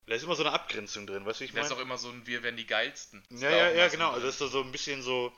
Da 0.06 0.16
ist 0.16 0.24
immer 0.24 0.34
so 0.34 0.42
eine 0.42 0.52
Abgrenzung 0.52 1.06
drin, 1.06 1.24
weißt 1.24 1.38
du, 1.38 1.44
ich 1.44 1.52
das 1.52 1.66
ist 1.66 1.70
meine? 1.70 1.80
auch 1.80 1.84
immer 1.84 1.96
so 1.96 2.08
ein 2.10 2.26
Wir 2.26 2.42
werden 2.42 2.56
die 2.56 2.66
geilsten. 2.66 3.22
Das 3.30 3.42
Ja, 3.42 3.50
ja, 3.52 3.70
ja, 3.70 3.88
genau. 3.88 4.10
Also 4.10 4.26
das 4.26 4.34
ist 4.34 4.38
so- 4.40 4.48
so 4.48 4.62
ein 4.62 4.72
bisschen 4.72 5.00
so. 5.00 5.32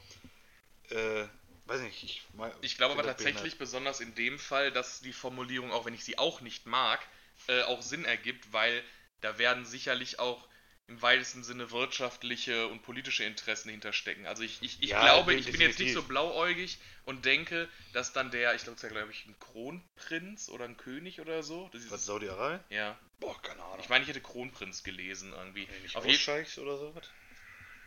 Äh, 0.88 1.26
weiß 1.66 1.82
nicht, 1.82 2.02
ich 2.02 2.22
mag- 2.32 2.56
Ich 2.62 2.78
glaube 2.78 2.94
aber 2.94 3.02
tatsächlich, 3.02 3.58
besonders 3.58 4.00
in 4.00 4.14
dem 4.14 4.38
Fall, 4.38 4.72
dass 4.72 5.00
die 5.00 5.12
Formulierung, 5.12 5.70
auch 5.70 5.84
wenn 5.84 5.92
ich 5.92 6.02
sie 6.04 6.16
auch 6.16 6.40
nicht 6.40 6.64
mag, 6.64 7.06
äh, 7.46 7.60
auch 7.64 7.82
Sinn 7.82 8.06
ergibt, 8.06 8.54
weil 8.54 8.82
da 9.24 9.38
werden 9.38 9.64
sicherlich 9.66 10.18
auch 10.18 10.48
im 10.86 11.00
weitesten 11.00 11.42
Sinne 11.44 11.70
wirtschaftliche 11.70 12.68
und 12.68 12.82
politische 12.82 13.24
Interessen 13.24 13.70
hinterstecken. 13.70 14.26
Also 14.26 14.42
ich, 14.42 14.62
ich, 14.62 14.82
ich 14.82 14.90
Ja, 14.90 14.98
glaube, 14.98 15.34
ich 15.34 15.50
bin 15.50 15.60
jetzt 15.60 15.78
nicht 15.78 15.92
so 15.92 16.02
blauäugig 16.02 16.78
und 17.04 17.24
denke, 17.24 17.68
dass 17.92 18.12
dann 18.12 18.30
der, 18.30 18.54
ich 18.54 18.64
glaube, 18.64 18.76
es 18.76 18.82
ist 18.84 18.90
ja, 18.90 18.96
glaube 18.96 19.12
ich, 19.12 19.26
ein 19.26 19.38
Kronprinz 19.40 20.48
oder 20.50 20.66
ein 20.66 20.76
König 20.76 21.20
oder 21.20 21.42
so. 21.42 21.68
Das 21.72 21.84
ist, 21.84 21.90
Was, 21.90 22.04
Saudi-Arabien? 22.04 22.60
ja. 22.68 22.98
Boah, 23.20 23.40
keine 23.42 23.62
Ahnung. 23.62 23.80
Ich 23.80 23.88
meine, 23.88 24.02
ich 24.02 24.08
hätte 24.08 24.20
Kronprinz 24.20 24.82
gelesen 24.82 25.32
irgendwie. 25.32 25.68
Nee, 25.68 25.80
nicht 25.80 25.96
Auf, 25.96 26.06
je 26.06 26.18
Ausscheichs 26.18 26.58
oder 26.58 26.76
so? 26.78 26.94
was? 26.94 27.04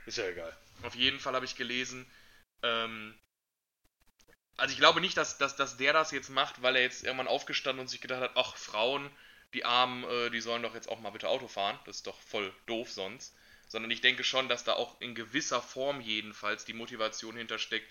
Ist 0.06 0.17
ja 0.17 0.28
egal. 0.28 0.58
auf 0.82 0.95
jeden 0.95 1.19
Fall 1.19 1.34
habe 1.36 1.45
ich 1.45 1.56
gelesen, 1.56 2.06
ähm, 2.63 3.15
also 4.58 4.71
ich 4.73 4.80
glaube 4.80 5.02
nicht, 5.02 5.17
dass, 5.17 5.38
dass, 5.38 5.56
dass 5.56 5.78
der 5.78 5.93
das 5.93 6.12
jetzt 6.12 6.30
macht, 6.30 6.62
weil 6.62 6.76
er 6.76 6.82
jetzt 6.82 7.04
irgendwann 7.04 7.28
aufgestanden 7.28 7.82
und 7.82 7.88
sich 7.88 8.02
gedacht 8.02 8.21
hat, 8.21 8.32
ach, 8.36 8.56
Frauen, 8.58 9.10
die 9.53 9.65
Armen, 9.65 10.03
äh, 10.03 10.29
die 10.29 10.41
sollen 10.41 10.63
doch 10.63 10.73
jetzt 10.75 10.89
auch 10.89 10.99
mal 10.99 11.10
bitte 11.12 11.29
Auto 11.29 11.47
fahren. 11.47 11.79
Das 11.86 11.97
ist 11.97 12.07
doch 12.07 12.19
voll 12.21 12.53
doof 12.65 12.91
sonst. 12.91 13.33
Sondern 13.69 13.91
ich 13.91 14.01
denke 14.01 14.23
schon, 14.23 14.47
dass 14.47 14.63
da 14.63 14.73
auch 14.73 14.99
in 15.01 15.13
gewisser 15.15 15.62
Form 15.62 15.99
jedenfalls 15.99 16.63
die 16.65 16.73
Motivation 16.73 17.36
hintersteckt, 17.36 17.88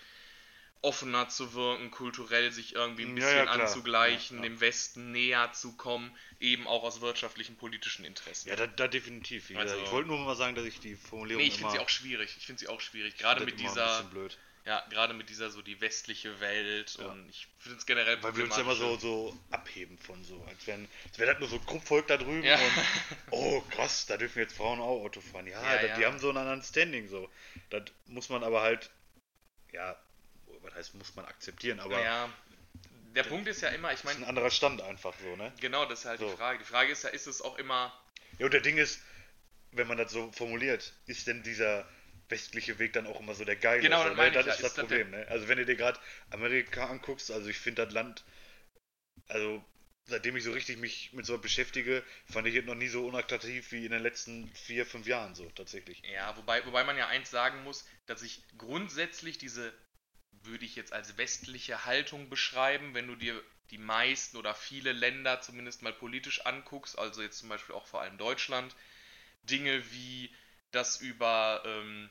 offener 0.83 1.29
zu 1.29 1.55
wirken, 1.55 1.91
kulturell 1.91 2.53
sich 2.53 2.75
irgendwie 2.75 3.03
ein 3.05 3.09
Ja, 3.11 3.15
bisschen 3.17 3.37
ja, 3.39 3.45
klar. 3.45 3.61
anzugleichen, 3.61 4.39
Ja, 4.39 4.43
ja. 4.45 4.49
dem 4.51 4.61
Westen 4.61 5.11
näher 5.13 5.53
zu 5.53 5.77
kommen, 5.77 6.17
eben 6.39 6.67
auch 6.67 6.83
aus 6.83 7.01
wirtschaftlichen, 7.01 7.57
politischen 7.57 8.05
Interessen. 8.05 8.49
Ja, 8.49 8.57
da, 8.57 8.67
da 8.67 8.87
definitiv. 8.87 9.51
Also- 9.57 9.77
ich 9.77 9.91
wollte 9.91 10.09
nur 10.09 10.19
mal 10.19 10.37
sagen, 10.37 10.55
dass 10.55 10.65
ich 10.65 10.79
die 10.81 10.95
Formulierung 10.97 11.43
nee, 11.43 11.49
ich 11.49 11.57
finde 11.57 11.73
sie 11.73 11.79
auch 11.79 11.89
schwierig. 11.89 12.37
Ich 12.39 12.47
finde 12.47 12.61
sie 12.61 12.69
auch 12.69 12.81
schwierig. 12.81 13.17
Gerade 13.19 13.45
mit 13.45 13.59
dieser, 13.59 13.87
bisschen 13.99 14.11
blöd. 14.11 14.39
Ja, 14.67 14.85
gerade 14.91 15.15
mit 15.15 15.31
dieser 15.31 15.49
so 15.51 15.63
die 15.63 15.81
westliche 15.81 16.41
Welt 16.41 16.97
Ja. 16.99 17.07
und 17.07 17.29
ich 17.31 17.47
finde 17.59 17.79
es 17.79 17.87
generell 17.87 18.21
Weil 18.23 18.37
wir 18.37 18.45
uns 18.45 18.57
ja 18.57 18.63
immer 18.63 18.75
so, 18.75 18.97
so 18.99 19.37
abheben 19.51 19.97
von 19.99 20.23
so, 20.25 20.43
als 20.49 20.67
wären, 20.67 20.89
als 21.09 21.19
wäre 21.19 21.31
das 21.31 21.41
nur 21.41 21.49
so 21.49 21.59
Gruppvolk 21.61 22.07
da 22.09 22.17
drüben 22.17 22.43
Ja. 22.43 22.57
und 22.59 22.73
oh 23.31 23.61
krass, 23.71 24.07
da 24.07 24.17
dürfen 24.17 24.41
jetzt 24.41 24.57
Frauen 24.57 24.81
auch 24.81 25.03
Auto 25.05 25.21
fahren. 25.21 25.47
Ja, 25.47 25.63
Ja, 25.63 25.81
da, 25.81 25.87
ja. 25.87 25.97
die 25.97 26.05
haben 26.05 26.19
so 26.19 26.29
einen 26.29 26.39
anderen 26.39 26.63
Standing 26.63 27.09
so. 27.09 27.31
Das 27.71 27.85
muss 28.07 28.29
man 28.29 28.43
aber 28.43 28.61
halt, 28.61 28.91
ja, 29.73 29.97
was 30.63 30.75
heißt, 30.75 30.95
muss 30.97 31.15
man 31.15 31.25
akzeptieren, 31.27 31.79
aber 31.81 32.29
der 33.15 33.23
Punkt 33.23 33.49
ist 33.49 33.63
ja 33.63 33.69
immer, 33.71 33.89
ich 33.93 34.01
ist 34.01 34.05
meine, 34.05 34.19
ein 34.19 34.25
anderer 34.25 34.51
Stand 34.51 34.83
einfach 34.83 35.15
so, 35.23 35.37
ne? 35.37 35.51
genau, 35.61 35.87
das 35.87 36.01
ist 36.01 36.05
halt 36.05 36.21
die 36.21 36.25
So. 36.29 36.37
Frage. 36.37 36.59
Die 36.59 36.65
Frage 36.65 36.93
ist 36.93 37.03
ja, 37.05 37.09
ist 37.11 37.27
es 37.27 37.41
auch 37.41 37.57
immer, 37.57 37.99
Ja, 38.39 38.45
und 38.47 38.53
der 38.53 38.61
Ding 38.61 38.77
ist, 38.77 39.01
wenn 39.73 39.87
man 39.87 39.97
das 39.97 40.13
so 40.13 40.31
formuliert, 40.33 40.93
ist 41.07 41.27
denn 41.27 41.43
dieser 41.43 41.89
westliche 42.29 42.79
Weg 42.79 42.93
dann 42.93 43.07
auch 43.07 43.21
immer 43.21 43.35
so 43.35 43.45
der 43.45 43.57
geile? 43.57 43.83
Genau, 43.83 44.03
das 44.03 44.11
ne? 44.11 44.17
meine 44.17 44.29
ich 44.29 44.35
das 44.35 44.47
ja. 44.47 44.53
ist 44.53 44.63
das 44.63 44.71
Ist 44.71 44.79
das 44.79 44.85
Problem, 44.85 45.11
ne? 45.11 45.27
Also 45.29 45.49
wenn 45.49 45.59
du 45.59 45.65
dir 45.65 45.77
gerade 45.77 45.99
Amerika 46.31 46.87
anguckst, 46.87 47.31
also 47.31 47.49
ich 47.49 47.59
finde 47.59 47.85
das 47.85 47.95
Land, 47.95 48.25
also 49.29 49.65
seitdem 50.05 50.37
ich 50.37 50.45
so 50.45 50.53
richtig 50.53 50.79
mich 50.79 51.13
mit 51.13 51.27
so 51.27 51.39
beschäftige, 51.39 52.05
fand 52.27 52.47
ich 52.47 52.55
es 52.55 52.65
noch 52.65 52.75
nie 52.75 52.89
so 52.89 53.07
unattraktiv 53.07 53.73
wie 53.73 53.85
in 53.85 53.93
den 53.93 54.03
letzten 54.03 54.49
vier, 54.55 54.87
fünf 54.87 55.07
Jahren 55.07 55.35
so 55.35 55.49
tatsächlich. 55.51 56.03
ja, 56.05 56.37
wobei, 56.37 56.65
wobei 56.65 56.85
man 56.85 56.97
ja 56.97 57.09
eins 57.09 57.31
sagen 57.31 57.65
muss, 57.65 57.87
dass 58.07 58.23
ich 58.23 58.43
grundsätzlich 58.57 59.39
diese, 59.39 59.73
würde 60.43 60.65
ich 60.65 60.77
jetzt 60.77 60.93
als 60.93 61.19
westliche 61.19 61.85
Haltung 61.85 62.29
beschreiben, 62.29 62.95
wenn 62.95 63.09
du 63.09 63.17
dir 63.17 63.43
die 63.71 63.79
meisten 63.79 64.37
oder 64.37 64.55
viele 64.55 64.93
Länder 64.93 65.41
zumindest 65.41 65.83
mal 65.83 65.93
politisch 65.93 66.47
anguckst, 66.47 66.97
also 66.97 67.21
jetzt 67.21 67.39
zum 67.39 67.49
Beispiel 67.49 67.75
auch 67.75 67.87
vor 67.87 68.01
allem 68.01 68.17
Deutschland, 68.17 68.77
Dinge 69.43 69.83
wie 69.91 70.31
das 70.73 71.01
über 71.01 71.63
ähm, 71.65 72.11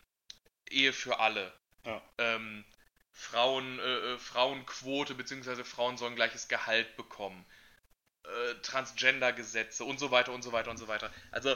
Ehe 0.70 0.94
für 0.94 1.20
alle, 1.20 1.54
Ja. 1.86 2.02
ähm, 2.18 2.66
Frauen, 3.12 3.80
äh, 3.80 4.14
äh, 4.14 4.18
Frauenquote 4.20 5.16
bzw. 5.16 5.64
Frauen 5.64 5.98
sollen 5.98 6.16
gleiches 6.16 6.48
Gehalt 6.48 6.96
bekommen, 6.98 7.46
äh, 8.24 8.56
Transgender-Gesetze 8.62 9.86
und 9.86 10.00
so 10.00 10.12
weiter 10.12 10.34
und 10.34 10.42
so 10.42 10.52
weiter 10.52 10.72
und 10.72 10.78
so 10.78 10.88
weiter. 10.88 11.12
Also 11.32 11.56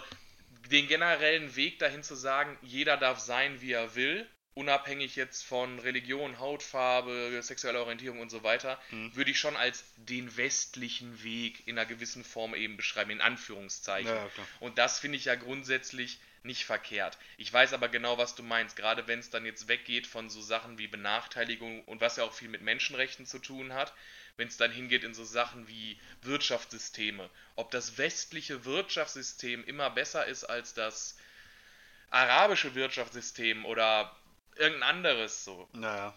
den 0.71 0.87
generellen 0.87 1.55
Weg 1.55 1.79
dahin 1.79 2.03
zu 2.03 2.15
sagen, 2.15 2.57
jeder 2.61 2.95
darf 2.97 3.19
sein, 3.19 3.59
wie 3.61 3.71
er 3.73 3.95
will, 3.95 4.29
unabhängig 4.53 5.15
jetzt 5.15 5.43
von 5.43 5.79
Religion, 5.79 6.39
Hautfarbe, 6.39 7.39
sexueller 7.41 7.81
Orientierung 7.81 8.19
und 8.19 8.29
so 8.29 8.43
weiter, 8.43 8.79
Mhm. 8.91 9.15
würde 9.15 9.31
ich 9.31 9.39
schon 9.39 9.55
als 9.55 9.83
den 9.95 10.35
westlichen 10.37 11.23
Weg 11.23 11.65
in 11.67 11.77
einer 11.77 11.87
gewissen 11.87 12.23
Form 12.23 12.53
eben 12.55 12.77
beschreiben, 12.77 13.11
in 13.11 13.21
Anführungszeichen. 13.21 14.11
Ja. 14.13 14.29
Und 14.59 14.77
das 14.77 14.99
finde 14.99 15.17
ich 15.17 15.25
ja 15.25 15.35
grundsätzlich 15.35 16.19
nicht 16.45 16.65
verkehrt. 16.65 17.17
Ich 17.37 17.51
weiß 17.51 17.73
aber 17.73 17.89
genau, 17.89 18.17
was 18.17 18.35
du 18.35 18.43
meinst, 18.43 18.75
gerade 18.75 19.07
wenn 19.07 19.19
es 19.19 19.29
dann 19.29 19.45
jetzt 19.45 19.67
weggeht 19.67 20.07
von 20.07 20.29
so 20.29 20.41
Sachen 20.41 20.77
wie 20.77 20.87
Benachteiligung 20.87 21.83
und 21.85 22.01
was 22.01 22.15
ja 22.17 22.23
auch 22.23 22.33
viel 22.33 22.49
mit 22.49 22.61
Menschenrechten 22.61 23.25
zu 23.25 23.39
tun 23.39 23.73
hat, 23.73 23.93
wenn 24.37 24.47
es 24.47 24.57
dann 24.57 24.71
hingeht 24.71 25.03
in 25.03 25.13
so 25.13 25.23
Sachen 25.25 25.67
wie 25.67 25.99
Wirtschaftssysteme. 26.21 27.29
Ob 27.55 27.71
das 27.71 27.97
westliche 27.97 28.65
Wirtschaftssystem 28.65 29.63
immer 29.65 29.89
besser 29.89 30.25
ist 30.25 30.43
als 30.45 30.73
das 30.73 31.17
arabische 32.11 32.75
Wirtschaftssystem 32.75 33.65
oder 33.65 34.15
irgendein 34.55 34.97
anderes 34.97 35.43
so 35.43 35.69
Naja. 35.73 36.13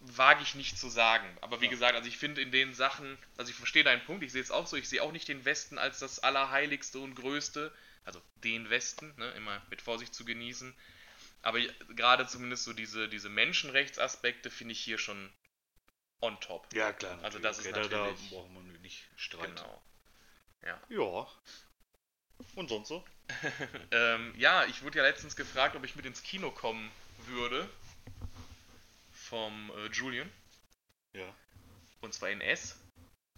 wage 0.00 0.42
ich 0.42 0.54
nicht 0.54 0.78
zu 0.78 0.88
sagen. 0.88 1.26
Aber 1.40 1.60
wie 1.60 1.66
Ja. 1.66 1.70
gesagt, 1.70 1.94
also 1.94 2.08
ich 2.08 2.18
finde 2.18 2.40
in 2.42 2.50
den 2.52 2.74
Sachen, 2.74 3.18
also 3.36 3.50
ich 3.50 3.56
verstehe 3.56 3.84
deinen 3.84 4.04
Punkt, 4.04 4.22
ich 4.24 4.32
sehe 4.32 4.42
es 4.42 4.50
auch 4.50 4.66
so, 4.66 4.76
ich 4.76 4.88
sehe 4.88 5.02
auch 5.02 5.12
nicht 5.12 5.28
den 5.28 5.44
Westen 5.44 5.78
als 5.78 5.98
das 5.98 6.18
Allerheiligste 6.20 6.98
und 6.98 7.14
Größte, 7.14 7.72
also 8.06 8.22
den 8.36 8.70
Westen, 8.70 9.12
ne, 9.16 9.30
immer 9.32 9.60
mit 9.68 9.82
Vorsicht 9.82 10.14
zu 10.14 10.24
genießen. 10.24 10.74
Aber 11.42 11.60
gerade 11.94 12.26
zumindest 12.26 12.64
so 12.64 12.72
diese, 12.72 13.08
diese 13.08 13.28
Menschenrechtsaspekte 13.28 14.50
finde 14.50 14.72
ich 14.72 14.80
hier 14.80 14.98
schon 14.98 15.30
on 16.20 16.40
top. 16.40 16.72
Ja, 16.72 16.92
klar. 16.92 17.18
Also 17.22 17.38
natürlich. 17.38 17.42
das 17.42 17.58
ist 17.58 17.66
okay, 17.66 17.82
da, 17.82 17.88
da 17.88 18.06
natürlich- 18.06 18.30
brauchen 18.30 18.72
wir 18.72 18.78
nicht 18.80 19.04
streiten. 19.16 19.54
Genau. 19.54 19.82
Ja. 20.88 21.28
Und 22.54 22.68
sonst 22.68 22.88
so? 22.88 23.04
Ähm, 23.90 24.34
ja, 24.36 24.64
ich 24.66 24.82
wurde 24.82 24.98
ja 24.98 25.04
letztens 25.04 25.36
gefragt, 25.36 25.74
ob 25.74 25.84
ich 25.84 25.96
mit 25.96 26.06
ins 26.06 26.22
Kino 26.22 26.50
kommen 26.50 26.90
würde. 27.26 27.68
Vom 29.12 29.72
äh, 29.76 29.86
Julian. 29.88 30.30
Ja. 31.12 31.34
Und 32.00 32.14
zwar 32.14 32.30
in 32.30 32.40
S. 32.40 32.78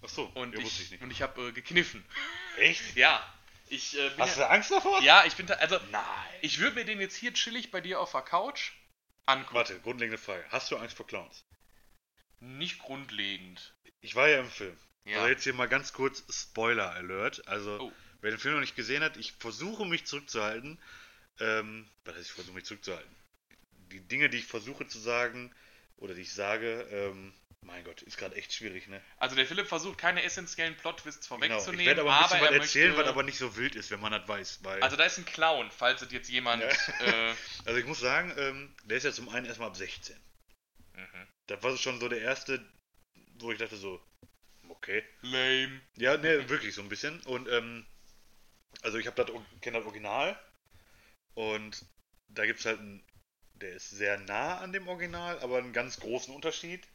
Ach 0.02 0.08
so, 0.08 0.24
Und 0.34 0.54
ja, 0.54 0.60
ich, 0.60 0.92
ich 0.92 1.00
und 1.00 1.10
ich 1.10 1.22
habe 1.22 1.48
äh, 1.48 1.52
gekniffen. 1.52 2.04
Echt? 2.58 2.82
Ja, 2.96 3.22
ich 3.70 3.96
äh, 3.98 4.10
Hast 4.18 4.36
ja, 4.36 4.46
du 4.46 4.50
Angst 4.50 4.70
davor? 4.70 5.02
ja, 5.02 5.24
ich 5.26 5.34
bin 5.36 5.46
da, 5.46 5.54
also 5.54 5.78
Nein. 5.90 6.02
ich 6.42 6.58
würde 6.58 6.76
mir 6.76 6.84
den 6.84 7.00
jetzt 7.00 7.16
hier 7.16 7.32
chillig 7.34 7.70
bei 7.70 7.80
dir 7.80 8.00
auf 8.00 8.12
der 8.12 8.22
Couch 8.22 8.72
angucken. 9.26 9.54
Warte, 9.54 9.80
grundlegende 9.80 10.18
Frage. 10.18 10.44
Hast 10.50 10.70
du 10.70 10.76
Angst 10.76 10.96
vor 10.96 11.06
Clowns? 11.06 11.44
Nicht 12.40 12.78
grundlegend. 12.78 13.74
Ich 14.00 14.14
war 14.14 14.28
ja 14.28 14.40
im 14.40 14.50
Film. 14.50 14.76
Ja. 15.04 15.16
Also 15.18 15.28
jetzt 15.28 15.44
hier 15.44 15.54
mal 15.54 15.68
ganz 15.68 15.92
kurz 15.92 16.22
Spoiler 16.30 16.90
Alert. 16.92 17.46
Also, 17.48 17.78
Oh. 17.80 17.92
wer 18.20 18.30
den 18.30 18.38
Film 18.40 18.54
noch 18.54 18.60
nicht 18.60 18.76
gesehen 18.76 19.02
hat, 19.02 19.16
ich 19.16 19.32
versuche 19.32 19.84
mich 19.86 20.06
zurückzuhalten. 20.06 20.78
Ähm, 21.40 21.88
was 22.04 22.14
heißt, 22.16 22.26
ich 22.26 22.32
versuche 22.32 22.54
mich 22.54 22.64
zurückzuhalten? 22.64 23.16
Die 23.90 24.00
Dinge, 24.00 24.28
die 24.28 24.38
ich 24.38 24.46
versuche 24.46 24.86
zu 24.86 24.98
sagen 24.98 25.54
oder 25.96 26.14
die 26.14 26.22
ich 26.22 26.32
sage, 26.32 26.82
ähm, 26.90 27.32
mein 27.64 27.84
Gott, 27.84 28.02
ist 28.02 28.16
gerade 28.16 28.36
echt 28.36 28.52
schwierig, 28.52 28.88
ne? 28.88 29.02
Also 29.18 29.36
der 29.36 29.46
Philipp 29.46 29.66
versucht 29.66 29.98
keine 29.98 30.22
essentiellen 30.22 30.76
Plot-Twists 30.76 31.28
Genau. 31.28 31.38
vorwegzunehmen, 31.40 31.80
Ich 31.80 31.86
werde 31.86 32.00
aber 32.02 32.16
ein 32.16 32.22
bisschen 32.22 32.40
was 32.40 32.50
er 32.50 32.56
erzählen, 32.56 32.88
möchte, 32.88 33.02
was 33.02 33.08
aber 33.10 33.22
nicht 33.24 33.38
so 33.38 33.56
wild 33.56 33.74
ist, 33.74 33.90
wenn 33.90 34.00
man 34.00 34.12
das 34.12 34.26
weiß. 34.26 34.64
Weil, 34.64 34.82
Also 34.82 34.96
da 34.96 35.04
ist 35.04 35.18
ein 35.18 35.24
Clown, 35.26 35.70
falls 35.70 36.02
es 36.02 36.12
jetzt 36.12 36.28
jemand. 36.28 36.62
Ja. 36.62 36.68
Äh, 36.68 37.34
also 37.66 37.78
ich 37.78 37.86
muss 37.86 38.00
sagen, 38.00 38.32
ähm, 38.36 38.74
der 38.84 38.96
ist 38.96 39.04
ja 39.04 39.12
zum 39.12 39.28
einen 39.28 39.46
erstmal 39.46 39.68
ab 39.68 39.76
16. 39.76 40.16
mhm. 40.94 41.26
Das 41.46 41.62
war 41.62 41.76
schon 41.76 41.98
so 42.00 42.08
der 42.08 42.20
erste, 42.20 42.64
wo 43.38 43.52
ich 43.52 43.58
dachte 43.58 43.76
so, 43.76 44.02
okay. 44.68 45.02
Lame. 45.22 45.80
Ja, 45.96 46.16
ne, 46.16 46.48
wirklich 46.48 46.74
so 46.74 46.82
ein 46.82 46.88
bisschen. 46.88 47.20
Und 47.22 47.48
ähm, 47.48 47.86
also 48.82 48.98
ich 48.98 49.06
habe 49.06 49.16
das 49.24 49.34
kenne 49.60 49.78
das 49.78 49.86
Original 49.86 50.38
und 51.34 51.84
da 52.28 52.44
gibt 52.46 52.60
es 52.60 52.66
halt 52.66 52.78
einen, 52.78 53.04
der 53.54 53.72
ist 53.72 53.90
sehr 53.90 54.18
nah 54.20 54.58
an 54.58 54.72
dem 54.72 54.86
Original, 54.88 55.38
aber 55.40 55.58
einen 55.58 55.72
ganz 55.72 55.98
großen 56.00 56.34
Unterschied. 56.34 56.86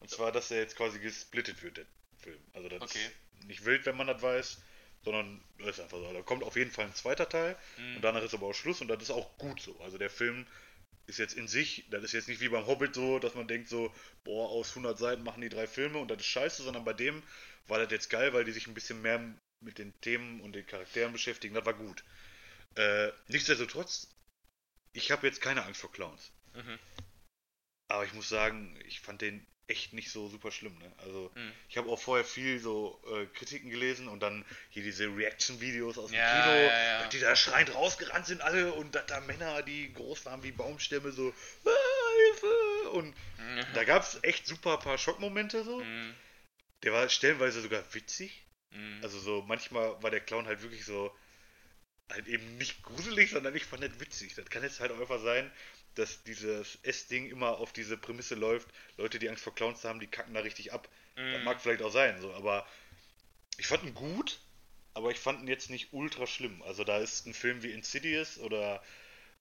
Und 0.00 0.10
zwar, 0.10 0.32
dass 0.32 0.50
er 0.50 0.58
jetzt 0.58 0.76
quasi 0.76 0.98
gesplittet 0.98 1.62
wird, 1.62 1.76
der 1.78 1.86
Film. 2.18 2.40
Also 2.52 2.68
das 2.68 2.82
Okay. 2.82 3.06
ist 3.06 3.46
nicht 3.46 3.64
wild, 3.64 3.86
wenn 3.86 3.96
man 3.96 4.06
das 4.06 4.20
weiß, 4.22 4.58
sondern 5.02 5.42
das 5.58 5.68
ist 5.78 5.80
einfach 5.80 5.98
so. 5.98 6.12
Da 6.12 6.22
kommt 6.22 6.42
auf 6.42 6.56
jeden 6.56 6.70
Fall 6.70 6.86
ein 6.86 6.94
zweiter 6.94 7.28
Teil 7.28 7.56
Mhm. 7.76 7.96
und 7.96 8.02
danach 8.02 8.22
ist 8.22 8.34
aber 8.34 8.46
auch 8.46 8.54
Schluss 8.54 8.80
und 8.80 8.88
das 8.88 9.02
ist 9.02 9.10
auch 9.10 9.36
gut 9.38 9.60
so. 9.60 9.78
Also 9.80 9.98
der 9.98 10.10
Film 10.10 10.46
ist 11.06 11.18
jetzt 11.18 11.34
in 11.34 11.48
sich, 11.48 11.86
das 11.90 12.04
ist 12.04 12.12
jetzt 12.12 12.28
nicht 12.28 12.40
wie 12.40 12.48
beim 12.48 12.66
Hobbit 12.66 12.94
so, 12.94 13.18
dass 13.18 13.34
man 13.34 13.48
denkt 13.48 13.68
so, 13.68 13.92
boah, 14.24 14.48
aus 14.48 14.70
100 14.70 14.98
Seiten 14.98 15.22
machen 15.22 15.40
die 15.40 15.48
drei 15.48 15.66
Filme 15.66 15.98
und 15.98 16.08
das 16.10 16.18
ist 16.18 16.26
scheiße, 16.26 16.62
sondern 16.62 16.84
bei 16.84 16.92
dem 16.92 17.22
war 17.66 17.78
das 17.78 17.90
jetzt 17.90 18.10
geil, 18.10 18.32
weil 18.32 18.44
die 18.44 18.52
sich 18.52 18.66
ein 18.66 18.74
bisschen 18.74 19.02
mehr 19.02 19.18
mit 19.60 19.78
den 19.78 19.98
Themen 20.00 20.40
und 20.40 20.52
den 20.54 20.66
Charakteren 20.66 21.12
beschäftigen, 21.12 21.54
das 21.54 21.66
war 21.66 21.74
gut. 21.74 22.04
Äh, 22.76 23.10
nichtsdestotrotz, 23.28 24.08
ich 24.92 25.10
habe 25.10 25.26
jetzt 25.26 25.40
keine 25.40 25.64
Angst 25.64 25.80
vor 25.80 25.92
Clowns. 25.92 26.32
Mhm. 26.54 26.78
Aber 27.88 28.04
ich 28.04 28.12
muss 28.12 28.28
sagen, 28.28 28.78
ich 28.86 29.00
fand 29.00 29.20
den 29.20 29.44
echt 29.70 29.92
nicht 29.92 30.10
so 30.10 30.28
super 30.28 30.50
schlimm. 30.50 30.76
Ne? 30.78 30.92
Also 30.98 31.30
Mhm. 31.34 31.52
ich 31.68 31.78
habe 31.78 31.88
auch 31.88 32.00
vorher 32.00 32.24
viel 32.24 32.58
so 32.58 33.00
äh, 33.14 33.26
Kritiken 33.26 33.70
gelesen 33.70 34.08
und 34.08 34.20
dann 34.20 34.44
hier 34.70 34.82
diese 34.82 35.06
Reaction-Videos 35.06 35.96
aus 35.98 36.10
dem 36.10 36.18
Ja, 36.18 36.26
Kino, 36.26 36.50
ja, 36.68 37.00
ja. 37.02 37.06
die 37.08 37.20
da 37.20 37.34
schreiend 37.36 37.74
rausgerannt 37.74 38.26
sind 38.26 38.40
alle 38.42 38.72
und 38.72 38.94
da, 38.94 39.02
da 39.02 39.20
Männer, 39.20 39.62
die 39.62 39.92
groß 39.92 40.26
waren 40.26 40.42
wie 40.42 40.52
Baumstämme, 40.52 41.12
so 41.12 41.32
"Ah, 41.64 41.70
Hilfe! 42.26 42.90
Und 42.90 43.14
da 43.74 43.84
gab 43.84 44.02
es 44.02 44.18
echt 44.22 44.46
super 44.46 44.76
paar 44.78 44.98
Schockmomente 44.98 45.64
so. 45.64 45.78
Mhm. 45.82 46.14
Der 46.82 46.92
war 46.92 47.08
stellenweise 47.08 47.60
sogar 47.62 47.82
witzig. 47.94 48.44
Mhm. 48.70 49.00
Also 49.02 49.18
so 49.18 49.42
manchmal 49.42 50.02
war 50.02 50.10
der 50.10 50.20
Clown 50.20 50.46
halt 50.46 50.62
wirklich 50.62 50.84
so 50.84 51.14
halt 52.10 52.26
eben 52.26 52.56
nicht 52.58 52.82
gruselig, 52.82 53.30
sondern 53.30 53.54
ich 53.54 53.64
fand 53.64 53.84
das 53.84 54.00
witzig. 54.00 54.34
Das 54.34 54.46
kann 54.46 54.62
jetzt 54.64 54.80
halt 54.80 54.90
auch 54.90 55.00
einfach 55.00 55.20
sein, 55.22 55.50
dass 55.94 56.22
dieses 56.24 56.78
S-Ding 56.82 57.28
immer 57.30 57.58
auf 57.58 57.72
diese 57.72 57.96
Prämisse 57.96 58.34
läuft, 58.34 58.68
Leute, 58.96 59.18
die 59.18 59.28
Angst 59.28 59.44
vor 59.44 59.54
Clowns 59.54 59.84
haben, 59.84 60.00
die 60.00 60.06
kacken 60.06 60.34
da 60.34 60.40
richtig 60.40 60.72
ab. 60.72 60.88
Das 61.16 61.38
Mhm. 61.38 61.44
mag 61.44 61.60
vielleicht 61.60 61.82
auch 61.82 61.90
sein, 61.92 62.20
so, 62.20 62.32
aber 62.34 62.66
ich 63.58 63.66
fand 63.66 63.82
ihn 63.84 63.94
gut, 63.94 64.40
aber 64.94 65.10
ich 65.10 65.18
fand 65.18 65.42
ihn 65.42 65.48
jetzt 65.48 65.70
nicht 65.70 65.92
ultra 65.92 66.26
schlimm. 66.26 66.62
Also 66.62 66.84
da 66.84 66.98
ist 66.98 67.26
ein 67.26 67.34
Film 67.34 67.62
wie 67.62 67.72
Insidious 67.72 68.38
oder 68.38 68.82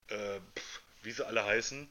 äh, 0.07 0.39
pff, 0.55 0.81
wie 1.03 1.11
sie 1.11 1.25
alle 1.25 1.45
heißen, 1.45 1.89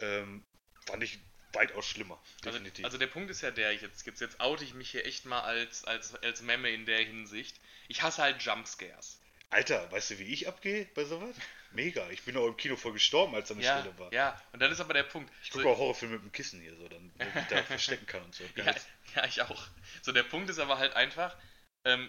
ähm, 0.00 0.44
fand 0.86 1.02
ich 1.02 1.18
weitaus 1.52 1.86
schlimmer. 1.86 2.20
Also, 2.44 2.58
Definitiv. 2.58 2.84
also 2.84 2.98
der 2.98 3.06
Punkt 3.06 3.30
ist 3.30 3.40
ja 3.40 3.50
der, 3.50 3.72
jetzt, 3.74 4.06
jetzt, 4.06 4.20
jetzt 4.20 4.40
oute 4.40 4.64
ich 4.64 4.74
mich 4.74 4.90
hier 4.90 5.06
echt 5.06 5.24
mal 5.24 5.40
als, 5.40 5.84
als, 5.84 6.14
als 6.16 6.42
Memme 6.42 6.70
in 6.70 6.86
der 6.86 6.98
Hinsicht. 6.98 7.56
Ich 7.88 8.02
hasse 8.02 8.22
halt 8.22 8.42
Jumpscares. 8.42 9.18
Alter, 9.50 9.90
weißt 9.90 10.10
du, 10.10 10.18
wie 10.18 10.32
ich 10.32 10.46
abgehe 10.46 10.86
bei 10.94 11.04
sowas? 11.04 11.34
Mega. 11.72 12.08
Ich 12.10 12.22
bin 12.22 12.36
auch 12.36 12.46
im 12.46 12.56
Kino 12.56 12.76
voll 12.76 12.92
gestorben, 12.92 13.34
als 13.34 13.48
da 13.48 13.54
eine 13.54 13.62
Ja, 13.64 13.80
Stelle 13.80 13.98
war. 13.98 14.12
ja, 14.12 14.40
und 14.52 14.60
dann 14.60 14.72
ist 14.72 14.80
aber 14.80 14.94
der 14.94 15.02
Punkt. 15.04 15.32
Ich 15.42 15.50
So- 15.50 15.58
gucke 15.58 15.68
auch 15.70 15.78
Horrorfilme 15.78 16.14
mit 16.14 16.22
dem 16.24 16.32
Kissen 16.32 16.60
hier, 16.60 16.74
so, 16.76 16.88
dann, 16.88 17.10
wo 17.16 17.24
ich 17.28 17.34
mich 17.34 17.46
da 17.46 17.62
verstecken 17.62 18.06
kann 18.06 18.22
und 18.22 18.34
so. 18.34 18.44
Ja, 18.56 18.74
ja, 19.16 19.24
ich 19.26 19.42
auch. 19.42 19.66
So, 20.02 20.12
der 20.12 20.22
Punkt 20.22 20.48
ist 20.50 20.58
aber 20.58 20.78
halt 20.78 20.94
einfach, 20.94 21.36
ähm, 21.84 22.08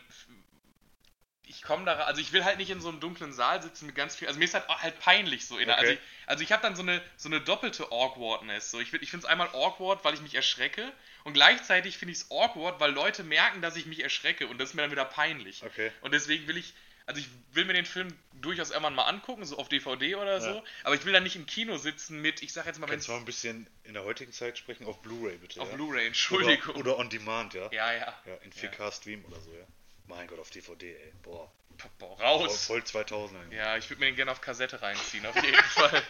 ich 1.45 1.63
komme 1.63 1.83
da, 1.83 1.93
also 2.01 2.21
ich 2.21 2.31
will 2.31 2.45
halt 2.45 2.57
nicht 2.59 2.69
in 2.69 2.79
so 2.79 2.89
einem 2.89 2.99
dunklen 2.99 3.33
Saal 3.33 3.61
sitzen 3.63 3.87
mit 3.87 3.95
ganz 3.95 4.15
viel, 4.15 4.27
also 4.27 4.37
mir 4.37 4.45
ist 4.45 4.53
halt, 4.53 4.69
auch 4.69 4.81
halt 4.83 4.99
peinlich 4.99 5.47
so. 5.47 5.57
Der- 5.57 5.77
Also 5.77 5.91
Okay. 5.91 5.99
ich, 6.01 6.27
also 6.27 6.43
ich 6.43 6.51
habe 6.51 6.61
dann 6.61 6.75
so 6.75 6.83
eine, 6.83 7.01
so 7.17 7.27
eine 7.27 7.41
doppelte 7.41 7.91
Awkwardness. 7.91 8.69
So. 8.69 8.79
Ich, 8.79 8.93
ich 8.93 9.09
finde 9.09 9.25
es 9.25 9.29
einmal 9.31 9.47
awkward, 9.49 10.03
weil 10.05 10.13
ich 10.13 10.21
mich 10.21 10.35
erschrecke 10.35 10.93
und 11.23 11.33
gleichzeitig 11.33 11.97
finde 11.97 12.11
ich 12.11 12.19
es 12.19 12.31
awkward, 12.31 12.79
weil 12.79 12.91
Leute 12.91 13.23
merken, 13.23 13.61
dass 13.63 13.75
ich 13.75 13.87
mich 13.87 14.03
erschrecke 14.03 14.45
und 14.47 14.59
das 14.59 14.69
ist 14.69 14.75
mir 14.75 14.83
dann 14.83 14.91
wieder 14.91 15.05
peinlich. 15.05 15.63
Okay. 15.63 15.91
Und 16.01 16.13
deswegen 16.13 16.45
will 16.47 16.57
ich, 16.57 16.73
also 17.09 17.19
ich 17.21 17.27
will 17.53 17.65
mir 17.65 17.73
den 17.73 17.85
Film 17.85 18.07
durchaus 18.33 18.69
irgendwann 18.69 18.93
mal 18.93 19.05
angucken, 19.05 19.43
so 19.43 19.57
auf 19.57 19.67
DVD 19.67 20.15
oder 20.15 20.39
so, 20.39 20.49
Ja. 20.49 20.63
aber 20.83 20.93
ich 20.95 21.03
will 21.05 21.11
dann 21.11 21.23
nicht 21.23 21.35
im 21.35 21.47
Kino 21.47 21.77
sitzen 21.77 22.21
mit, 22.21 22.43
ich 22.43 22.53
sag 22.53 22.67
jetzt 22.67 22.77
mal, 22.79 22.85
wenn 22.87 22.93
Kannst 22.93 23.07
du 23.07 23.13
mal 23.13 23.17
ein 23.17 23.25
bisschen 23.25 23.67
in 23.83 23.93
der 23.95 24.03
heutigen 24.03 24.31
Zeit 24.31 24.57
sprechen? 24.59 24.85
Auf 24.85 25.01
Blu-ray 25.01 25.37
bitte. 25.37 25.59
auf 25.59 25.69
ja? 25.69 25.75
Blu-ray, 25.75 26.05
Entschuldigung. 26.07 26.75
Oder, 26.75 26.91
oder 26.91 26.99
on 26.99 27.09
Demand, 27.09 27.55
ja? 27.55 27.67
ja, 27.71 27.91
ja. 27.93 28.21
Ja, 28.25 28.35
in 28.43 28.51
4K 28.53 28.91
Stream 28.91 29.25
oder 29.25 29.41
so, 29.41 29.51
ja. 29.51 29.65
Mein 30.07 30.27
Gott, 30.27 30.39
auf 30.39 30.51
DVD, 30.51 30.95
ey. 30.95 31.13
Boah. 31.23 31.51
Boah, 31.97 32.19
raus. 32.21 32.65
voll 32.67 32.81
2000er. 32.81 33.53
Ja, 33.53 33.77
ich 33.77 33.89
würde 33.89 34.01
mir 34.01 34.05
den 34.07 34.15
gerne 34.15 34.31
auf 34.31 34.41
Kassette 34.41 34.81
reinziehen, 34.81 35.25
auf 35.25 35.35
jeden 35.35 35.55
Fall. 35.63 36.03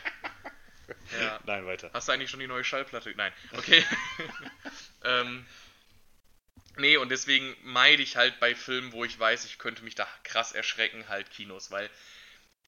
Ja. 1.19 1.39
Nein, 1.45 1.65
weiter. 1.65 1.91
Hast 1.93 2.07
du 2.07 2.11
eigentlich 2.11 2.29
schon 2.29 2.39
die 2.39 2.47
neue 2.47 2.63
Schallplatte? 2.63 3.13
Nein. 3.15 3.31
Okay. 3.53 3.85
ähm, 5.05 5.45
nee, 6.79 6.97
und 6.97 7.09
deswegen 7.09 7.55
meide 7.63 8.01
ich 8.01 8.15
halt 8.15 8.39
bei 8.39 8.55
Filmen, 8.55 8.91
wo 8.91 9.05
ich 9.05 9.19
weiß, 9.19 9.45
ich 9.45 9.57
könnte 9.57 9.83
mich 9.83 9.95
da 9.95 10.07
krass 10.23 10.51
erschrecken, 10.51 11.07
halt 11.07 11.29
Kinos, 11.31 11.71
weil 11.71 11.89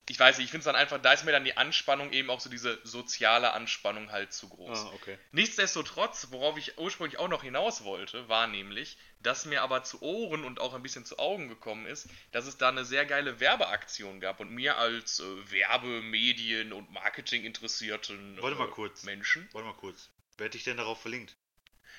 ich 0.09 0.20
weiß 0.20 0.38
nicht, 0.38 0.45
ich 0.45 0.51
finde 0.51 0.62
es 0.62 0.66
dann 0.66 0.76
einfach, 0.76 1.01
da 1.01 1.14
ist 1.14 1.26
mir 1.26 1.32
dann 1.32 1.45
die 1.45 1.57
Anspannung 1.57 2.12
eben 2.12 2.30
auch 2.30 2.39
so 2.39 2.49
diese 2.49 2.80
soziale 2.84 3.53
Anspannung 3.53 4.12
halt 4.12 4.34
zu 4.34 4.49
groß. 4.49 4.80
Ah, 4.80 4.91
okay. 4.93 5.18
Nichtsdestotrotz, 5.32 6.28
worauf 6.32 6.57
ich 6.57 6.78
ursprünglich 6.78 7.20
auch 7.20 7.28
noch 7.28 7.43
hinaus 7.43 7.84
wollte, 7.84 8.28
war 8.28 8.47
nämlich, 8.47 8.97
dass 9.20 9.45
mir 9.45 9.62
aber 9.62 9.84
zu 9.84 10.01
Ohren 10.01 10.43
und 10.43 10.59
auch 10.59 10.74
ein 10.74 10.82
bisschen 10.82 11.05
zu 11.05 11.20
Augen 11.20 11.47
gekommen 11.47 11.86
ist, 11.86 12.09
dass 12.32 12.47
es 12.47 12.57
da 12.57 12.70
eine 12.70 12.84
sehr 12.84 13.05
geile 13.05 13.39
Werbeaktion 13.39 14.20
gab 14.20 14.39
und 14.39 14.51
mir 14.51 14.78
als 14.78 15.20
äh, 15.20 15.51
Werbe-, 15.51 16.01
Medien- 16.01 16.74
und 16.74 16.91
Marketing 16.91 17.43
interessierten 17.43 18.41
Warte 18.41 18.57
mal 18.57 18.68
äh, 18.68 18.72
kurz. 18.72 19.03
Menschen. 19.03 19.47
Warte 19.53 19.68
mal 19.68 19.76
kurz. 19.76 20.09
Wer 20.38 20.45
hat 20.45 20.55
dich 20.55 20.64
denn 20.64 20.78
darauf 20.78 21.01
verlinkt? 21.01 21.36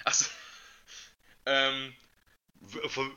Achso. 0.05 0.27
Ähm, 1.45 1.93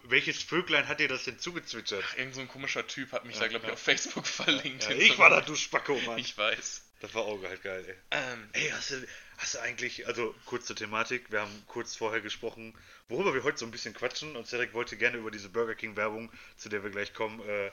welches 0.04 0.42
Vöglein 0.42 0.88
hat 0.88 1.00
dir 1.00 1.08
das 1.08 1.26
denn 1.26 1.40
zugezwitschert? 1.40 2.04
ach, 2.08 2.18
irgend 2.18 2.36
so 2.36 2.42
ein 2.42 2.48
komischer 2.48 2.86
Typ 2.88 3.12
hat 3.12 3.26
mich 3.26 3.36
Ja, 3.36 3.42
da, 3.44 3.48
glaube 3.48 3.68
ich, 3.68 3.72
auf 3.74 3.82
Facebook 3.82 4.26
verlinkt. 4.28 4.84
Ja, 4.84 4.92
ich 4.96 5.18
war 5.18 5.30
da, 5.30 5.42
du 5.42 5.56
Spacko, 5.56 5.96
Mann. 6.06 6.18
Ich 6.18 6.38
weiß. 6.38 6.82
Das 7.02 7.14
war 7.14 7.24
auch 7.24 7.42
halt 7.44 7.62
geil, 7.62 7.84
ey. 7.88 7.96
Ähm, 8.12 8.50
Ey, 8.54 8.70
hast 8.70 8.92
du, 8.92 9.08
hast 9.38 9.54
du 9.56 9.60
eigentlich, 9.60 10.08
also 10.08 10.34
kurz 10.46 10.66
zur 10.66 10.76
Thematik, 10.76 11.32
wir 11.32 11.42
haben 11.42 11.64
kurz 11.68 11.96
vorher 11.96 12.22
gesprochen, 12.22 12.74
worüber 13.10 13.34
wir 13.34 13.44
heute 13.44 13.58
so 13.58 13.66
ein 13.66 13.72
bisschen 13.72 13.94
quatschen 13.94 14.36
und 14.36 14.48
Cedric 14.48 14.74
wollte 14.74 14.98
gerne 14.98 15.18
über 15.18 15.30
diese 15.30 15.50
Burger 15.50 15.76
King 15.76 15.96
Werbung, 15.96 16.32
zu 16.58 16.70
der 16.70 16.84
wir 16.84 16.90
gleich 16.90 17.14
kommen, 17.14 17.40
äh, 17.48 17.70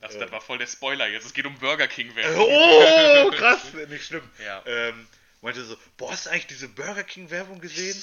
das, 0.00 0.14
Äh. 0.14 0.20
das 0.20 0.32
war 0.32 0.40
voll 0.40 0.58
der 0.58 0.66
Spoiler 0.68 1.08
jetzt. 1.08 1.26
Es 1.26 1.34
geht 1.34 1.44
um 1.44 1.58
Burger 1.58 1.88
King 1.88 2.14
Werbung. 2.16 2.46
oh, 2.48 3.30
krass, 3.32 3.60
nicht 3.88 4.06
schlimm. 4.06 4.22
Ja. 4.44 4.62
Ähm, 4.66 5.06
meinte 5.42 5.64
so, 5.64 5.76
boah, 5.96 6.12
hast 6.12 6.26
du 6.26 6.30
eigentlich 6.30 6.46
diese 6.46 6.68
Burger 6.68 7.04
King 7.04 7.30
Werbung 7.30 7.60
gesehen, 7.60 8.00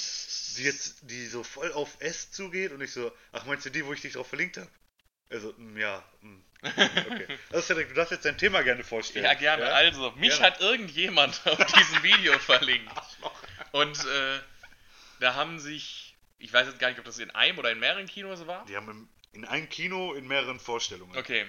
die 0.58 0.64
jetzt, 0.64 1.00
die 1.04 1.26
so 1.26 1.44
voll 1.44 1.72
auf 1.72 1.98
S 2.00 2.32
zugeht 2.32 2.72
und 2.72 2.82
ich 2.82 2.92
so, 2.92 3.12
ach, 3.32 3.46
meinst 3.46 3.66
du 3.66 3.70
die, 3.70 3.86
wo 3.86 3.94
ich 3.94 4.02
dich 4.02 4.14
drauf 4.14 4.28
verlinkt 4.28 4.58
habe? 4.58 4.70
Also, 5.32 5.54
mm, 5.58 5.78
ja, 5.78 6.04
mm, 6.22 6.40
okay. 6.64 7.28
Also 7.52 7.62
Cedric, 7.62 7.90
du 7.90 7.94
darfst 7.94 8.12
jetzt 8.12 8.26
dein 8.26 8.38
Thema 8.38 8.62
gerne 8.62 8.84
vorstellen. 8.84 9.26
Ja, 9.26 9.34
gerne. 9.36 9.72
Also, 9.72 10.12
mich 10.12 10.32
Gerne. 10.32 10.46
hat 10.46 10.60
irgendjemand 10.60 11.42
auf 11.46 11.66
diesem 11.66 12.04
Video 12.04 12.38
verlinkt. 12.40 12.92
Und 13.72 13.98
äh, 14.06 14.40
da 15.20 15.36
haben 15.36 15.60
sich, 15.60 16.18
ich 16.40 16.52
weiß 16.52 16.68
jetzt 16.68 16.80
gar 16.80 16.90
nicht, 16.90 17.00
ob 17.00 17.06
das 17.06 17.20
in 17.20 17.32
einem 17.32 17.58
oder 17.58 17.72
in 17.72 17.80
mehreren 17.80 18.08
Kinos 18.08 18.48
war. 18.48 18.66
Die 18.66 18.76
haben 18.76 18.90
im, 18.90 19.10
in 19.32 19.46
einem 19.46 19.70
Kino 19.70 20.14
in 20.14 20.28
mehreren 20.28 20.60
Vorstellungen. 20.60 21.16
Okay. 21.16 21.46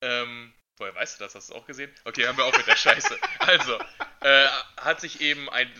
Ähm, 0.00 0.52
woher 0.80 0.94
weißt 0.94 1.18
du 1.18 1.24
das? 1.24 1.34
Hast 1.34 1.50
du 1.50 1.54
auch 1.54 1.66
gesehen? 1.66 1.90
Okay, 2.04 2.24
hören 2.24 2.36
wir 2.36 2.44
auf 2.44 2.56
mit 2.56 2.66
der 2.66 2.76
Scheiße. 2.76 3.18
Also, 3.40 3.78
äh, 4.20 4.46
hat 4.76 5.00
sich 5.00 5.20
eben 5.20 5.48
ein, 5.50 5.70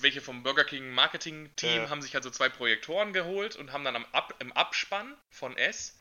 welche 0.00 0.20
vom 0.20 0.42
Burger 0.42 0.64
King 0.64 0.90
Marketing 0.90 1.54
Team 1.56 1.84
Ja. 1.84 1.90
haben 1.90 2.02
sich 2.02 2.14
halt 2.14 2.24
so 2.24 2.30
zwei 2.30 2.48
Projektoren 2.48 3.12
geholt 3.12 3.56
und 3.56 3.72
haben 3.72 3.84
dann 3.84 3.96
am 3.96 4.06
Ab, 4.12 4.34
im 4.38 4.52
Abspann 4.52 5.16
von 5.30 5.56
S, 5.56 5.98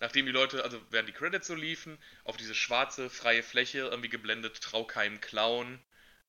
nachdem 0.00 0.26
die 0.26 0.32
Leute, 0.32 0.64
also 0.64 0.80
während 0.90 1.08
die 1.08 1.12
Credits 1.12 1.46
so 1.46 1.54
liefen, 1.54 1.98
auf 2.24 2.36
diese 2.36 2.54
schwarze 2.54 3.08
freie 3.10 3.42
Fläche 3.42 3.78
irgendwie 3.78 4.08
geblendet, 4.08 4.60
Traukeim 4.60 5.20
Clown 5.20 5.80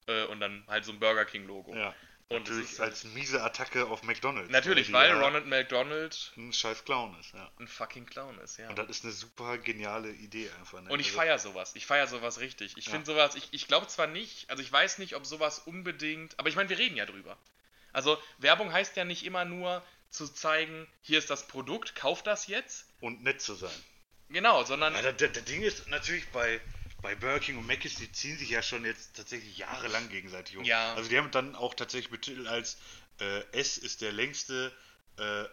äh, 0.07 0.23
und 0.25 0.39
dann 0.39 0.63
halt 0.67 0.85
so 0.85 0.91
ein 0.91 0.99
Burger 0.99 1.25
King 1.25 1.45
Logo. 1.47 1.75
Ja. 1.75 1.93
Und 2.35 2.49
ist- 2.49 2.79
als 2.79 3.03
miese 3.03 3.41
Attacke 3.43 3.85
auf 3.87 4.03
McDonalds. 4.03 4.49
Natürlich, 4.51 4.91
weil 4.91 5.09
ja 5.09 5.19
Ronald 5.21 5.45
McDonald 5.47 6.31
ein 6.37 6.51
scheiß 6.53 6.85
Clown 6.85 7.15
ist, 7.19 7.33
ja. 7.33 7.51
ein 7.59 7.67
fucking 7.67 8.05
Clown 8.05 8.37
ist, 8.39 8.57
ja. 8.57 8.69
Und 8.69 8.77
das 8.77 8.89
ist 8.89 9.03
eine 9.03 9.13
super 9.13 9.57
geniale 9.57 10.11
Idee 10.11 10.49
einfach. 10.59 10.81
Ne? 10.81 10.89
Und 10.91 10.99
ich 10.99 11.07
Also, 11.07 11.17
feiere 11.19 11.39
sowas. 11.39 11.71
Ich 11.75 11.85
feiere 11.85 12.07
sowas 12.07 12.39
richtig. 12.39 12.77
Ich 12.77 12.85
Ja. 12.85 12.91
finde 12.91 13.05
sowas, 13.05 13.35
ich, 13.35 13.49
ich 13.51 13.67
glaube 13.67 13.87
zwar 13.87 14.07
nicht, 14.07 14.49
also 14.49 14.61
ich 14.63 14.71
weiß 14.71 14.97
nicht, 14.97 15.15
ob 15.15 15.25
sowas 15.25 15.59
unbedingt, 15.59 16.37
aber 16.39 16.49
ich 16.49 16.55
meine, 16.55 16.69
wir 16.69 16.77
reden 16.77 16.95
ja 16.97 17.05
drüber. 17.05 17.37
Also 17.91 18.17
Werbung 18.39 18.71
heißt 18.73 18.95
ja 18.95 19.05
nicht 19.05 19.23
immer 19.25 19.45
nur 19.45 19.83
zu 20.09 20.27
zeigen, 20.27 20.87
hier 21.01 21.19
ist 21.19 21.29
das 21.29 21.47
Produkt, 21.47 21.95
kauf 21.95 22.23
das 22.23 22.47
jetzt. 22.47 22.85
Und 23.01 23.23
nett 23.23 23.41
zu 23.41 23.53
sein. 23.55 23.71
Genau, 24.29 24.63
sondern 24.63 24.93
Ja, 24.95 25.01
das, 25.01 25.17
das, 25.17 25.31
das 25.33 25.43
Ding 25.45 25.61
ist 25.61 25.87
natürlich 25.89 26.27
bei, 26.29 26.59
bei 27.03 27.15
Burger 27.15 27.39
King 27.39 27.57
und 27.57 27.67
Mc's, 27.67 27.95
die 27.95 28.11
ziehen 28.11 28.37
sich 28.37 28.49
ja 28.49 28.63
schon 28.63 28.85
jetzt 28.85 29.15
tatsächlich 29.15 29.57
jahrelang 29.57 30.09
gegenseitig 30.09 30.57
um. 30.57 30.63
Ja. 30.63 30.95
Also 30.95 31.09
die 31.09 31.17
haben 31.17 31.29
dann 31.29 31.53
auch 31.53 31.75
tatsächlich 31.75 32.09
betitelt 32.09 32.47
als 32.47 32.77
äh, 33.19 33.41
S 33.51 33.77
ist 33.77 34.01
der 34.01 34.13
längste 34.13 34.71
äh, 35.17 35.43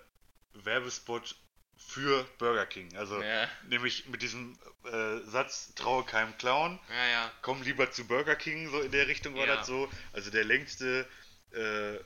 Werbespot 0.54 1.34
für 1.76 2.24
Burger 2.38 2.66
King. 2.66 2.96
Also 2.96 3.20
Ja. 3.20 3.48
nämlich 3.68 4.06
mit 4.06 4.22
diesem 4.22 4.58
äh, 4.84 5.18
Satz, 5.24 5.74
traue 5.74 6.04
keinem 6.04 6.38
Clown, 6.38 6.78
ja, 6.88 7.06
ja. 7.08 7.32
komm 7.42 7.62
lieber 7.62 7.90
zu 7.90 8.06
Burger 8.06 8.36
King, 8.36 8.70
so 8.70 8.80
in 8.80 8.92
der 8.92 9.08
Richtung 9.08 9.34
war 9.34 9.46
das 9.46 9.66
so. 9.66 9.90
Also 10.12 10.30
der 10.30 10.44
längste 10.44 11.06
äh, 11.52 11.98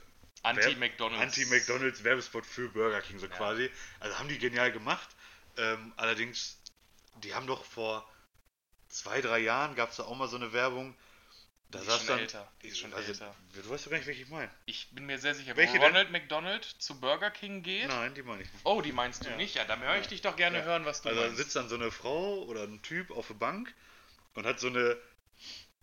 Anti-McDonalds. 0.42 1.22
Anti-McDonalds 1.22 2.03
Werbespot 2.03 2.47
für 2.47 2.68
Burger 2.70 3.03
King, 3.03 3.18
so 3.18 3.28
quasi. 3.28 3.70
Also 4.01 4.18
haben 4.18 4.28
die 4.28 4.38
genial 4.38 4.72
gemacht. 4.72 5.09
Ähm, 5.57 5.92
allerdings, 5.97 6.59
die 7.22 7.34
haben 7.34 7.47
doch 7.47 7.64
vor 7.64 8.09
zwei, 8.95 9.20
drei 9.20 9.40
Jahren 9.40 9.74
gab 9.74 9.90
es 9.90 9.97
da 9.97 10.05
auch 10.05 10.16
mal 10.16 10.28
so 10.28 10.36
eine 10.36 10.53
Werbung. 10.53 10.95
Da 11.70 11.80
Die 11.80 11.86
ist 11.86 12.09
dann. 12.09 12.20
älter. 12.20 12.49
Die 12.62 12.68
ist 12.68 12.78
schon 12.78 12.95
also, 12.95 13.12
älter. 13.12 13.34
Du 13.53 13.68
weißt 13.70 13.86
doch 13.86 13.90
gar 13.90 13.99
nicht, 13.99 14.07
welche 14.07 14.22
ich 14.22 14.28
meine. 14.28 14.51
Ich 14.66 14.90
bin 14.92 15.07
mir 15.07 15.18
sehr 15.18 15.34
sicher, 15.34 15.57
Welche 15.57 15.72
wo 15.72 15.74
denn? 15.74 15.86
Ronald 15.88 16.11
McDonald 16.11 16.64
zu 16.64 17.01
Burger 17.01 17.30
King 17.30 17.62
geht. 17.62 17.88
Nein, 17.88 18.14
die 18.14 18.22
meine 18.22 18.42
ich 18.42 18.53
nicht. 18.53 18.64
Oh, 18.64 18.80
die 18.80 18.92
meinst 18.92 19.24
du 19.24 19.30
Ja. 19.30 19.36
nicht? 19.36 19.57
Ja, 19.57 19.64
dann 19.64 19.80
höre 19.80 19.99
ich 20.01 20.07
dich 20.07 20.22
doch 20.22 20.36
gerne 20.36 20.59
Ja. 20.59 20.64
hören, 20.64 20.84
was 20.84 21.03
du 21.03 21.09
Also 21.09 21.20
meinst. 21.20 21.36
sitzt 21.36 21.57
dann 21.57 21.68
so 21.68 21.74
eine 21.74 21.90
Frau 21.90 22.45
oder 22.45 22.62
ein 22.62 22.80
Typ 22.82 23.11
auf 23.11 23.26
der 23.26 23.34
Bank 23.34 23.74
und 24.34 24.47
hat 24.47 24.61
so 24.61 24.68
eine 24.68 24.97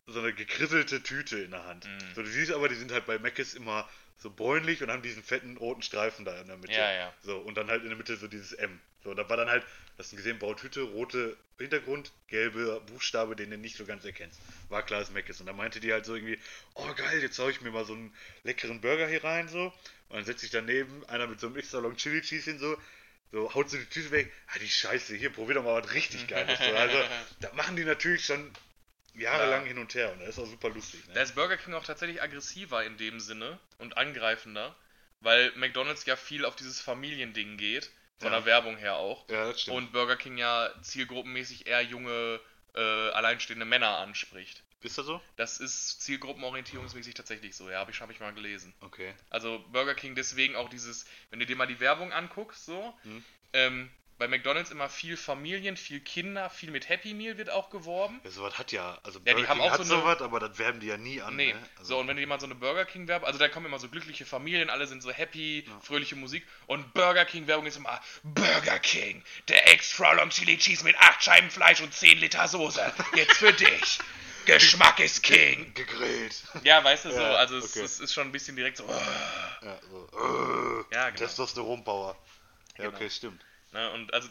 so 0.08 0.20
eine 0.20 0.34
gekrisselte 0.34 1.04
Tüte 1.04 1.40
in 1.40 1.52
der 1.52 1.64
Hand. 1.66 1.86
Mhm. 1.86 2.16
So, 2.16 2.24
du 2.24 2.30
siehst 2.30 2.52
aber, 2.52 2.68
die 2.70 2.76
sind 2.76 2.92
halt 2.92 3.06
bei 3.06 3.20
Mc's 3.20 3.54
immer 3.54 3.88
so 4.22 4.30
bräunlich 4.30 4.84
und 4.84 4.92
haben 4.92 5.02
diesen 5.02 5.24
fetten 5.24 5.58
roten 5.58 5.82
Streifen 5.82 6.26
da 6.26 6.40
in 6.40 6.48
der 6.48 6.58
Mitte. 6.58 6.74
Ja, 6.74 6.92
ja. 6.92 7.14
So, 7.24 7.38
und 7.40 7.58
dann 7.58 7.70
halt 7.70 7.82
in 7.82 7.90
der 7.90 7.98
Mitte 7.98 8.16
so 8.18 8.28
dieses 8.28 8.54
M. 8.54 8.80
So, 9.04 9.16
da 9.16 9.28
war 9.28 9.36
dann 9.36 9.50
halt, 9.50 9.66
hast 9.98 10.12
du 10.12 10.16
gesehen, 10.16 10.38
blaue 10.38 10.56
Tüte, 10.56 10.82
rote 10.82 11.36
Hintergrund, 11.58 12.12
gelbe 12.28 12.82
Buchstabe, 12.82 13.36
den 13.36 13.50
du 13.50 13.58
nicht 13.58 13.78
so 13.78 13.86
ganz 13.86 14.06
erkennst. 14.06 14.40
War 14.70 14.84
klar, 14.84 15.00
dass 15.00 15.12
Mac 15.12 15.28
ist. 15.28 15.40
Und 15.40 15.48
dann 15.48 15.56
meinte 15.56 15.80
die 15.80 15.92
halt 15.92 16.06
so 16.06 16.14
irgendwie, 16.14 16.38
oh 16.76 16.94
geil, 16.94 17.20
jetzt 17.20 17.40
hau 17.40 17.50
ich 17.50 17.62
mir 17.62 17.72
mal 17.72 17.84
so 17.84 17.94
einen 17.94 18.14
leckeren 18.44 18.80
Burger 18.80 19.08
hier 19.08 19.24
rein, 19.24 19.48
so. 19.48 19.74
Und 20.10 20.18
dann 20.18 20.26
setzt 20.26 20.42
sich 20.42 20.52
daneben 20.52 21.04
einer 21.08 21.26
mit 21.26 21.40
so 21.40 21.48
einem 21.48 21.58
extra 21.58 21.80
Long 21.80 21.96
Chili 21.96 22.22
Cheese 22.22 22.52
hin, 22.52 22.60
so. 22.60 22.78
So, 23.32 23.52
haut 23.56 23.70
so 23.70 23.78
die 23.78 23.86
Tüte 23.86 24.12
weg. 24.12 24.32
Ah, 24.48 24.60
die 24.60 24.70
Scheiße, 24.70 25.16
hier, 25.16 25.32
probier 25.32 25.56
doch 25.56 25.64
mal 25.64 25.82
was 25.82 25.94
richtig 25.94 26.28
Geiles. 26.28 26.60
So, 26.60 26.76
also, 26.76 26.98
da 27.40 27.52
machen 27.54 27.76
die 27.76 27.86
natürlich 27.86 28.26
schon 28.26 28.52
jahrelang 29.14 29.62
Ja. 29.64 29.68
hin 29.68 29.78
und 29.78 29.94
her. 29.96 30.12
Und 30.14 30.20
das 30.20 30.30
ist 30.30 30.40
auch 30.40 30.46
super 30.48 30.70
lustig. 30.70 31.02
Da 31.08 31.14
Ne? 31.14 31.22
ist 31.22 31.36
Burger 31.36 31.58
King 31.58 31.74
auch 31.74 31.84
tatsächlich 31.84 32.22
aggressiver 32.22 32.84
in 32.84 32.98
dem 32.98 33.20
Sinne 33.20 33.60
und 33.78 33.98
angreifender, 33.98 34.76
weil 35.20 35.52
McDonalds 35.56 36.06
ja 36.06 36.16
viel 36.16 36.46
auf 36.46 36.56
dieses 36.56 36.82
Familiending 36.82 37.58
geht, 37.58 37.92
von 38.20 38.32
Ja. 38.32 38.38
der 38.40 38.46
Werbung 38.46 38.78
her 38.78 38.96
auch. 38.96 39.28
Ja, 39.30 39.48
das 39.52 39.62
stimmt. 39.62 39.78
Und 39.78 39.92
Burger 39.92 40.16
King 40.16 40.38
ja 40.38 40.72
zielgruppenmäßig 40.82 41.68
eher 41.68 41.82
junge, 41.82 42.40
äh, 42.76 42.80
alleinstehende 42.80 43.66
Männer 43.66 43.98
anspricht. 43.98 44.64
ist 44.84 44.98
das 44.98 45.06
so? 45.06 45.22
Das 45.36 45.60
ist 45.60 46.02
zielgruppenorientierungsmäßig 46.02 47.14
tatsächlich 47.14 47.56
so, 47.56 47.70
ja, 47.70 47.80
habe 47.80 47.92
ich, 47.92 48.02
hab 48.02 48.10
ich 48.10 48.20
mal 48.20 48.34
gelesen. 48.34 48.74
Okay. 48.82 49.14
Also 49.30 49.60
Burger 49.72 49.94
King 49.94 50.16
deswegen 50.16 50.56
auch 50.56 50.70
dieses, 50.70 51.06
wenn 51.30 51.40
du 51.40 51.46
dir 51.46 51.56
mal 51.56 51.68
die 51.68 51.80
Werbung 51.80 52.12
anguckst, 52.14 52.66
so, 52.66 52.98
Hm. 53.04 53.24
ähm, 53.54 53.92
bei 54.22 54.28
McDonalds 54.28 54.70
immer 54.70 54.88
viel 54.88 55.18
Familien, 55.18 55.76
viel 55.76 56.00
Kinder, 56.00 56.52
viel 56.52 56.70
mit 56.70 56.90
Happy 56.90 57.16
Meal 57.16 57.40
wird 57.40 57.50
auch 57.50 57.72
geworben. 57.72 58.22
Ja, 58.24 58.30
sowas 58.30 58.60
hat 58.60 58.72
ja, 58.72 59.00
also 59.02 59.18
Ja, 59.18 59.26
die 59.26 59.32
Burger 59.34 59.48
haben 59.50 59.60
King 59.62 59.68
auch 59.68 59.72
hat 59.80 59.84
so 59.84 59.94
eine- 59.96 60.04
sowas, 60.04 60.22
aber 60.22 60.40
das 60.40 60.60
werben 60.60 60.80
die 60.80 60.86
ja 60.86 60.98
nie 60.98 61.20
an. 61.24 61.36
Nee, 61.36 61.54
Ne? 61.54 61.60
Also, 61.80 61.96
so 61.96 62.00
und 62.00 62.08
wenn 62.08 62.28
mal 62.30 62.40
so 62.40 62.46
eine 62.46 62.54
Burger 62.54 62.86
King 62.86 63.08
Werbung, 63.08 63.26
also 63.26 63.40
da 63.40 63.50
kommen 63.50 63.66
immer 63.66 63.80
so 63.80 63.90
glückliche 63.90 64.28
Familien, 64.28 64.70
alle 64.70 64.86
sind 64.86 65.02
so 65.02 65.10
happy, 65.12 65.66
Ja. 65.68 65.80
fröhliche 65.82 66.16
Musik 66.16 66.46
und 66.68 66.94
Burger 66.94 67.26
King 67.26 67.48
Werbung 67.48 67.66
ist 67.66 67.78
immer 67.78 68.00
Burger 68.22 68.78
King, 68.78 69.24
der 69.48 69.68
extra 69.74 70.14
long 70.14 70.30
Chili 70.30 70.56
Cheese 70.60 70.84
mit 70.84 70.96
8 71.00 71.24
Scheiben 71.24 71.50
Fleisch 71.50 71.82
und 71.82 71.92
10 71.92 72.20
Liter 72.20 72.48
Soße, 72.48 72.94
jetzt 73.16 73.38
für 73.38 73.54
dich. 73.54 73.98
Geschmack 74.46 75.00
ist 75.00 75.24
King. 75.24 75.74
gegrillt. 75.74 76.44
Ja, 76.64 76.84
weißt 76.84 77.06
du 77.06 77.12
so, 77.12 77.20
Ja, 77.20 77.34
also 77.38 77.58
es, 77.58 77.72
okay. 77.76 77.86
es 77.86 78.00
ist 78.00 78.14
schon 78.14 78.28
ein 78.28 78.32
bisschen 78.32 78.56
direkt 78.56 78.78
so, 78.78 78.88
ja, 78.88 79.80
so. 79.90 80.08
äh, 80.90 80.94
Ja, 80.96 81.10
genau. 81.10 81.18
Testosteron-Power. 81.26 82.16
Ja, 82.78 82.86
Genau. 82.86 82.96
okay, 82.96 83.10
stimmt. 83.10 83.44
Ne, 83.72 83.92
und 83.92 84.14
also 84.14 84.30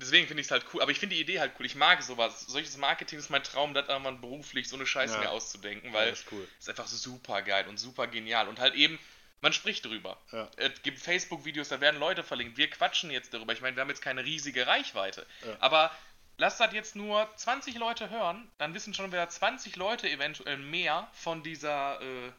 deswegen 0.00 0.26
finde 0.26 0.40
ich 0.40 0.46
es 0.46 0.50
halt 0.50 0.64
cool, 0.72 0.82
aber 0.82 0.90
ich 0.90 0.98
finde 0.98 1.14
die 1.14 1.20
Idee 1.20 1.38
halt 1.40 1.52
cool. 1.58 1.66
Ich 1.66 1.74
mag 1.74 2.02
sowas. 2.02 2.40
Solches 2.42 2.76
Marketing 2.76 3.18
ist 3.18 3.30
mein 3.30 3.44
Traum, 3.44 3.74
das 3.74 3.88
irgendwann 3.88 4.20
beruflich 4.20 4.68
so 4.68 4.76
eine 4.76 4.86
Scheiße 4.86 5.14
Ja. 5.14 5.20
mir 5.20 5.30
auszudenken, 5.30 5.88
Ja, 5.88 5.94
weil 5.94 6.10
das 6.10 6.20
ist 6.20 6.32
cool. 6.32 6.48
ist 6.58 6.68
einfach 6.68 6.86
super 6.86 7.42
geil 7.42 7.66
und 7.68 7.78
super 7.78 8.06
genial 8.06 8.48
und 8.48 8.58
halt 8.58 8.74
eben 8.74 8.98
man 9.40 9.52
spricht 9.52 9.84
drüber. 9.84 10.16
Ja. 10.30 10.48
Es 10.56 10.82
gibt 10.82 11.00
Facebook-Videos, 11.00 11.68
da 11.68 11.80
werden 11.80 11.98
Leute 11.98 12.22
verlinkt. 12.22 12.56
Wir 12.56 12.70
quatschen 12.70 13.10
jetzt 13.10 13.34
darüber. 13.34 13.52
Ich 13.52 13.60
meine, 13.60 13.74
wir 13.76 13.80
haben 13.80 13.88
jetzt 13.88 14.00
keine 14.02 14.24
riesige 14.24 14.68
Reichweite. 14.68 15.26
Ja. 15.44 15.56
Aber 15.58 15.90
lasst 16.38 16.60
das 16.60 16.72
jetzt 16.72 16.94
nur 16.94 17.28
20 17.36 17.74
Leute 17.74 18.08
hören, 18.08 18.48
dann 18.58 18.72
wissen 18.72 18.94
schon 18.94 19.10
wieder 19.10 19.28
20 19.28 19.74
Leute 19.74 20.08
eventuell 20.08 20.58
mehr 20.58 21.08
von 21.12 21.42
dieser 21.42 22.00
äh, 22.00 22.32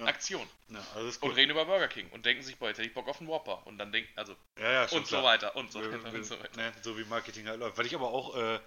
Ja. 0.00 0.06
Aktion. 0.08 0.46
Ja, 0.68 0.84
also 0.94 1.18
Und 1.20 1.32
reden 1.32 1.50
über 1.50 1.64
Burger 1.64 1.88
King 1.88 2.08
und 2.10 2.24
denken 2.26 2.42
sich, 2.42 2.56
boah, 2.58 2.68
jetzt 2.68 2.78
hätte 2.78 2.88
ich 2.88 2.94
Bock 2.94 3.08
auf 3.08 3.18
einen 3.20 3.28
Whopper. 3.28 3.66
Und 3.66 3.78
dann 3.78 3.92
denken, 3.92 4.10
also, 4.16 4.36
Ja, 4.58 4.84
und 4.86 5.06
so 5.06 5.22
weiter 5.22 5.54
und 5.56 5.70
so 5.72 5.80
Wir- 5.80 5.92
weiter 6.02 6.12
und 6.14 6.24
so 6.24 6.38
weiter. 6.40 6.56
Ne, 6.56 6.72
so 6.82 6.98
wie 6.98 7.04
Marketing 7.04 7.46
halt 7.48 7.60
läuft. 7.60 7.76
Weil 7.78 7.86
ich 7.86 7.94
aber 7.94 8.08
auch, 8.08 8.36
äh, 8.36 8.60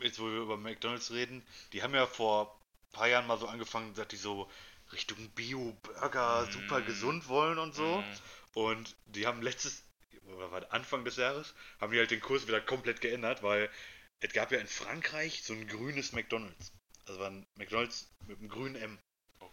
jetzt 0.00 0.18
wo 0.18 0.24
wir 0.26 0.40
über 0.40 0.56
McDonalds 0.56 1.10
reden, 1.12 1.44
die 1.72 1.82
haben 1.82 1.94
ja 1.94 2.06
vor 2.06 2.58
ein 2.88 2.92
paar 2.92 3.08
Jahren 3.08 3.26
mal 3.26 3.38
so 3.38 3.46
angefangen, 3.48 3.94
dass 3.94 4.08
die 4.08 4.16
so 4.16 4.50
Richtung 4.92 5.16
Bio-Burger 5.30 6.46
Mm. 6.46 6.50
super 6.52 6.80
gesund 6.82 7.28
wollen 7.28 7.58
und 7.58 7.74
so. 7.74 7.98
Mhm. 7.98 8.04
Und 8.54 8.96
die 9.06 9.26
haben 9.26 9.40
letztes, 9.42 9.82
oder 10.36 10.50
war 10.50 10.60
das 10.60 10.70
Anfang 10.70 11.04
des 11.04 11.16
Jahres, 11.16 11.54
haben 11.80 11.92
die 11.92 11.98
halt 11.98 12.10
den 12.10 12.20
Kurs 12.20 12.46
wieder 12.46 12.60
komplett 12.60 13.00
geändert, 13.00 13.42
weil 13.42 13.70
es 14.20 14.32
gab 14.34 14.52
ja 14.52 14.58
in 14.58 14.66
Frankreich 14.66 15.42
so 15.42 15.54
ein 15.54 15.66
grünes 15.66 16.12
McDonalds. 16.12 16.72
Also 17.06 17.18
war 17.20 17.30
ein 17.30 17.46
McDonalds 17.56 18.08
mit 18.26 18.38
einem 18.38 18.48
grünen 18.48 18.76
M. 18.76 18.98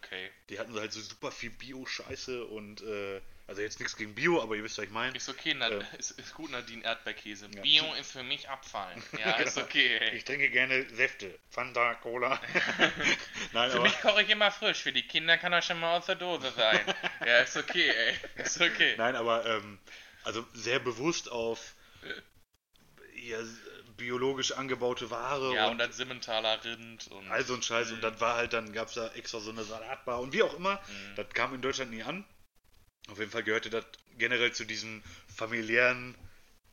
okay. 0.03 0.31
Die 0.49 0.59
hatten 0.59 0.73
halt 0.73 0.91
so 0.93 1.01
super 1.01 1.31
viel 1.31 1.49
Bio-Scheiße 1.51 2.45
und, 2.45 2.81
äh, 2.81 3.21
also 3.47 3.61
jetzt 3.61 3.79
nichts 3.79 3.95
gegen 3.97 4.13
Bio, 4.13 4.41
aber 4.41 4.55
ihr 4.55 4.63
wisst, 4.63 4.77
was 4.77 4.85
ich 4.85 4.91
meine. 4.91 5.15
Ist 5.15 5.27
okay, 5.27 5.55
Na, 5.57 5.69
Äh. 5.69 5.83
ist, 5.97 6.11
ist 6.11 6.33
gut, 6.35 6.51
Nadine 6.51 6.83
Erdbeerkäse. 6.83 7.49
Ja. 7.55 7.61
Bio 7.61 7.93
ist 7.95 8.11
für 8.11 8.23
mich 8.23 8.47
Abfall. 8.47 8.95
Ja, 9.19 9.31
ist 9.37 9.55
Genau. 9.55 9.65
okay, 9.65 9.97
ey. 9.97 10.17
Ich 10.17 10.23
trinke 10.23 10.49
gerne 10.49 10.87
Säfte. 10.89 11.37
Fanta, 11.49 11.95
Cola. 11.95 12.39
Nein, 13.53 13.71
Für 13.71 13.77
aber, 13.77 13.83
mich 13.83 13.99
koche 14.01 14.21
ich 14.23 14.29
immer 14.29 14.51
frisch, 14.51 14.83
für 14.83 14.91
die 14.93 15.07
Kinder 15.07 15.37
kann 15.37 15.51
er 15.51 15.61
schon 15.63 15.79
mal 15.79 15.97
aus 15.97 16.05
der 16.05 16.15
Dose 16.15 16.51
sein. 16.51 16.79
ja, 17.25 17.39
ist 17.39 17.57
okay, 17.57 17.89
ey. 17.89 18.15
Ist 18.43 18.61
okay. 18.61 18.93
nein, 18.97 19.15
aber, 19.15 19.45
ähm, 19.45 19.79
also 20.23 20.45
sehr 20.53 20.79
bewusst 20.79 21.31
auf 21.31 21.73
ja, 23.15 23.37
biologisch 23.99 24.51
angebaute 24.53 25.09
Ware 25.11 25.53
Ja, 25.53 25.65
und, 25.65 25.73
und 25.73 25.77
dann 25.77 25.91
Simmentaler 25.91 26.63
Rind 26.63 27.07
und. 27.09 27.29
all 27.29 27.43
so 27.45 27.53
ein 27.53 27.61
Scheiß. 27.61 27.91
Und 27.91 27.97
Mhm. 27.97 28.01
das 28.01 28.19
war 28.19 28.35
halt, 28.35 28.53
dann 28.53 28.73
gab 28.73 28.87
es 28.87 28.95
da 28.95 29.07
extra 29.13 29.39
so 29.39 29.51
eine 29.51 29.63
Salatbar 29.63 30.19
und 30.21 30.33
wie 30.33 30.41
auch 30.43 30.55
immer. 30.55 30.75
Mhm. 30.87 31.15
Das 31.15 31.29
kam 31.29 31.53
in 31.53 31.61
Deutschland 31.61 31.91
nie 31.91 32.03
an. 32.03 32.25
Auf 33.09 33.19
jeden 33.19 33.31
Fall 33.31 33.43
gehörte 33.43 33.69
das 33.69 33.85
generell 34.17 34.51
zu 34.51 34.65
diesem 34.65 35.03
familiären 35.35 36.15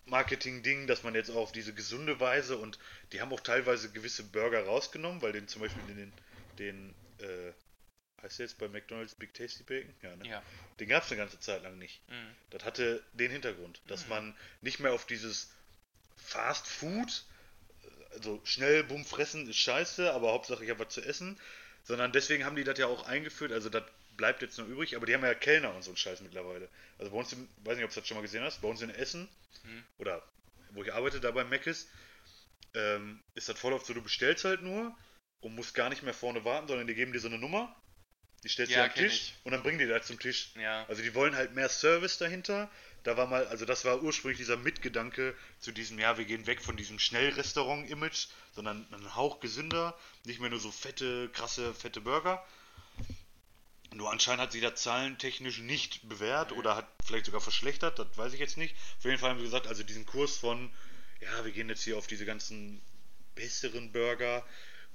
Marketing-Ding, 0.07 0.87
dass 0.87 1.03
man 1.03 1.15
jetzt 1.15 1.31
auch 1.31 1.37
auf 1.37 1.53
diese 1.53 1.75
gesunde 1.75 2.21
Weise 2.21 2.57
und 2.57 2.79
die 3.13 3.21
haben 3.21 3.33
auch 3.33 3.41
teilweise 3.41 3.91
gewisse 3.91 4.23
Burger 4.23 4.65
rausgenommen, 4.65 5.21
weil 5.23 5.33
den 5.33 5.49
zum 5.49 5.63
Beispiel 5.63 5.83
den, 5.85 6.13
den 6.59 6.95
äh, 7.19 7.53
heißt 8.23 8.39
der 8.39 8.47
jetzt 8.47 8.59
bei 8.59 8.69
McDonalds 8.69 9.15
Big 9.15 9.35
Tasty 9.35 9.65
Bacon? 9.65 9.95
Ja, 10.03 10.15
ne? 10.17 10.29
Ja. 10.29 10.43
Den 10.79 10.89
gab 10.89 11.05
es 11.05 11.11
eine 11.11 11.19
ganze 11.19 11.41
Zeit 11.41 11.63
lang 11.63 11.79
nicht. 11.79 12.01
Mhm. 12.09 12.35
Das 12.51 12.65
hatte 12.65 13.03
den 13.15 13.31
Hintergrund, 13.33 13.81
dass 13.89 14.05
Mhm. 14.05 14.11
man 14.11 14.37
nicht 14.61 14.79
mehr 14.79 14.93
auf 14.93 15.07
dieses 15.07 15.51
Fast 16.17 16.67
Food, 16.67 17.25
also 18.13 18.41
schnell, 18.45 18.85
bumm, 18.85 19.05
fressen 19.05 19.49
ist 19.49 19.57
scheiße, 19.59 20.13
aber 20.13 20.33
Hauptsache 20.33 20.65
ich 20.65 20.71
habe 20.71 20.85
was 20.85 20.93
zu 20.95 21.03
essen, 21.03 21.39
sondern 21.85 22.13
deswegen 22.13 22.45
haben 22.45 22.57
die 22.57 22.65
das 22.65 22.79
ja 22.79 22.87
auch 22.87 23.07
eingeführt, 23.07 23.53
also 23.53 23.69
das 23.69 23.85
bleibt 24.17 24.43
jetzt 24.43 24.59
noch 24.59 24.67
übrig, 24.67 24.97
aber 24.97 25.07
die 25.07 25.15
haben 25.15 25.23
ja 25.25 25.35
Kellner 25.35 25.75
und 25.75 25.83
so 25.83 25.91
einen 25.91 25.97
Scheiß 25.99 26.21
mittlerweile. 26.23 26.69
Also 26.99 27.13
bei 27.13 27.19
uns, 27.19 27.33
im, 27.33 27.49
weiß 27.65 27.77
nicht, 27.77 27.85
ob 27.85 27.93
du 27.93 28.01
das 28.01 28.09
schon 28.09 28.17
mal 28.17 28.23
gesehen 28.23 28.43
hast, 28.43 28.63
bei 28.63 28.69
uns 28.69 28.81
in 28.83 28.91
Essen, 28.91 29.29
Mhm. 29.65 29.85
oder 29.99 30.23
wo 30.71 30.83
ich 30.83 30.93
arbeite, 30.93 31.21
da 31.21 31.31
bei 31.31 31.45
Mc's, 31.45 31.87
ähm, 32.75 33.23
ist 33.35 33.49
das 33.49 33.59
voll 33.59 33.73
oft 33.73 33.87
so, 33.87 33.95
du 33.95 34.03
bestellst 34.03 34.45
halt 34.45 34.63
nur 34.63 34.95
und 35.41 35.55
musst 35.55 35.75
gar 35.75 35.89
nicht 35.89 36.03
mehr 36.03 36.15
vorne 36.15 36.45
warten, 36.45 36.69
sondern 36.69 36.87
die 36.87 36.95
geben 36.95 37.13
dir 37.13 37.21
so 37.21 37.29
eine 37.29 37.39
Nummer, 37.39 37.75
die 38.45 38.49
stellst 38.49 38.73
du 38.73 38.77
Ja, 38.79 38.85
am 38.85 38.95
kenn 38.95 39.09
Tisch 39.09 39.15
ich. 39.17 39.35
und 39.45 39.53
dann 39.53 39.63
bringen 39.63 39.79
die 39.79 39.87
das 39.87 40.07
zum 40.07 40.19
Tisch. 40.19 40.53
Ja. 40.57 40.85
Also 40.89 41.03
die 41.03 41.15
wollen 41.15 41.35
halt 41.37 41.55
mehr 41.55 41.69
Service 41.69 42.19
dahinter. 42.19 42.71
Da 43.07 43.17
war 43.17 43.29
mal, 43.29 43.47
also 43.47 43.65
das 43.65 43.85
war 43.85 44.03
ursprünglich 44.03 44.39
dieser 44.39 44.57
Mitgedanke 44.57 45.37
zu 45.61 45.71
diesem, 45.71 45.97
ja, 46.01 46.19
wir 46.19 46.25
gehen 46.25 46.49
weg 46.49 46.61
von 46.61 46.77
diesem 46.77 46.99
Schnellrestaurant-Image, 46.99 48.27
sondern 48.53 48.85
einen 48.93 49.15
Hauch 49.15 49.39
gesünder, 49.39 49.97
nicht 50.25 50.41
mehr 50.41 50.51
nur 50.51 50.59
so 50.59 50.73
fette, 50.73 51.29
krasse, 51.29 51.73
fette 51.73 52.01
Burger. 52.01 52.45
Nur 53.95 54.11
anscheinend 54.11 54.43
hat 54.43 54.51
sich 54.51 54.61
das 54.61 54.83
zahlentechnisch 54.83 55.61
nicht 55.61 56.09
bewährt 56.09 56.51
oder 56.51 56.75
hat 56.75 56.89
vielleicht 57.05 57.27
sogar 57.27 57.41
verschlechtert, 57.41 57.97
das 58.01 58.09
weiß 58.17 58.33
ich 58.33 58.41
jetzt 58.41 58.57
nicht. 58.57 58.75
Auf 58.99 59.05
jeden 59.05 59.19
Fall 59.19 59.31
haben 59.31 59.39
wir 59.39 59.45
gesagt, 59.45 59.69
also 59.69 59.85
diesen 59.85 60.05
Kurs 60.05 60.37
von, 60.39 60.69
ja, 61.21 61.45
wir 61.45 61.53
gehen 61.53 61.69
jetzt 61.69 61.85
hier 61.85 61.99
auf 61.99 62.09
diese 62.09 62.27
ganzen 62.27 62.83
besseren 63.37 63.93
Burger, 63.93 64.45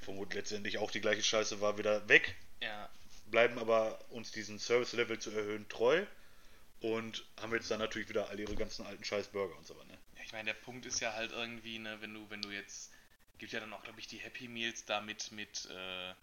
wo 0.05 0.27
letztendlich 0.33 0.79
auch 0.79 0.91
die 0.91 0.99
gleiche 0.99 1.23
Scheiße 1.23 1.61
war, 1.61 1.77
wieder 1.77 2.09
weg 2.09 2.35
Ja. 2.59 2.89
bleiben 3.27 3.57
aber 3.57 4.03
uns 4.09 4.33
diesen 4.33 4.59
Service-Level 4.59 5.17
zu 5.19 5.31
erhöhen 5.31 5.69
treu 5.69 6.05
und 6.81 7.23
haben 7.39 7.53
jetzt 7.53 7.71
dann 7.71 7.79
natürlich 7.79 8.09
wieder 8.09 8.29
all 8.29 8.39
ihre 8.39 8.55
ganzen 8.55 8.85
alten 8.85 9.03
Scheiß-Burger 9.03 9.55
und 9.55 9.65
so 9.65 9.75
weiter. 9.75 9.87
Ne? 9.87 9.97
Ja, 10.17 10.23
ich 10.23 10.31
meine, 10.33 10.45
der 10.45 10.59
Punkt 10.59 10.85
ist 10.85 10.99
ja 10.99 11.13
halt 11.13 11.31
irgendwie, 11.31 11.79
ne, 11.79 12.01
wenn 12.01 12.13
du, 12.13 12.29
wenn 12.29 12.41
du 12.41 12.49
jetzt, 12.49 12.91
gibt 13.37 13.51
ja 13.53 13.59
dann 13.59 13.71
auch, 13.73 13.83
glaube 13.83 13.99
ich, 13.99 14.07
die 14.07 14.17
Happy 14.17 14.47
Meals 14.47 14.85
da 14.85 14.99
mit, 14.99 15.31
mit, 15.31 15.65
äh, 15.69 16.13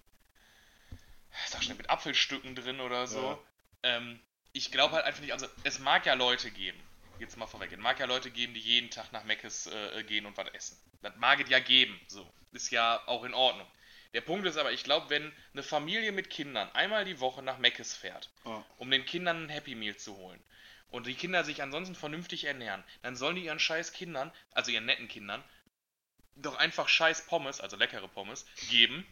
sag 1.47 1.63
schnell, 1.63 1.77
mit 1.77 1.91
Apfelstücken 1.91 2.55
drin 2.55 2.81
oder 2.81 3.07
so. 3.07 3.23
Ja. 3.23 3.39
Ähm, 3.85 4.21
ich 4.53 4.73
glaube 4.73 4.95
halt 4.95 5.05
einfach 5.05 5.21
nicht, 5.21 5.33
also 5.33 5.47
es 5.63 5.79
mag 5.79 6.05
ja 6.07 6.15
Leute 6.15 6.51
geben, 6.51 6.81
jetzt 7.21 7.37
mal 7.37 7.47
vorweg, 7.47 7.71
es 7.71 7.79
mag 7.79 8.01
ja 8.01 8.07
Leute 8.07 8.31
geben, 8.31 8.55
die 8.55 8.61
jeden 8.61 8.91
Tag 8.91 9.13
nach 9.13 9.25
Meckes 9.25 9.69
äh, 9.69 10.03
gehen 10.05 10.27
und 10.27 10.37
was 10.37 10.49
essen. 10.49 10.77
Das 11.03 11.15
mag 11.17 11.41
es 11.41 11.49
ja 11.49 11.61
geben, 11.61 11.99
so. 12.09 12.29
Ist 12.51 12.71
ja 12.71 13.07
auch 13.07 13.25
in 13.25 13.35
Ordnung. 13.35 13.67
Der 14.15 14.21
Punkt 14.23 14.47
ist 14.47 14.57
aber, 14.57 14.73
ich 14.73 14.85
glaube, 14.85 15.11
wenn 15.11 15.33
eine 15.53 15.63
Familie 15.63 16.13
mit 16.13 16.31
Kindern 16.31 16.71
einmal 16.73 17.05
die 17.05 17.21
Woche 17.21 17.43
nach 17.43 17.59
Meckes 17.59 17.95
fährt, 17.95 18.31
Oh. 18.45 18.63
um 18.79 18.91
den 18.91 19.05
Kindern 19.05 19.45
ein 19.45 19.49
Happy 19.51 19.75
Meal 19.75 19.97
zu 19.97 20.17
holen 20.17 20.43
und 20.91 21.07
die 21.07 21.15
Kinder 21.15 21.45
sich 21.45 21.63
ansonsten 21.63 21.95
vernünftig 21.95 22.45
ernähren, 22.45 22.83
dann 23.03 23.17
sollen 23.17 23.37
die 23.37 23.45
ihren 23.45 23.59
scheiß 23.61 23.93
Kindern, 23.93 24.33
also 24.53 24.71
ihren 24.71 24.87
netten 24.87 25.09
Kindern, 25.09 25.45
doch 26.37 26.57
einfach 26.57 26.89
scheiß 26.89 27.27
Pommes, 27.27 27.61
also 27.61 27.77
leckere 27.77 28.09
Pommes, 28.09 28.47
geben 28.71 29.07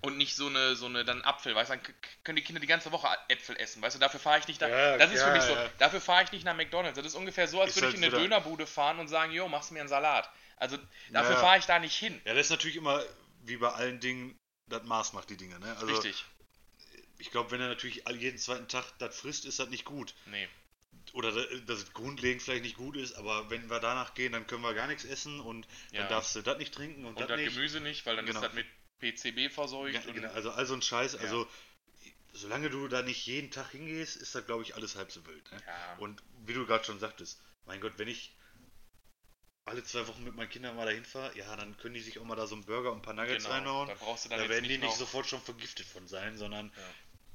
und 0.00 0.16
nicht 0.16 0.34
so 0.36 0.46
eine, 0.46 0.74
so 0.74 0.86
eine, 0.86 1.04
dann 1.04 1.22
Apfel, 1.22 1.54
weißt 1.54 1.70
du, 1.70 1.74
dann 1.76 1.94
können 2.24 2.36
die 2.36 2.42
Kinder 2.42 2.60
die 2.60 2.66
ganze 2.66 2.90
Woche 2.92 3.08
Äpfel 3.28 3.56
essen, 3.56 3.82
weißt 3.82 3.96
du, 3.96 4.00
dafür 4.00 4.20
fahre 4.20 4.38
ich 4.38 4.48
nicht 4.48 4.62
da, 4.62 4.68
Ja, 4.68 4.96
das 4.96 5.12
ist 5.12 5.20
ja, 5.20 5.26
für 5.26 5.32
mich 5.32 5.42
so, 5.42 5.52
ja. 5.54 5.68
dafür 5.78 6.00
fahre 6.00 6.24
ich 6.24 6.32
nicht 6.32 6.44
nach 6.44 6.56
McDonalds, 6.56 6.96
das 6.96 7.06
ist 7.06 7.14
ungefähr 7.14 7.46
so, 7.46 7.60
als 7.60 7.70
Ist 7.70 7.82
würde 7.82 7.88
ich 7.88 7.94
halt 7.94 7.96
in 7.98 8.04
eine 8.04 8.12
wieder- 8.12 8.22
Dönerbude 8.22 8.66
fahren 8.66 8.98
und 9.00 9.08
sagen, 9.08 9.32
jo, 9.32 9.46
machst 9.48 9.70
mir 9.70 9.80
einen 9.80 9.88
Salat, 9.88 10.30
also 10.56 10.78
dafür 11.10 11.36
fahre 11.36 11.58
ich 11.58 11.66
da 11.66 11.78
nicht 11.78 11.96
hin, 11.96 12.20
Ja, 12.24 12.32
das 12.34 12.46
ist 12.46 12.50
natürlich 12.50 12.76
immer, 12.76 13.02
wie 13.42 13.56
bei 13.56 13.70
allen 13.72 14.00
Dingen, 14.00 14.38
das 14.68 14.82
Maß 14.84 15.12
macht 15.12 15.30
die 15.30 15.36
Dinge. 15.36 15.58
Ne? 15.60 15.76
Also 15.76 15.86
richtig, 15.86 16.24
ich 17.18 17.30
glaube, 17.30 17.50
wenn 17.50 17.60
er 17.60 17.68
natürlich 17.68 18.04
jeden 18.18 18.38
zweiten 18.38 18.68
Tag 18.68 18.84
das 18.98 19.18
frisst, 19.18 19.44
ist 19.44 19.58
das 19.58 19.68
nicht 19.68 19.84
gut. 19.84 20.14
nee, 20.26 20.48
Oder 21.14 21.32
da- 21.32 21.56
dass 21.66 21.78
es 21.80 21.92
grundlegend 21.92 22.42
vielleicht 22.42 22.62
nicht 22.62 22.76
gut 22.76 22.96
ist, 22.96 23.14
aber 23.14 23.50
wenn 23.50 23.68
wir 23.70 23.80
danach 23.80 24.14
gehen, 24.14 24.32
dann 24.32 24.46
können 24.46 24.62
wir 24.62 24.74
gar 24.74 24.86
nichts 24.86 25.04
essen 25.04 25.40
und 25.40 25.66
Ja. 25.90 26.00
dann 26.00 26.08
darfst 26.10 26.34
du 26.36 26.42
das 26.42 26.58
nicht 26.58 26.72
trinken 26.74 27.04
und, 27.04 27.16
und 27.20 27.30
das 27.30 27.36
nicht. 27.38 27.54
Gemüse 27.54 27.80
nicht, 27.80 28.06
weil 28.06 28.16
dann 28.16 28.26
Genau. 28.26 28.40
ist 28.40 28.44
das 28.46 28.54
mit 28.54 28.66
PCB 29.00 29.50
verseucht 29.52 29.94
Ja, 29.94 30.12
genau, 30.12 30.30
also 30.32 30.50
all 30.52 30.64
so 30.66 30.74
ein 30.74 30.82
Scheiß. 30.82 31.14
Ja. 31.14 31.20
Also 31.20 31.48
solange 32.32 32.70
du 32.70 32.88
da 32.88 33.02
nicht 33.02 33.26
jeden 33.26 33.50
Tag 33.50 33.70
hingehst, 33.72 34.16
ist 34.16 34.34
das, 34.34 34.46
glaube 34.46 34.62
ich, 34.62 34.74
alles 34.74 34.96
halb 34.96 35.10
so 35.12 35.26
wild. 35.26 35.50
Ne? 35.52 35.58
ja, 35.66 35.94
Und 35.98 36.22
wie 36.46 36.54
du 36.54 36.66
gerade 36.66 36.84
schon 36.84 36.98
sagtest, 37.00 37.40
mein 37.66 37.80
Gott, 37.80 37.94
wenn 37.96 38.08
ich 38.08 38.34
alle 39.64 39.84
zwei 39.84 40.06
Wochen 40.08 40.24
mit 40.24 40.34
meinen 40.34 40.48
Kindern 40.48 40.76
mal 40.76 40.86
dahin 40.86 41.04
fahre, 41.04 41.36
ja, 41.36 41.54
dann 41.56 41.76
können 41.76 41.94
die 41.94 42.00
sich 42.00 42.18
auch 42.18 42.24
mal 42.24 42.34
da 42.36 42.46
so 42.46 42.54
einen 42.54 42.64
Burger 42.64 42.90
und 42.90 42.98
ein 42.98 43.02
paar 43.02 43.14
Nuggets 43.14 43.44
genau, 43.44 43.54
reinhauen. 43.56 43.88
da 43.88 43.94
brauchst 43.94 44.24
du 44.24 44.28
dann 44.28 44.40
Da 44.40 44.48
werden 44.48 44.68
die 44.68 44.78
nicht 44.78 44.96
sofort 44.96 45.26
schon 45.26 45.40
vergiftet 45.40 45.86
von 45.86 46.06
sein, 46.08 46.36
sondern 46.36 46.72
Ja. 46.76 46.82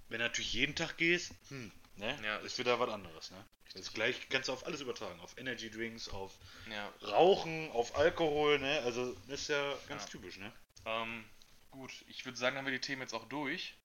wenn 0.09 0.19
du 0.19 0.25
natürlich 0.25 0.53
jeden 0.53 0.75
Tag 0.75 0.97
gehst, 0.97 1.31
hm, 1.49 1.71
ne, 1.95 2.19
Ja, 2.23 2.37
ist 2.37 2.57
wieder 2.59 2.79
was 2.79 2.89
anderes. 2.89 3.31
Ne? 3.31 3.45
Das 3.73 3.81
ist 3.81 3.93
gleich 3.93 4.29
kannst 4.29 4.49
du 4.49 4.53
auf 4.53 4.65
alles 4.65 4.81
übertragen, 4.81 5.19
auf 5.19 5.37
Energy 5.37 5.69
Drinks, 5.69 6.09
auf 6.09 6.33
ja, 6.69 6.87
Rauchen, 7.01 7.69
auf 7.71 7.95
Alkohol, 7.95 8.59
ne? 8.59 8.81
Also 8.83 9.13
das 9.27 9.41
ist 9.41 9.49
ja 9.49 9.77
ganz 9.87 10.05
typisch, 10.07 10.37
ne? 10.37 10.51
Ähm, 10.85 11.25
gut, 11.69 11.91
ich 12.07 12.25
würde 12.25 12.37
sagen, 12.37 12.57
haben 12.57 12.65
wir 12.65 12.71
die 12.71 12.79
Themen 12.81 13.01
jetzt 13.01 13.13
auch 13.13 13.27
durch. 13.27 13.77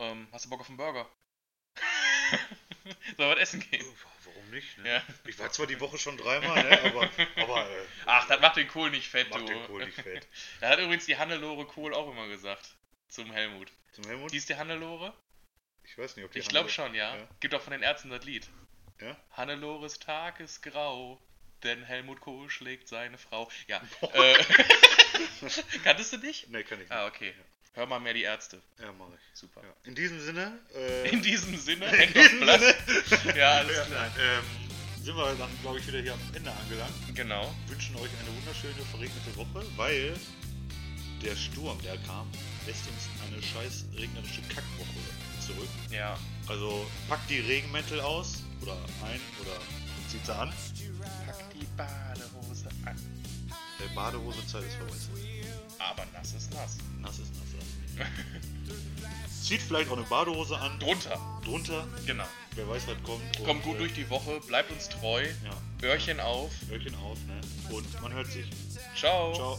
Ähm, 0.00 0.28
hast 0.32 0.44
du 0.44 0.50
Bock 0.50 0.60
auf 0.60 0.68
einen 0.68 0.76
Burger? 0.76 1.08
Soll 3.16 3.30
was 3.30 3.38
essen 3.38 3.60
gehen? 3.60 3.84
Warum 4.48 4.54
nicht? 4.54 4.78
Ne? 4.78 4.88
Ja. 4.88 5.02
Ich 5.24 5.38
war 5.38 5.50
zwar 5.50 5.66
die 5.66 5.78
Woche 5.80 5.98
schon 5.98 6.16
dreimal, 6.16 6.62
ne? 6.62 6.82
aber, 6.84 7.10
aber 7.36 7.70
äh, 7.70 7.84
Ach, 8.06 8.26
das 8.28 8.40
macht 8.40 8.56
den 8.56 8.68
Kohl 8.68 8.90
nicht 8.90 9.08
fett, 9.08 9.28
macht 9.30 9.42
du. 9.42 9.46
den 9.46 9.66
Kohl 9.66 9.84
nicht 9.84 10.00
fett. 10.00 10.26
Da 10.60 10.70
hat 10.70 10.78
übrigens 10.78 11.06
die 11.06 11.16
Hannelore 11.16 11.66
Kohl 11.66 11.94
auch 11.94 12.10
immer 12.10 12.28
gesagt. 12.28 12.74
Zum 13.08 13.30
Helmut. 13.30 13.70
Zum 13.92 14.04
Helmut? 14.04 14.30
Hieß 14.30 14.46
die 14.46 14.56
Hannelore? 14.56 15.14
Ich 15.84 15.96
weiß 15.96 16.16
nicht, 16.16 16.24
ob 16.24 16.32
die 16.32 16.38
Ich 16.38 16.48
glaube 16.48 16.68
schon, 16.68 16.94
ja. 16.94 17.16
Ja. 17.16 17.28
Gibt 17.40 17.54
auch 17.54 17.62
von 17.62 17.72
den 17.72 17.82
Ärzten 17.82 18.10
das 18.10 18.24
Lied. 18.24 18.48
Ja? 19.00 19.16
Hannelores 19.32 19.98
Tag 19.98 20.40
ist 20.40 20.62
grau, 20.62 21.20
denn 21.62 21.82
Helmut 21.84 22.20
Kohl 22.20 22.50
schlägt 22.50 22.88
seine 22.88 23.18
Frau. 23.18 23.50
Ja. 23.66 23.80
Äh, 24.12 24.44
kanntest 25.84 26.12
du 26.12 26.16
dich? 26.18 26.46
Nee, 26.48 26.64
kann 26.64 26.78
ich 26.78 26.88
nicht. 26.88 26.92
Ah, 26.92 27.06
okay. 27.06 27.34
Hör 27.74 27.86
mal 27.86 28.00
mehr 28.00 28.14
die 28.14 28.22
Ärzte. 28.22 28.60
Ja, 28.80 28.92
mach 28.98 29.06
ich. 29.08 29.38
Super. 29.38 29.60
Ja. 29.62 29.72
In 29.84 29.94
diesem 29.94 30.20
Sinne, 30.20 30.58
äh, 30.74 31.08
In 31.10 31.22
diesem 31.22 31.56
Sinne, 31.56 31.86
in 32.04 32.12
diesem. 32.12 32.38
Sinne 32.40 32.74
Ja, 33.36 33.52
alles 33.58 33.76
ja, 33.76 33.84
klar. 33.84 34.06
ähm, 34.18 35.04
sind 35.04 35.16
wir 35.16 35.34
dann, 35.36 35.50
glaube 35.62 35.78
ich, 35.78 35.86
wieder 35.86 36.00
hier 36.00 36.14
am 36.14 36.20
Ende 36.34 36.50
angelangt. 36.52 36.92
Genau. 37.14 37.54
wünschen 37.68 37.94
euch 37.96 38.10
eine 38.20 38.36
wunderschöne 38.36 38.84
verregnete 38.90 39.36
Woche, 39.36 39.64
weil 39.76 40.16
der 41.22 41.36
Sturm, 41.36 41.80
der 41.82 41.96
kam, 41.98 42.30
lässt 42.66 42.86
uns 42.88 43.08
eine 43.26 43.42
scheiß 43.42 43.86
regnerische 43.96 44.42
Kackwoche 44.42 45.00
zurück. 45.44 45.68
Ja. 45.90 46.18
Also 46.48 46.86
packt 47.08 47.28
die 47.30 47.40
Regenmäntel 47.40 48.00
aus 48.00 48.42
oder 48.62 48.76
ein 49.04 49.20
oder 49.40 49.58
zieht 50.08 50.24
sie 50.26 50.34
an. 50.34 50.52
Pack 51.26 51.50
die 51.54 51.66
Badehose 51.76 52.68
an. 52.84 52.96
Der 53.80 53.94
Badehosezeit 53.94 54.64
ist 54.64 54.76
vorbei. 54.76 54.94
Aber 55.78 56.04
nass 56.12 56.32
ist 56.34 56.52
nass. 56.54 56.76
Nass 57.00 57.18
ist 57.18 57.32
nass. 57.34 57.48
Ja. 57.98 58.04
Zieht 59.42 59.62
vielleicht 59.62 59.88
auch 59.90 59.96
eine 59.96 60.06
Badehose 60.06 60.58
an, 60.58 60.78
Drunter. 60.78 61.18
drunter, 61.44 61.86
Genau. 62.04 62.24
wer 62.54 62.68
weiß, 62.68 62.86
was 62.86 63.02
kommt. 63.02 63.44
Kommt 63.44 63.62
gut 63.62 63.76
äh, 63.76 63.78
durch 63.78 63.94
die 63.94 64.08
Woche, 64.10 64.40
bleibt 64.46 64.70
uns 64.70 64.88
treu. 64.88 65.24
Ja, 65.44 65.86
Öhrchen 65.88 66.20
auf. 66.20 66.50
Öhrchen 66.70 66.94
auf, 66.96 67.18
ne? 67.26 67.40
Und 67.74 68.02
man 68.02 68.12
hört 68.12 68.26
sich. 68.26 68.46
Ciao. 68.94 69.32
Ciao. 69.34 69.58